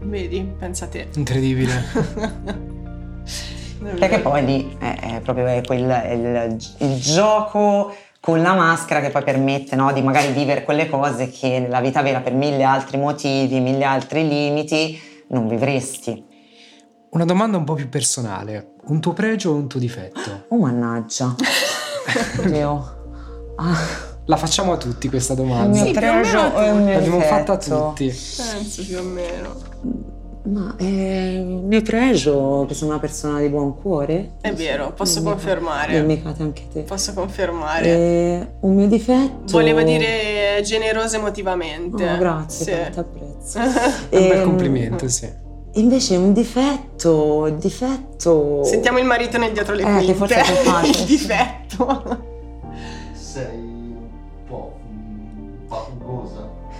Vedi, 0.00 0.54
pensa 0.58 0.86
te. 0.86 1.08
Incredibile. 1.14 2.80
Perché 3.98 4.20
poi 4.20 4.44
lì 4.44 4.76
è, 4.78 5.16
è 5.16 5.20
proprio 5.20 5.44
quel, 5.62 5.88
è 5.88 6.12
il, 6.12 6.56
il, 6.78 7.00
gioco 7.00 7.92
con 8.20 8.40
la 8.40 8.54
maschera 8.54 9.00
che 9.00 9.10
poi 9.10 9.24
permette 9.24 9.74
no, 9.74 9.92
di 9.92 10.02
magari 10.02 10.32
vivere 10.32 10.62
quelle 10.62 10.88
cose 10.88 11.28
che 11.30 11.58
nella 11.58 11.80
vita 11.80 12.00
vera 12.02 12.20
per 12.20 12.32
mille 12.32 12.62
altri 12.62 12.96
motivi, 12.96 13.58
mille 13.58 13.84
altri 13.84 14.28
limiti 14.28 15.00
non 15.28 15.48
vivresti. 15.48 16.30
Una 17.10 17.24
domanda 17.24 17.56
un 17.56 17.64
po' 17.64 17.74
più 17.74 17.88
personale, 17.88 18.74
un 18.84 19.00
tuo 19.00 19.12
pregio 19.12 19.50
o 19.50 19.54
un 19.54 19.68
tuo 19.68 19.80
difetto? 19.80 20.44
Oh 20.48 20.58
mannaggia. 20.58 21.34
Dio. 22.46 23.00
Ah. 23.56 24.10
La 24.26 24.36
facciamo 24.36 24.72
a 24.72 24.76
tutti 24.76 25.08
questa 25.08 25.34
domanda. 25.34 25.76
Il 25.76 25.82
mio 25.82 25.92
pregio 25.92 26.38
o 26.38 26.64
il 26.64 26.74
mio 26.76 26.92
L'abbiamo 26.94 27.16
difetto? 27.16 27.34
fatta 27.34 27.52
a 27.52 27.56
tutti. 27.56 28.06
Penso 28.06 28.84
più 28.84 28.98
o 28.98 29.02
meno. 29.02 30.20
Ma 30.44 30.74
eh, 30.76 31.40
mi 31.46 31.80
pregio 31.82 32.64
che 32.66 32.74
sono 32.74 32.90
una 32.90 32.98
persona 33.00 33.38
di 33.40 33.48
buon 33.48 33.76
cuore. 33.80 34.32
È 34.40 34.52
vero, 34.52 34.92
posso 34.92 35.20
Non 35.20 35.24
mi- 35.28 35.30
confermare. 35.34 36.02
Mi 36.02 36.20
cate 36.20 36.42
anche 36.42 36.66
te. 36.72 36.80
Posso 36.80 37.12
confermare. 37.14 37.86
Eh, 37.86 38.48
un 38.60 38.74
mio 38.74 38.88
difetto. 38.88 39.52
Voleva 39.52 39.84
dire 39.84 40.60
generosa 40.64 41.16
emotivamente. 41.18 42.08
Oh, 42.08 42.18
grazie, 42.18 42.64
Sì. 42.64 42.80
tanto 42.92 43.00
apprezzo. 43.00 43.58
È 44.10 44.16
un 44.16 44.28
bel 44.28 44.38
Ehm, 44.38 44.44
complimento, 44.44 45.08
sì. 45.08 45.30
Invece 45.74 46.16
un 46.16 46.32
difetto, 46.32 47.46
il 47.46 47.54
difetto. 47.54 48.64
Sentiamo 48.64 48.98
il 48.98 49.04
marito 49.06 49.38
nel 49.38 49.52
dietro 49.52 49.74
le 49.74 49.82
Eh, 49.82 49.84
che 50.04 50.14
quinte. 50.14 50.14
forse 50.14 50.34
è 50.42 50.86
il 50.86 51.04
difetto. 51.06 52.30
Sei 53.12 53.54
un 53.56 53.94
po' 54.48 54.72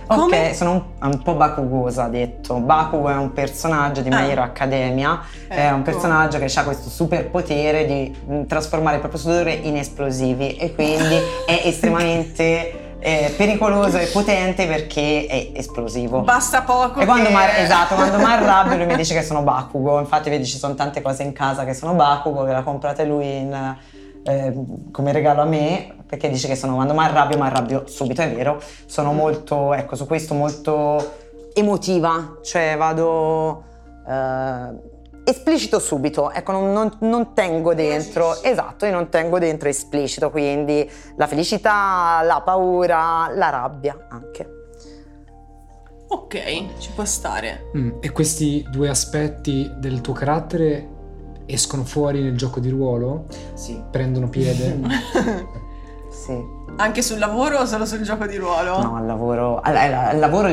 faticosa. 0.07 0.23
Ok, 0.25 0.31
Come? 0.31 0.55
sono 0.55 0.71
un, 1.01 1.11
un 1.11 1.23
po' 1.23 1.35
Bakugosa, 1.35 2.05
ha 2.05 2.09
detto. 2.09 2.55
Bakugo 2.57 3.09
è 3.09 3.15
un 3.17 3.33
personaggio 3.33 4.01
di 4.01 4.09
My 4.09 4.17
Ah. 4.17 4.27
Hero 4.29 4.43
Academia, 4.43 5.21
è 5.49 5.69
un 5.71 5.81
Ecco. 5.81 5.91
personaggio 5.91 6.39
che 6.39 6.51
ha 6.55 6.63
questo 6.65 6.89
superpotere 6.89 7.87
di 7.87 8.17
mm, 8.31 8.43
trasformare 8.45 8.95
il 8.97 9.01
proprio 9.01 9.21
sudore 9.21 9.53
in 9.53 9.77
esplosivi 9.77 10.57
e 10.57 10.75
quindi 10.75 11.17
è 11.47 11.63
estremamente 11.65 12.97
eh, 13.05 13.35
pericoloso 13.37 13.99
e 13.99 14.07
potente 14.07 14.67
perché 14.67 15.27
è 15.27 15.51
esplosivo. 15.55 16.21
Basta 16.21 16.63
poco. 16.63 17.01
E 17.01 17.05
quando 17.05 17.29
che- 17.29 17.35
mi 17.35 17.41
esatto, 17.63 17.95
quando 17.97 18.19
mi 18.19 18.25
arrabbio 18.25 18.77
lui 18.77 18.87
mi 18.87 18.95
dice 18.97 19.15
che 19.15 19.23
sono 19.23 19.43
Bakugo, 19.43 19.99
infatti 19.99 20.31
vedi 20.31 20.47
ci 20.47 20.57
sono 20.57 20.75
tante 20.75 21.03
cose 21.03 21.25
in 21.25 21.33
casa 21.33 21.65
che 21.65 21.75
sono 21.75 21.95
Bakugo, 21.95 22.45
che 22.45 22.53
l'ha 22.53 22.63
comprate 22.63 23.05
lui 23.05 23.39
in, 23.39 23.77
eh, 24.25 24.55
come 24.91 25.13
regalo 25.13 25.43
a 25.43 25.47
me, 25.47 25.95
perché 26.07 26.29
dice 26.29 26.49
che 26.49 26.57
sono, 26.57 26.75
quando 26.75 26.93
mi 26.95 27.01
arrabbio 27.01 27.37
mi 27.39 27.45
arrabbio 27.47 27.85
subito, 27.87 28.23
è 28.23 28.33
vero, 28.33 28.61
sono 28.87 29.13
molto, 29.13 29.73
ecco 29.75 29.97
su 29.97 30.07
questo 30.07 30.35
molto 30.35 31.15
emotiva, 31.55 32.39
cioè 32.43 32.77
vado... 32.77 33.65
eh, 34.09 34.91
esplicito 35.25 35.79
subito, 35.79 36.33
ecco 36.33 36.51
non, 36.53 36.73
non- 36.73 36.97
non 37.01 37.33
tengo 37.33 37.75
dentro, 37.75 38.43
esatto, 38.43 38.87
io 38.87 38.93
non 38.93 39.09
tengo 39.09 39.39
dentro 39.39 39.69
esplicito, 39.69 40.31
quindi 40.31 40.89
la 41.17 41.27
felicità, 41.29 42.21
la 42.25 42.43
paura, 42.45 43.31
la 43.33 43.49
rabbia 43.49 44.07
anche. 44.11 44.49
Ok, 46.09 46.77
ci 46.79 46.91
può 46.95 47.05
stare. 47.07 47.71
Mm, 47.77 47.91
E 48.01 48.11
questi 48.11 48.67
due 48.71 48.89
aspetti 48.91 49.73
del 49.79 50.01
tuo 50.03 50.13
carattere 50.13 50.89
escono 51.53 51.85
fuori 51.85 52.23
nel 52.23 52.37
gioco 52.37 52.61
di 52.61 52.69
ruolo? 52.71 53.27
Sì. 53.55 53.81
Prendono 53.91 54.29
piede? 54.29 54.79
Sì. 56.13 56.39
Anche 56.77 57.03
sul 57.03 57.19
lavoro 57.19 57.59
o 57.59 57.65
solo 57.65 57.87
sul 57.87 58.03
gioco 58.03 58.27
di 58.27 58.37
ruolo? 58.37 58.81
No, 58.83 58.97
al 58.97 59.07
lavoro, 59.07 59.61
al, 59.61 59.75
al- 59.77 59.93
al 59.93 60.19
lavoro 60.19 60.49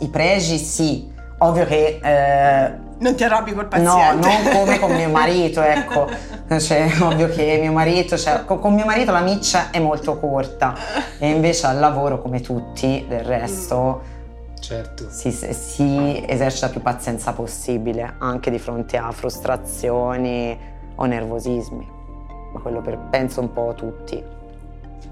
i 0.00 0.08
pregi 0.08 0.56
sì, 0.56 1.12
ovvio 1.38 1.64
che 1.66 2.00
eh, 2.02 2.72
Non 2.98 3.14
ti 3.14 3.22
arrabbi 3.22 3.52
col 3.52 3.64
no, 3.64 3.68
paziente. 3.68 4.26
non 4.26 4.52
come 4.52 4.78
con 4.78 4.90
mio 4.96 5.10
marito, 5.10 5.60
ecco, 5.62 6.08
cioè 6.58 6.90
ovvio 7.02 7.28
che 7.28 7.58
mio 7.60 7.72
marito, 7.72 8.16
cioè, 8.16 8.44
co- 8.46 8.58
con 8.58 8.72
mio 8.74 8.84
marito 8.86 9.12
la 9.12 9.20
miccia 9.20 9.70
è 9.70 9.78
molto 9.78 10.18
corta 10.18 10.74
e 11.18 11.28
invece 11.28 11.66
al 11.66 11.78
lavoro 11.78 12.20
come 12.20 12.40
tutti 12.40 13.04
del 13.08 13.22
resto 13.24 14.00
certo. 14.72 15.06
si, 15.10 15.30
si 15.30 16.24
esercita 16.26 16.68
più 16.68 16.80
pazienza 16.80 17.32
possibile 17.32 18.14
anche 18.18 18.50
di 18.50 18.58
fronte 18.58 18.96
a 18.96 19.10
frustrazioni 19.12 20.58
o 20.94 21.04
nervosismi, 21.04 21.88
ma 22.52 22.60
quello 22.60 22.80
per, 22.80 22.98
penso 23.10 23.40
un 23.40 23.52
po' 23.52 23.74
tutti. 23.76 24.22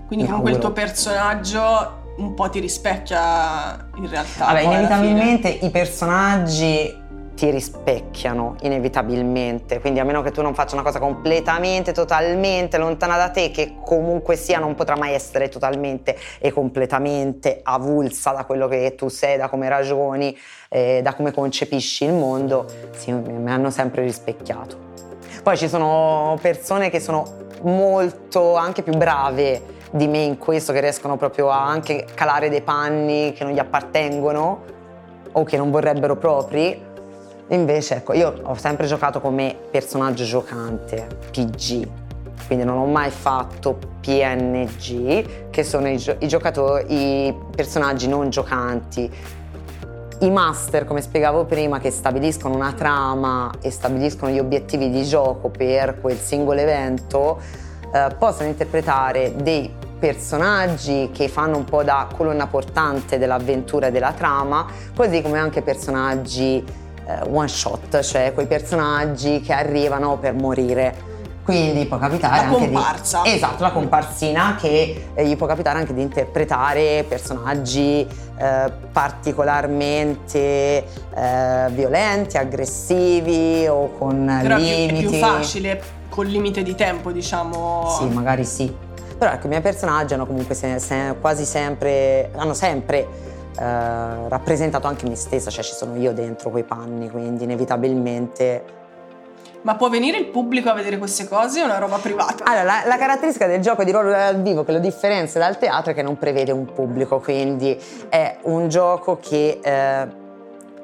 Quindi 0.07 0.25
Mi 0.25 0.31
comunque 0.31 0.51
il 0.53 0.59
tuo 0.59 0.69
auguro. 0.69 0.87
personaggio 0.87 1.99
un 2.17 2.35
po' 2.35 2.51
ti 2.51 2.61
rispecchia 2.61 3.89
in 3.97 4.09
realtà. 4.09 4.47
Vabbè, 4.47 4.61
inevitabilmente 4.61 5.49
i 5.49 5.71
personaggi 5.71 7.00
ti 7.35 7.51
rispecchiano, 7.51 8.57
inevitabilmente. 8.61 9.81
Quindi 9.81 10.01
a 10.01 10.05
meno 10.05 10.23
che 10.23 10.31
tu 10.31 10.43
non 10.43 10.55
faccia 10.55 10.75
una 10.75 10.85
cosa 10.85 10.99
completamente, 10.99 11.93
totalmente 11.93 12.77
lontana 12.79 13.17
da 13.17 13.31
te, 13.31 13.51
che 13.51 13.77
comunque 13.85 14.37
sia 14.37 14.59
non 14.59 14.75
potrà 14.75 14.97
mai 14.97 15.15
essere 15.15 15.49
totalmente 15.49 16.17
e 16.39 16.53
completamente 16.53 17.61
avulsa 17.63 18.33
da 18.33 18.45
quello 18.45 18.69
che 18.69 18.95
tu 18.97 19.09
sei, 19.09 19.37
da 19.37 19.49
come 19.49 19.69
ragioni, 19.69 20.37
eh, 20.69 21.01
da 21.03 21.15
come 21.15 21.33
concepisci 21.33 22.05
il 22.05 22.13
mondo, 22.13 22.67
sì, 22.97 23.13
mi 23.13 23.51
hanno 23.51 23.71
sempre 23.71 24.03
rispecchiato. 24.03 24.89
Poi 25.43 25.57
ci 25.57 25.69
sono 25.69 26.39
persone 26.41 26.91
che 26.91 27.01
sono 27.01 27.49
molto 27.63 28.57
anche 28.57 28.83
più 28.83 28.95
brave 28.95 29.79
di 29.91 30.07
me 30.07 30.19
in 30.19 30.39
questo, 30.39 30.73
che 30.73 30.81
riescono 30.81 31.17
proprio 31.17 31.51
a 31.51 31.67
anche 31.67 32.07
calare 32.15 32.49
dei 32.49 32.63
panni 32.63 33.33
che 33.33 33.45
non 33.45 33.53
gli 33.53 33.59
appartengono 33.59 34.65
o 35.33 35.45
che 35.45 35.57
non 35.57 35.71
vorrebbero 35.71 36.17
propri. 36.17 36.89
Invece, 37.51 37.97
ecco, 37.97 38.13
io 38.13 38.33
ho 38.43 38.55
sempre 38.55 38.87
giocato 38.87 39.21
come 39.21 39.57
personaggio 39.73 40.23
giocante, 40.23 41.07
PG, 41.33 41.89
quindi 42.47 42.65
non 42.65 42.79
ho 42.79 42.87
mai 42.87 43.11
fatto 43.11 43.77
PNG, 44.01 45.51
che 45.51 45.65
sono 45.65 45.89
i, 45.89 45.97
gio- 45.97 46.15
i 46.21 46.29
giocatori, 46.29 47.27
i 47.27 47.35
personaggi 47.55 48.07
non 48.07 48.31
giocanti. 48.31 49.11
I 50.21 50.31
master, 50.31 50.85
come 50.85 51.01
spiegavo 51.01 51.45
prima, 51.45 51.81
che 51.81 51.91
stabiliscono 51.91 52.55
una 52.55 52.73
trama 52.73 53.51
e 53.61 53.71
stabiliscono 53.71 54.31
gli 54.31 54.39
obiettivi 54.39 54.89
di 54.89 55.03
gioco 55.03 55.49
per 55.49 55.99
quel 56.01 56.19
singolo 56.19 56.61
evento, 56.61 57.41
eh, 57.93 58.15
possono 58.17 58.49
interpretare 58.49 59.35
dei 59.35 59.89
personaggi 59.99 61.11
che 61.13 61.27
fanno 61.27 61.57
un 61.57 61.65
po' 61.65 61.83
da 61.83 62.07
colonna 62.17 62.47
portante 62.47 63.19
dell'avventura 63.19 63.89
e 63.89 63.91
della 63.91 64.13
trama, 64.13 64.67
così 64.95 65.21
come 65.21 65.39
anche 65.39 65.63
personaggi 65.63 66.65
eh, 67.23 67.29
one 67.31 67.49
shot, 67.49 68.01
cioè 68.01 68.33
quei 68.35 68.47
personaggi 68.47 69.41
che 69.41 69.53
arrivano 69.53 70.17
per 70.19 70.35
morire. 70.35 71.09
Quindi 71.43 71.87
può 71.87 71.99
capitare 71.99 72.37
La 72.37 72.43
anche 72.43 72.59
comparsa. 72.71 73.23
di 73.23 73.31
esatto, 73.33 73.63
la 73.63 73.73
comparsina 73.73 74.57
che 74.61 75.07
eh, 75.15 75.27
gli 75.27 75.37
può 75.37 75.47
capitare 75.49 75.79
anche 75.79 75.93
di 75.95 76.03
interpretare 76.03 77.05
personaggi 77.09 78.07
eh, 78.39 78.73
particolarmente 78.93 80.39
eh, 81.15 81.69
violenti, 81.71 82.37
aggressivi 82.37 83.67
o 83.67 83.91
con 83.99 84.39
Però 84.43 84.57
è 84.57 84.59
più, 84.59 84.67
è 84.67 84.77
limiti. 84.87 85.07
più 85.07 85.19
facile 85.19 85.83
col 86.09 86.27
limite 86.27 86.63
di 86.63 86.75
tempo, 86.75 87.11
diciamo. 87.11 87.97
Sì, 87.99 88.05
magari 88.07 88.45
sì. 88.45 88.73
Però 89.19 89.33
ecco, 89.33 89.47
i 89.47 89.49
miei 89.49 89.61
personaggi 89.63 90.15
hanno 90.15 90.27
comunque 90.27 90.55
se- 90.55 90.79
se- 90.79 91.15
quasi 91.21 91.45
sempre, 91.45 92.31
hanno 92.37 92.55
sempre 92.55 93.07
eh, 93.61 94.29
rappresentato 94.29 94.87
anche 94.87 95.07
me 95.07 95.17
stessa, 95.17 95.51
cioè 95.51 95.63
ci 95.63 95.75
sono 95.75 95.95
io 95.97 96.13
dentro 96.13 96.49
quei 96.49 96.65
panni, 96.65 97.11
quindi 97.11 97.45
inevitabilmente... 97.45 98.79
Ma 99.63 99.75
può 99.77 99.91
venire 99.91 100.17
il 100.17 100.29
pubblico 100.29 100.71
a 100.71 100.73
vedere 100.73 100.97
queste 100.97 101.29
cose 101.29 101.61
o 101.61 101.65
è 101.65 101.67
una 101.67 101.77
roba 101.77 101.99
privata? 101.99 102.45
Allora, 102.45 102.63
la, 102.63 102.83
la 102.87 102.97
caratteristica 102.97 103.47
del 103.47 103.61
gioco 103.61 103.85
di 103.85 103.91
ruolo 103.91 104.09
dal 104.09 104.41
vivo 104.41 104.65
che 104.65 104.73
lo 104.73 104.79
differenzia 104.79 105.39
dal 105.39 105.59
teatro 105.59 105.93
è 105.93 105.95
che 105.95 106.01
non 106.01 106.17
prevede 106.17 106.51
un 106.51 106.73
pubblico, 106.73 107.21
quindi 107.21 107.79
è 108.09 108.39
un 108.45 108.71
gioco 108.71 109.19
che 109.21 109.61
eh, 109.63 110.09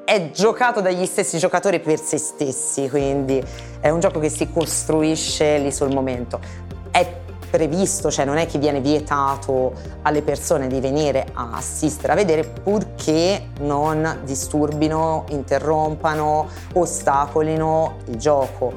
è 0.05 0.29
giocato 0.29 0.79
dagli 0.79 1.07
stessi 1.07 1.39
giocatori 1.39 1.79
per 1.79 1.99
se 1.99 2.19
stessi, 2.19 2.87
quindi 2.87 3.43
è 3.79 3.89
un 3.89 3.99
gioco 3.99 4.19
che 4.19 4.29
si 4.29 4.51
costruisce 4.51 5.57
lì 5.57 5.71
sul 5.71 5.91
momento. 5.91 6.39
È 6.91 7.25
previsto, 7.49 8.11
cioè 8.11 8.25
non 8.25 8.37
è 8.37 8.45
che 8.45 8.59
viene 8.59 8.81
vietato 8.81 9.73
alle 10.03 10.21
persone 10.21 10.67
di 10.67 10.79
venire 10.79 11.25
a 11.33 11.51
assistere 11.53 12.13
a 12.13 12.15
vedere 12.15 12.43
purché 12.43 13.49
non 13.59 14.19
disturbino, 14.23 15.25
interrompano, 15.29 16.47
ostacolino 16.73 17.97
il 18.05 18.15
gioco. 18.17 18.73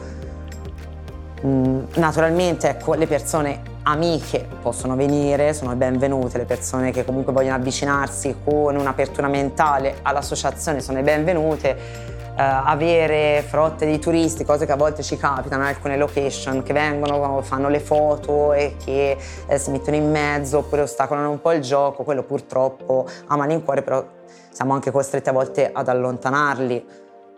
Mm, 1.44 1.84
Naturalmente, 1.94 2.68
ecco, 2.68 2.94
le 2.94 3.06
persone 3.06 3.62
amiche 3.82 4.46
possono 4.60 4.94
venire, 4.94 5.54
sono 5.54 5.74
benvenute, 5.74 6.38
le 6.38 6.44
persone 6.44 6.90
che 6.90 7.04
comunque 7.04 7.32
vogliono 7.32 7.56
avvicinarsi 7.56 8.36
con 8.44 8.76
un'apertura 8.76 9.28
mentale 9.28 9.98
all'associazione 10.02 10.80
sono 10.80 11.02
benvenute. 11.02 12.09
Eh, 12.40 12.42
avere 12.42 13.44
frotte 13.46 13.84
di 13.84 13.98
turisti, 13.98 14.46
cose 14.46 14.64
che 14.64 14.72
a 14.72 14.76
volte 14.76 15.02
ci 15.02 15.18
capitano 15.18 15.60
in 15.64 15.68
alcune 15.68 15.98
location, 15.98 16.62
che 16.62 16.72
vengono, 16.72 17.42
fanno 17.42 17.68
le 17.68 17.80
foto 17.80 18.54
e 18.54 18.76
che 18.82 19.14
eh, 19.46 19.58
si 19.58 19.70
mettono 19.70 19.96
in 19.96 20.10
mezzo 20.10 20.56
oppure 20.58 20.80
ostacolano 20.80 21.28
un 21.28 21.42
po' 21.42 21.52
il 21.52 21.60
gioco, 21.60 22.02
quello 22.02 22.22
purtroppo 22.22 23.06
a 23.26 23.36
malincuore, 23.36 23.82
però 23.82 24.02
siamo 24.50 24.72
anche 24.72 24.90
costretti 24.90 25.28
a 25.28 25.32
volte 25.32 25.70
ad 25.70 25.86
allontanarli 25.88 26.86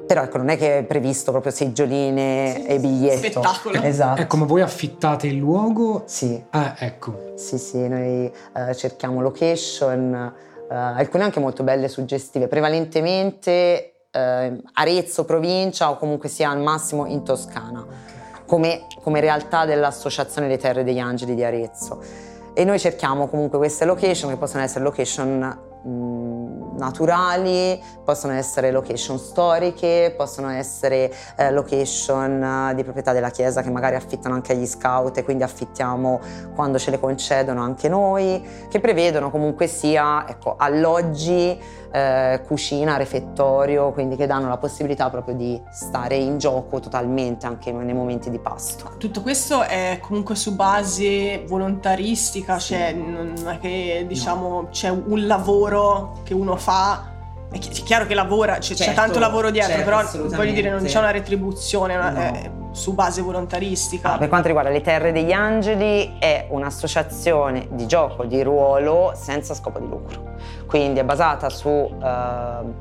Però 0.07 0.23
ecco, 0.23 0.37
non 0.37 0.51
è 0.51 0.57
che 0.57 0.79
è 0.79 0.83
previsto 0.85 1.33
proprio 1.33 1.51
seggioline 1.51 2.65
e 2.65 2.79
biglietto. 2.79 3.17
Spettacolo. 3.43 3.83
Esatto. 3.83 4.21
Ecco, 4.21 4.37
ma 4.37 4.45
voi 4.47 4.61
affittate 4.61 5.27
il 5.27 5.37
luogo? 5.37 6.05
Sì, 6.07 6.41
Ah, 6.51 6.77
ecco. 6.79 7.33
sì, 7.35 7.59
sì, 7.59 7.89
noi 7.89 8.31
eh, 8.55 8.75
cerchiamo 8.77 9.21
location, 9.21 10.33
eh, 10.71 10.75
alcune 10.75 11.25
anche 11.25 11.41
molto 11.41 11.65
belle 11.65 11.87
e 11.87 11.89
suggestive, 11.89 12.47
prevalentemente 12.47 13.92
eh, 14.13 14.63
Arezzo, 14.75 15.25
provincia 15.25 15.91
o 15.91 15.97
comunque 15.97 16.29
sia 16.29 16.51
al 16.51 16.61
massimo 16.61 17.07
in 17.07 17.25
Toscana, 17.25 17.85
come, 18.47 18.87
come 19.03 19.21
realtà 19.21 19.65
dell'Associazione 19.65 20.49
dei 20.49 20.59
Terre 20.59 20.85
degli 20.85 20.99
Angeli 20.99 21.35
di 21.35 21.43
Arezzo. 21.43 22.31
E 22.55 22.65
noi 22.65 22.79
cerchiamo 22.79 23.29
comunque 23.29 23.57
queste 23.57 23.87
location 23.87 24.31
che 24.31 24.37
possono 24.37 24.63
essere 24.63 24.85
location 24.85 25.71
mh, 25.83 26.77
naturali, 26.77 27.83
possono 28.05 28.35
essere 28.35 28.71
location 28.71 29.19
storiche, 29.19 30.13
possono 30.15 30.51
essere 30.51 31.11
eh, 31.37 31.51
location 31.51 32.43
eh, 32.43 32.75
di 32.75 32.83
proprietà 32.83 33.13
della 33.13 33.31
chiesa 33.31 33.63
che 33.63 33.71
magari 33.71 33.97
affittano 33.97 34.35
anche 34.35 34.53
agli 34.53 34.67
scout 34.67 35.17
e 35.17 35.25
quindi 35.25 35.45
affittiamo 35.45 36.21
quando 36.55 36.79
ce 36.79 36.91
le 36.91 37.01
concedono 37.01 37.63
anche 37.63 37.89
noi, 37.89 38.47
che 38.69 38.81
prevedono 38.81 39.31
comunque 39.31 39.67
sia 39.67 40.27
ecco, 40.29 40.57
alloggi, 40.59 41.59
eh, 41.93 42.41
cucina, 42.47 42.97
refettorio, 42.97 43.93
quindi 43.93 44.17
che 44.17 44.27
danno 44.27 44.49
la 44.49 44.57
possibilità 44.57 45.11
proprio 45.11 45.35
di 45.35 45.61
stare 45.71 46.17
in 46.17 46.39
gioco 46.39 46.81
totalmente 46.81 47.47
anche 47.47 47.71
nei 47.71 47.95
momenti 47.95 48.31
di 48.31 48.39
pasto. 48.39 48.95
Tutto 48.99 49.21
questo 49.23 49.63
è 49.63 49.99
comunque 50.01 50.35
su 50.35 50.55
base 50.55 51.45
volontaristica, 51.47 52.59
cioè 52.59 52.93
non 52.93 53.35
è 53.47 53.59
che 53.59 54.05
diciamo 54.09 54.69
c'è 54.71 54.89
un 54.89 55.27
lavoro 55.27 56.21
che 56.25 56.35
uno 56.35 56.57
fa. 56.57 57.11
È 57.51 57.59
chi- 57.59 57.69
è 57.69 57.85
chiaro 57.85 58.07
che 58.07 58.15
lavora, 58.15 58.55
c'è, 58.55 58.75
c'è 58.75 58.85
Certo, 58.85 58.95
tanto 59.01 59.19
lavoro 59.19 59.51
dietro, 59.51 59.73
certo, 59.75 59.85
però 60.25 60.37
voglio 60.37 60.53
dire, 60.53 60.71
non 60.71 60.83
c'è 60.85 60.99
una 60.99 61.11
retribuzione 61.11 61.95
una- 61.97 62.11
No. 62.11 62.21
è 62.21 62.51
su 62.73 62.95
base 62.95 63.23
volontaristica. 63.23 64.15
Ah, 64.15 64.19
per 64.19 64.29
quanto 64.29 64.49
riguarda 64.49 64.71
le 64.71 64.81
Terre 64.81 65.13
degli 65.13 65.33
Angeli 65.33 66.17
è 66.19 66.47
un'associazione 66.51 67.69
di 67.71 67.87
gioco 67.87 68.25
di 68.25 68.43
ruolo 68.43 69.13
senza 69.15 69.55
scopo 69.55 69.79
di 69.79 69.87
lucro, 69.87 70.35
quindi 70.67 71.01
è 71.01 71.05
basata 71.05 71.49
su 71.49 71.69
ehm, 71.69 72.75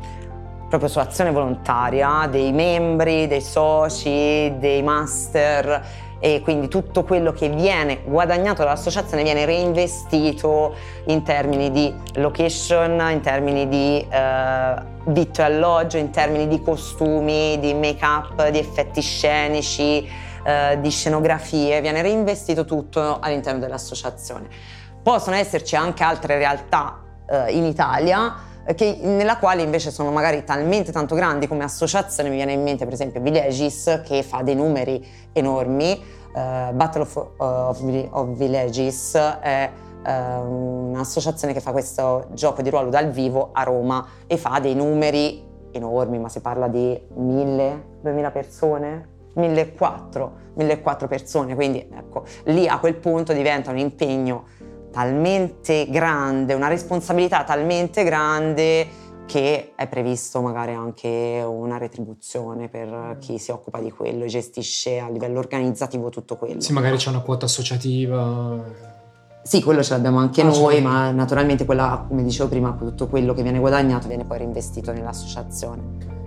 proprio 0.69 0.89
su 0.89 0.99
azione 0.99 1.31
volontaria 1.31 2.27
dei 2.31 2.53
membri, 2.53 3.27
dei 3.27 3.41
soci, 3.41 4.53
dei 4.57 4.81
master 4.81 5.85
e 6.23 6.41
quindi 6.41 6.67
tutto 6.67 7.03
quello 7.03 7.33
che 7.33 7.49
viene 7.49 8.03
guadagnato 8.05 8.63
dall'associazione 8.63 9.23
viene 9.23 9.43
reinvestito 9.43 10.75
in 11.07 11.23
termini 11.23 11.71
di 11.71 11.93
location, 12.13 13.09
in 13.09 13.21
termini 13.21 13.67
di 13.67 14.07
eh, 14.07 14.75
vitto 15.05 15.41
e 15.41 15.43
alloggio, 15.43 15.97
in 15.97 16.11
termini 16.11 16.47
di 16.47 16.61
costumi, 16.61 17.57
di 17.59 17.73
make-up, 17.73 18.49
di 18.49 18.59
effetti 18.59 19.01
scenici, 19.01 20.07
eh, 20.43 20.77
di 20.79 20.89
scenografie, 20.91 21.81
viene 21.81 22.03
reinvestito 22.03 22.65
tutto 22.65 23.17
all'interno 23.19 23.59
dell'associazione. 23.59 24.47
Possono 25.01 25.35
esserci 25.37 25.75
anche 25.75 26.03
altre 26.03 26.37
realtà 26.37 27.01
eh, 27.27 27.51
in 27.51 27.65
Italia 27.65 28.49
che- 28.75 28.99
nella 29.01 29.37
quale 29.37 29.61
invece 29.61 29.91
sono 29.91 30.11
magari 30.11 30.43
talmente 30.43 30.91
tanto 30.91 31.15
grandi 31.15 31.47
come 31.47 31.63
associazione, 31.63 32.29
mi 32.29 32.35
viene 32.35 32.53
in 32.53 32.61
mente 32.61 32.85
per 32.85 32.93
esempio 32.93 33.21
Villages 33.21 34.01
che 34.05 34.23
fa 34.23 34.41
dei 34.41 34.55
numeri 34.55 35.05
enormi, 35.33 35.91
eh, 36.33 36.69
Battle 36.73 37.01
of, 37.37 37.81
Vi- 37.83 38.07
of 38.11 38.27
Villages 38.35 39.15
è 39.15 39.69
eh, 40.03 40.11
un'associazione 40.11 41.53
che 41.53 41.59
fa 41.59 41.71
questo 41.71 42.27
gioco 42.31 42.61
di 42.61 42.69
ruolo 42.69 42.89
dal 42.89 43.09
vivo 43.11 43.49
a 43.53 43.63
Roma 43.63 44.03
e 44.25 44.37
fa 44.37 44.59
dei 44.59 44.73
numeri 44.73 45.43
enormi, 45.71 46.17
ma 46.19 46.27
si 46.27 46.41
parla 46.41 46.67
di 46.67 46.99
1000, 47.15 47.83
2000 48.01 48.31
persone, 48.31 49.09
1400, 49.35 50.31
1400 50.55 51.07
persone, 51.07 51.55
quindi 51.55 51.87
ecco, 51.93 52.23
lì 52.45 52.67
a 52.67 52.79
quel 52.79 52.95
punto 52.95 53.31
diventa 53.31 53.71
un 53.71 53.77
impegno 53.77 54.45
talmente 54.91 55.87
grande, 55.89 56.53
una 56.53 56.67
responsabilità 56.67 57.43
talmente 57.43 58.03
grande 58.03 58.99
che 59.25 59.71
è 59.75 59.87
previsto 59.87 60.41
magari 60.41 60.73
anche 60.73 61.41
una 61.47 61.77
retribuzione 61.77 62.67
per 62.67 63.15
chi 63.19 63.37
si 63.37 63.51
occupa 63.51 63.79
di 63.79 63.89
quello 63.89 64.25
e 64.25 64.27
gestisce 64.27 64.99
a 64.99 65.07
livello 65.09 65.39
organizzativo 65.39 66.09
tutto 66.09 66.35
quello. 66.35 66.59
Sì, 66.59 66.73
magari 66.73 66.97
c'è 66.97 67.09
una 67.09 67.21
quota 67.21 67.45
associativa. 67.45 68.59
Sì, 69.43 69.63
quello 69.63 69.81
ce 69.81 69.93
l'abbiamo 69.93 70.19
anche 70.19 70.41
Ah, 70.41 70.45
noi, 70.45 70.75
sì. 70.75 70.81
ma 70.81 71.11
naturalmente 71.11 71.63
quella, 71.65 72.03
come 72.07 72.23
dicevo 72.23 72.49
prima, 72.49 72.75
tutto 72.77 73.07
quello 73.07 73.33
che 73.33 73.41
viene 73.41 73.59
guadagnato 73.59 74.07
viene 74.07 74.25
poi 74.25 74.39
reinvestito 74.39 74.91
nell'associazione. 74.91 76.19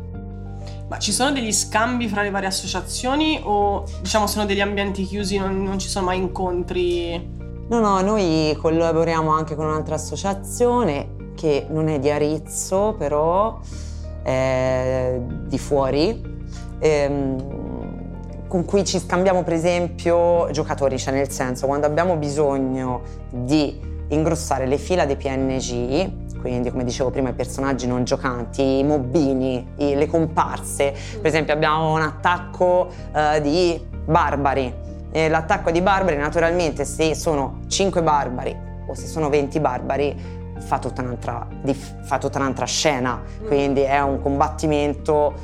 Ma 0.88 0.98
ci 0.98 1.12
sono 1.12 1.30
degli 1.30 1.52
scambi 1.52 2.08
fra 2.08 2.22
le 2.22 2.30
varie 2.30 2.48
associazioni 2.48 3.38
o 3.42 3.84
diciamo 4.00 4.26
sono 4.26 4.46
degli 4.46 4.60
ambienti 4.60 5.04
chiusi, 5.04 5.36
non, 5.38 5.62
non 5.62 5.78
ci 5.78 5.88
sono 5.88 6.06
mai 6.06 6.18
incontri? 6.18 7.42
No, 7.66 7.80
no, 7.80 8.00
noi 8.02 8.54
collaboriamo 8.60 9.30
anche 9.30 9.54
con 9.54 9.64
un'altra 9.66 9.94
associazione 9.94 11.32
che 11.34 11.66
non 11.70 11.88
è 11.88 11.98
di 11.98 12.10
Arezzo, 12.10 12.94
però 12.98 13.58
è 14.22 15.18
di 15.46 15.58
fuori, 15.58 16.22
ehm, 16.78 18.46
con 18.48 18.64
cui 18.66 18.84
ci 18.84 18.98
scambiamo 18.98 19.42
per 19.42 19.54
esempio 19.54 20.50
giocatori, 20.50 20.98
cioè 20.98 21.14
nel 21.14 21.30
senso 21.30 21.66
quando 21.66 21.86
abbiamo 21.86 22.16
bisogno 22.16 23.00
di 23.30 23.80
ingrossare 24.08 24.66
le 24.66 24.76
fila 24.76 25.06
dei 25.06 25.16
PNG, 25.16 26.38
quindi 26.40 26.70
come 26.70 26.84
dicevo 26.84 27.10
prima 27.10 27.30
i 27.30 27.32
personaggi 27.34 27.86
non 27.86 28.04
giocanti, 28.04 28.78
i 28.80 28.84
mobbini, 28.84 29.66
i- 29.78 29.94
le 29.94 30.06
comparse, 30.06 30.92
per 31.16 31.26
esempio 31.26 31.54
abbiamo 31.54 31.94
un 31.94 32.02
attacco 32.02 32.88
eh, 33.14 33.40
di 33.40 33.82
barbari, 34.04 34.72
e 35.16 35.28
l'attacco 35.28 35.70
di 35.70 35.80
barbari 35.80 36.16
naturalmente 36.16 36.84
se 36.84 37.14
sono 37.14 37.60
5 37.68 38.02
barbari 38.02 38.56
o 38.88 38.94
se 38.94 39.06
sono 39.06 39.28
20 39.28 39.60
barbari 39.60 40.42
fa 40.58 40.80
tutta 40.80 41.02
un'altra, 41.02 41.46
fa 42.02 42.18
tutta 42.18 42.38
un'altra 42.38 42.66
scena, 42.66 43.22
quindi 43.46 43.82
è 43.82 44.00
un 44.00 44.20
combattimento 44.20 45.34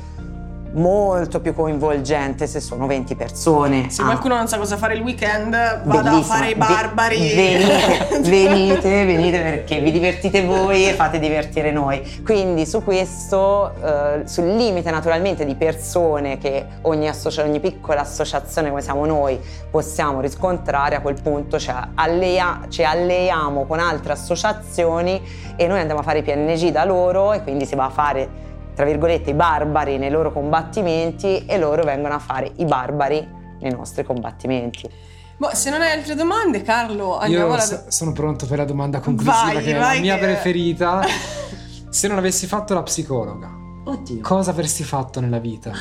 molto 0.73 1.41
più 1.41 1.53
coinvolgente 1.53 2.47
se 2.47 2.59
sono 2.59 2.87
20 2.87 3.15
persone. 3.15 3.89
Se 3.89 4.01
Ah, 4.01 4.05
qualcuno 4.05 4.35
non 4.35 4.47
sa 4.47 4.57
cosa 4.57 4.77
fare 4.77 4.93
il 4.95 5.01
weekend, 5.01 5.51
vada 5.51 5.99
a 5.99 6.01
bellissima. 6.11 6.35
fare 6.35 6.49
i 6.49 6.55
barbari. 6.55 7.17
venite, 7.35 8.19
venite, 8.29 9.05
venite 9.05 9.39
perché 9.41 9.79
vi 9.79 9.91
divertite 9.91 10.43
voi 10.45 10.87
e 10.87 10.93
fate 10.93 11.19
divertire 11.19 11.71
noi. 11.71 12.21
Quindi 12.23 12.65
su 12.65 12.83
questo, 12.83 13.73
eh, 13.83 14.21
sul 14.25 14.55
limite 14.55 14.91
naturalmente 14.91 15.45
di 15.45 15.55
persone 15.55 16.37
che 16.37 16.65
ogni, 16.83 17.07
associa- 17.09 17.43
ogni 17.43 17.59
piccola 17.59 18.01
associazione 18.01 18.69
come 18.69 18.81
siamo 18.81 19.05
noi 19.05 19.39
possiamo 19.69 20.21
riscontrare, 20.21 20.95
a 20.95 21.01
quel 21.01 21.21
punto 21.21 21.59
ci, 21.59 21.71
allea- 21.95 22.61
ci 22.69 22.83
alleiamo 22.83 23.65
con 23.65 23.79
altre 23.79 24.13
associazioni 24.13 25.21
e 25.55 25.67
noi 25.67 25.79
andiamo 25.79 25.99
a 25.99 26.03
fare 26.03 26.19
i 26.19 26.23
PNG 26.23 26.69
da 26.71 26.85
loro 26.85 27.33
e 27.33 27.43
quindi 27.43 27.65
si 27.65 27.75
va 27.75 27.85
a 27.85 27.89
fare 27.89 28.49
tra 28.73 28.85
virgolette 28.85 29.29
i 29.29 29.33
barbari 29.33 29.97
nei 29.97 30.09
loro 30.09 30.31
combattimenti 30.31 31.45
e 31.45 31.57
loro 31.57 31.83
vengono 31.83 32.13
a 32.13 32.19
fare 32.19 32.51
i 32.57 32.65
barbari 32.65 33.27
nei 33.59 33.71
nostri 33.71 34.03
combattimenti. 34.03 34.89
Boh, 35.37 35.49
se 35.53 35.69
non 35.71 35.81
hai 35.81 35.91
altre 35.91 36.13
domande, 36.15 36.61
Carlo, 36.61 37.17
andiamo 37.17 37.47
Io 37.47 37.53
alla. 37.53 37.61
so- 37.61 37.83
sono 37.87 38.11
pronto 38.11 38.45
per 38.45 38.59
la 38.59 38.65
domanda 38.65 38.99
conclusiva 38.99 39.53
Vai, 39.53 39.63
che 39.63 39.75
è 39.75 39.77
la 39.79 39.93
mia 39.99 40.15
che- 40.17 40.21
preferita. 40.25 41.01
Se 41.89 42.07
non 42.07 42.17
avessi 42.17 42.47
fatto 42.47 42.73
la 42.73 42.83
psicologa, 42.83 43.49
Oddio. 43.85 44.21
cosa 44.21 44.51
avresti 44.51 44.83
fatto 44.83 45.19
nella 45.19 45.39
vita? 45.39 45.71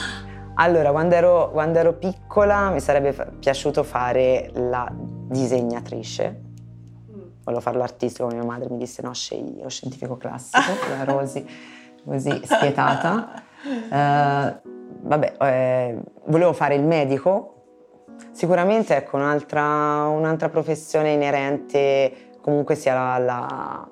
Allora, 0.54 0.90
quando 0.90 1.14
ero, 1.14 1.50
quando 1.52 1.78
ero 1.78 1.92
piccola 1.94 2.70
mi 2.70 2.80
sarebbe 2.80 3.14
piaciuto 3.38 3.82
fare 3.84 4.50
la 4.54 4.90
disegnatrice. 4.92 6.40
Volevo 7.44 7.62
fare 7.62 7.78
l'artistico, 7.78 8.26
mia 8.28 8.44
madre 8.44 8.68
mi 8.70 8.76
disse 8.78 9.02
no, 9.02 9.12
scegli 9.14 9.60
lo 9.62 9.68
scientifico 9.68 10.16
classico, 10.16 10.58
la 10.96 11.04
Rosy, 11.04 11.44
così 12.04 12.40
spietata. 12.44 13.42
Eh, 13.62 14.60
vabbè, 15.02 15.34
eh, 15.38 15.98
volevo 16.28 16.54
fare 16.54 16.76
il 16.76 16.82
medico. 16.82 17.56
Sicuramente, 18.32 18.96
ecco, 18.96 19.16
un'altra, 19.16 20.06
un'altra 20.06 20.48
professione 20.48 21.12
inerente 21.12 22.30
comunque 22.40 22.74
sia 22.74 22.94
la, 22.94 23.18
la 23.18 23.90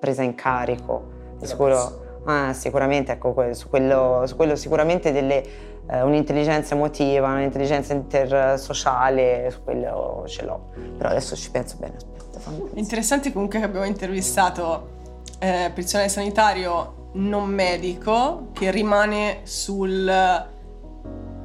presa 0.00 0.22
in 0.22 0.34
carico. 0.34 1.12
Sicuro, 1.42 2.22
ah, 2.24 2.52
sicuramente, 2.52 3.12
ecco, 3.12 3.52
su 3.52 3.68
quello, 3.68 4.22
su 4.26 4.34
quello 4.36 4.56
sicuramente 4.56 5.12
delle, 5.12 5.42
eh, 5.88 6.02
un'intelligenza 6.02 6.74
emotiva, 6.74 7.28
un'intelligenza 7.28 7.92
intersociale, 7.92 9.48
su 9.50 9.62
quello 9.62 10.24
ce 10.26 10.44
l'ho. 10.44 10.70
Però 10.96 11.10
adesso 11.10 11.36
ci 11.36 11.50
penso 11.50 11.76
bene, 11.78 11.96
aspetta. 11.96 12.50
Interessante 12.74 13.32
comunque 13.32 13.58
che 13.58 13.64
abbiamo 13.64 13.86
intervistato 13.86 14.90
eh, 15.38 15.70
personale 15.74 16.08
sanitario 16.08 17.02
non 17.14 17.48
medico 17.48 18.48
che 18.52 18.70
rimane 18.70 19.40
sul 19.44 20.08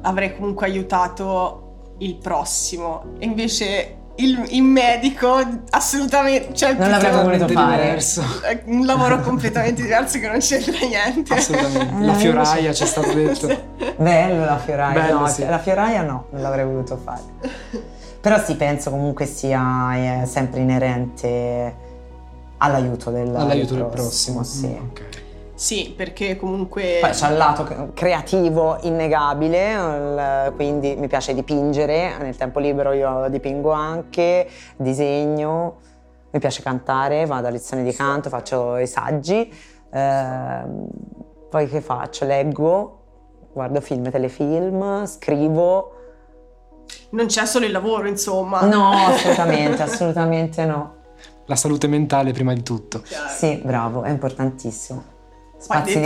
avrei 0.02 0.34
comunque 0.34 0.66
aiutato 0.66 1.94
il 1.98 2.16
prossimo 2.16 3.04
e 3.18 3.26
invece 3.26 3.94
il, 4.16 4.44
il 4.50 4.62
medico 4.62 5.38
assolutamente 5.70 6.54
cioè, 6.54 6.74
Non 6.74 6.90
l'avrebbe 6.90 7.22
voluto 7.22 7.48
fare. 7.48 7.82
diverso. 7.82 8.22
è 8.42 8.62
un 8.66 8.84
lavoro 8.84 9.20
completamente 9.20 9.80
diverso 9.82 10.18
che 10.18 10.28
non 10.28 10.38
c'entra 10.40 10.74
niente 10.86 11.32
Assolutamente. 11.34 11.94
Eh, 11.94 12.04
La 12.04 12.14
fioraia 12.14 12.72
ci 12.72 12.82
è 12.82 12.86
stato 12.86 13.12
detto. 13.14 13.46
Bello 13.96 14.44
la 14.44 14.58
fioraia, 14.58 15.00
Bello, 15.00 15.20
no, 15.20 15.26
sì. 15.28 15.44
la 15.46 15.58
fioraia 15.58 16.02
no, 16.02 16.26
non 16.30 16.42
l'avrei 16.42 16.64
voluto 16.64 16.96
fare. 17.02 17.22
Però 18.20 18.38
sì, 18.42 18.56
penso 18.56 18.90
comunque 18.90 19.24
sia 19.26 20.22
eh, 20.22 20.26
sempre 20.26 20.60
inerente 20.60 21.76
all'aiuto 22.58 23.10
del, 23.10 23.34
All'aiuto 23.34 23.74
del 23.74 23.84
prossimo. 23.86 24.42
sì. 24.42 24.66
Mm, 24.66 24.88
ok. 24.90 25.22
Sì 25.60 25.92
perché 25.94 26.38
comunque 26.38 27.00
Poi 27.02 27.10
c'è 27.10 27.30
il 27.30 27.36
lato 27.36 27.90
creativo 27.92 28.78
innegabile, 28.80 29.72
il- 29.74 30.52
quindi 30.54 30.96
mi 30.96 31.06
piace 31.06 31.34
dipingere, 31.34 32.16
nel 32.18 32.34
tempo 32.34 32.60
libero 32.60 32.92
io 32.92 33.28
dipingo 33.28 33.70
anche, 33.70 34.48
disegno, 34.78 35.76
mi 36.30 36.38
piace 36.38 36.62
cantare, 36.62 37.26
vado 37.26 37.46
a 37.48 37.50
lezioni 37.50 37.82
di 37.82 37.92
canto, 37.92 38.30
faccio 38.30 38.78
i 38.78 38.86
saggi, 38.86 39.52
ehm, 39.92 40.86
poi 41.50 41.68
che 41.68 41.82
faccio? 41.82 42.24
Leggo, 42.24 42.98
guardo 43.52 43.82
film 43.82 44.06
e 44.06 44.10
telefilm, 44.10 45.04
scrivo. 45.04 45.92
non 47.10 47.26
c'è 47.26 47.44
solo 47.44 47.66
il 47.66 47.72
lavoro 47.72 48.08
insomma 48.08 48.62
No, 48.62 48.92
assolutamente, 48.92 49.82
assolutamente 49.82 50.64
no. 50.64 50.94
La 51.44 51.56
salute 51.56 51.86
mentale 51.86 52.32
prima 52.32 52.54
di 52.54 52.62
tutto. 52.62 53.02
Sì, 53.36 53.60
bravo, 53.62 54.04
è 54.04 54.10
importantissimo. 54.10 55.18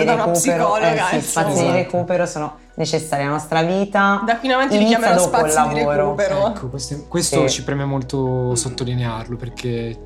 Da 0.04 0.14
una 0.14 0.28
psicologa, 0.28 0.92
eh 0.92 1.08
sì, 1.08 1.14
insomma. 1.16 1.46
spazi 1.46 1.64
di 1.64 1.70
recupero 1.70 2.26
sono 2.26 2.58
necessari 2.74 3.22
alla 3.22 3.32
nostra 3.32 3.62
vita. 3.62 4.22
Da 4.26 4.38
qui 4.38 4.48
in 4.48 4.54
avanti 4.54 4.78
li 4.78 4.86
chiamerò 4.86 5.14
dopo 5.14 5.44
il 5.44 5.50
spazi 5.50 5.74
di 5.74 5.80
lavoro. 5.80 5.96
recupero. 6.16 6.48
Ecco, 6.48 6.68
questo, 6.68 7.04
questo 7.08 7.46
Sì. 7.46 7.54
ci 7.54 7.64
preme 7.64 7.84
molto 7.84 8.54
sottolinearlo 8.54 9.36
perché 9.36 9.96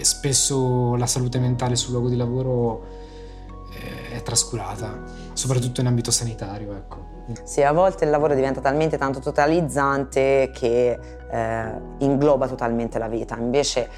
spesso 0.00 0.94
la 0.96 1.06
salute 1.06 1.38
mentale 1.38 1.74
sul 1.76 1.92
luogo 1.92 2.08
di 2.08 2.16
lavoro 2.16 2.84
eh, 4.10 4.16
è 4.16 4.22
trascurata, 4.22 5.02
soprattutto 5.32 5.80
in 5.80 5.86
ambito 5.86 6.10
sanitario, 6.10 6.72
ecco. 6.74 7.14
Sì, 7.44 7.62
a 7.62 7.72
volte 7.72 8.04
il 8.04 8.10
lavoro 8.10 8.34
diventa 8.34 8.60
talmente 8.60 8.98
tanto 8.98 9.18
totalizzante 9.18 10.50
che 10.54 10.98
eh, 11.30 11.70
ingloba 11.98 12.46
totalmente 12.46 12.98
la 12.98 13.08
vita. 13.08 13.36
Invece 13.36 13.88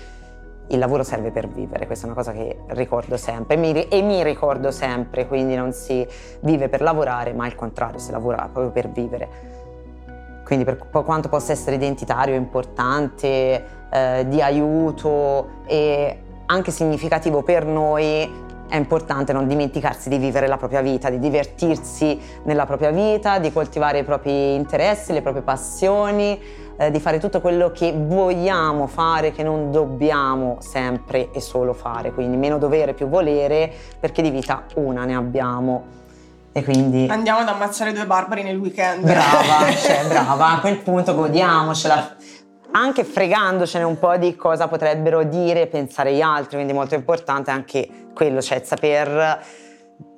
il 0.68 0.78
lavoro 0.78 1.02
serve 1.02 1.30
per 1.30 1.48
vivere, 1.48 1.86
questa 1.86 2.06
è 2.06 2.08
una 2.08 2.16
cosa 2.16 2.32
che 2.32 2.58
ricordo 2.68 3.16
sempre 3.16 3.56
mi, 3.56 3.72
e 3.88 4.02
mi 4.02 4.22
ricordo 4.22 4.70
sempre, 4.70 5.26
quindi 5.26 5.54
non 5.54 5.72
si 5.72 6.06
vive 6.40 6.68
per 6.68 6.82
lavorare, 6.82 7.32
ma 7.32 7.44
al 7.44 7.54
contrario, 7.54 7.98
si 7.98 8.10
lavora 8.10 8.48
proprio 8.52 8.70
per 8.70 8.88
vivere. 8.90 9.56
Quindi 10.44 10.64
per 10.64 10.78
qu- 10.78 11.04
quanto 11.04 11.28
possa 11.28 11.52
essere 11.52 11.76
identitario, 11.76 12.34
importante, 12.34 13.64
eh, 13.90 14.26
di 14.28 14.40
aiuto 14.42 15.62
e 15.66 16.18
anche 16.46 16.70
significativo 16.70 17.42
per 17.42 17.64
noi, 17.64 18.46
è 18.68 18.76
importante 18.76 19.32
non 19.32 19.46
dimenticarsi 19.46 20.10
di 20.10 20.18
vivere 20.18 20.46
la 20.46 20.58
propria 20.58 20.82
vita, 20.82 21.08
di 21.08 21.18
divertirsi 21.18 22.20
nella 22.44 22.66
propria 22.66 22.90
vita, 22.90 23.38
di 23.38 23.50
coltivare 23.50 24.00
i 24.00 24.04
propri 24.04 24.54
interessi, 24.54 25.12
le 25.12 25.22
proprie 25.22 25.42
passioni, 25.42 26.38
eh, 26.78 26.92
di 26.92 27.00
fare 27.00 27.18
tutto 27.18 27.40
quello 27.40 27.72
che 27.72 27.92
vogliamo 27.92 28.86
fare, 28.86 29.32
che 29.32 29.42
non 29.42 29.72
dobbiamo 29.72 30.58
sempre 30.60 31.30
e 31.32 31.40
solo 31.40 31.74
fare. 31.74 32.12
Quindi 32.12 32.36
meno 32.36 32.56
dovere, 32.56 32.94
più 32.94 33.08
volere, 33.08 33.70
perché 33.98 34.22
di 34.22 34.30
vita 34.30 34.64
una 34.76 35.04
ne 35.04 35.16
abbiamo. 35.16 35.96
E 36.52 36.62
quindi 36.62 37.06
Andiamo 37.10 37.40
ad 37.40 37.48
ammazzare 37.48 37.92
due 37.92 38.06
barbari 38.06 38.44
nel 38.44 38.56
weekend. 38.56 39.02
brava, 39.02 39.70
cioè 39.74 40.06
brava, 40.06 40.52
a 40.52 40.60
quel 40.60 40.78
punto 40.78 41.14
godiamocela. 41.14 42.16
Anche 42.70 43.02
fregandocene 43.02 43.82
un 43.82 43.98
po' 43.98 44.16
di 44.16 44.36
cosa 44.36 44.68
potrebbero 44.68 45.24
dire 45.24 45.62
e 45.62 45.66
pensare 45.66 46.14
gli 46.14 46.20
altri, 46.20 46.56
quindi 46.56 46.72
molto 46.72 46.94
importante 46.94 47.50
anche 47.50 47.88
quello, 48.14 48.40
cioè 48.40 48.62
saper, 48.62 49.42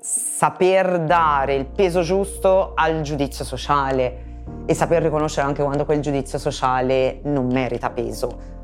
saper 0.00 1.00
dare 1.00 1.54
il 1.54 1.66
peso 1.66 2.02
giusto 2.02 2.72
al 2.74 3.00
giudizio 3.02 3.44
sociale 3.44 4.29
e 4.66 4.74
saper 4.74 5.02
riconoscere 5.02 5.46
anche 5.46 5.62
quando 5.62 5.84
quel 5.84 6.00
giudizio 6.00 6.38
sociale 6.38 7.20
non 7.24 7.46
merita 7.46 7.90
peso. 7.90 8.58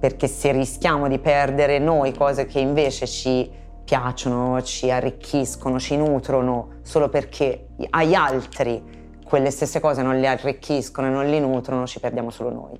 Perché 0.00 0.26
se 0.26 0.52
rischiamo 0.52 1.08
di 1.08 1.18
perdere 1.18 1.78
noi 1.78 2.12
cose 2.12 2.46
che 2.46 2.58
invece 2.58 3.06
ci 3.06 3.48
piacciono, 3.84 4.60
ci 4.62 4.90
arricchiscono, 4.90 5.78
ci 5.78 5.96
nutrono, 5.96 6.78
solo 6.82 7.08
perché 7.08 7.68
agli 7.90 8.14
altri 8.14 8.82
quelle 9.24 9.50
stesse 9.50 9.80
cose 9.80 10.02
non 10.02 10.18
li 10.18 10.26
arricchiscono 10.26 11.06
e 11.06 11.10
non 11.10 11.28
li 11.28 11.38
nutrono, 11.38 11.86
ci 11.86 12.00
perdiamo 12.00 12.30
solo 12.30 12.50
noi. 12.50 12.78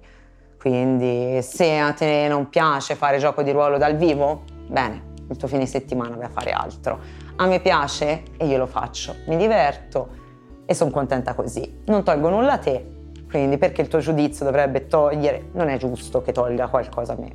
Quindi 0.59 1.41
se 1.43 1.79
a 1.79 1.93
te 1.93 2.27
non 2.29 2.49
piace 2.49 2.97
fare 2.97 3.19
gioco 3.19 3.43
di 3.43 3.53
ruolo 3.53 3.79
dal 3.79 3.95
vivo, 3.97 4.43
bene, 4.67 5.15
il 5.31 5.37
tuo 5.37 5.47
fine 5.47 5.67
settimana 5.67 6.17
vai 6.17 6.27
a 6.27 6.31
fare 6.31 6.51
altro. 6.51 6.99
A 7.37 7.47
me 7.47 7.61
piace 7.61 8.25
e 8.37 8.47
io 8.47 8.59
lo 8.59 8.67
faccio, 8.67 9.15
mi 9.27 9.37
diverto 9.37 10.25
e 10.67 10.75
sono 10.75 10.91
contenta 10.91 11.35
così. 11.35 11.81
Non 11.87 12.03
tolgo 12.03 12.29
nulla 12.29 12.55
a 12.55 12.59
te, 12.59 12.85
quindi 13.31 13.57
perché 13.57 13.81
il 13.81 13.89
tuo 13.89 14.01
giudizio 14.01 14.45
dovrebbe 14.45 14.87
togliere, 14.87 15.49
non 15.53 15.69
è 15.69 15.79
giusto 15.79 16.21
che 16.21 16.33
tolga 16.33 16.69
qualcosa 16.69 17.15
a 17.15 17.17
me. 17.19 17.33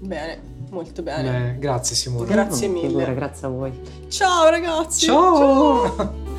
Bene, 0.00 0.40
molto 0.70 1.02
bene. 1.02 1.52
Beh, 1.52 1.58
grazie 1.58 1.94
Simone. 1.94 2.26
Grazie 2.26 2.68
mille. 2.68 2.86
figura, 2.86 3.12
grazie 3.12 3.46
a 3.46 3.50
voi. 3.50 3.80
Ciao 4.08 4.48
ragazzi. 4.48 5.06
Ciao! 5.06 6.30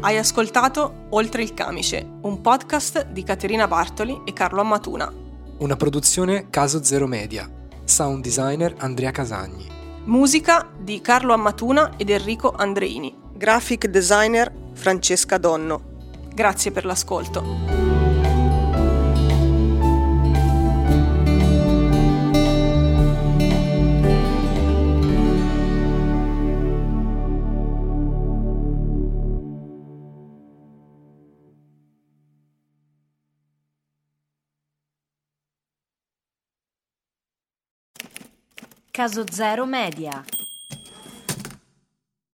Hai 0.00 0.18
ascoltato 0.18 1.06
Oltre 1.10 1.42
il 1.42 1.54
camice, 1.54 2.06
un 2.22 2.42
podcast 2.42 3.06
di 3.06 3.22
Caterina 3.22 3.66
Bartoli 3.66 4.20
e 4.26 4.34
Carlo 4.34 4.60
Ammatuna. 4.60 5.10
Una 5.58 5.76
produzione 5.76 6.50
Caso 6.50 6.82
Zero 6.82 7.06
Media. 7.06 7.48
Sound 7.84 8.22
designer 8.22 8.74
Andrea 8.78 9.10
Casagni. 9.10 9.66
Musica 10.04 10.66
di 10.78 11.00
Carlo 11.00 11.34
Ammatuna 11.34 11.92
ed 11.96 12.08
Enrico 12.08 12.50
Andreini. 12.50 13.14
Graphic 13.34 13.86
designer 13.88 14.52
Francesca 14.72 15.36
Donno. 15.36 15.82
Grazie 16.34 16.70
per 16.70 16.86
l'ascolto. 16.86 18.03
Caso 38.96 39.26
Zero 39.28 39.66
Media. 39.66 40.24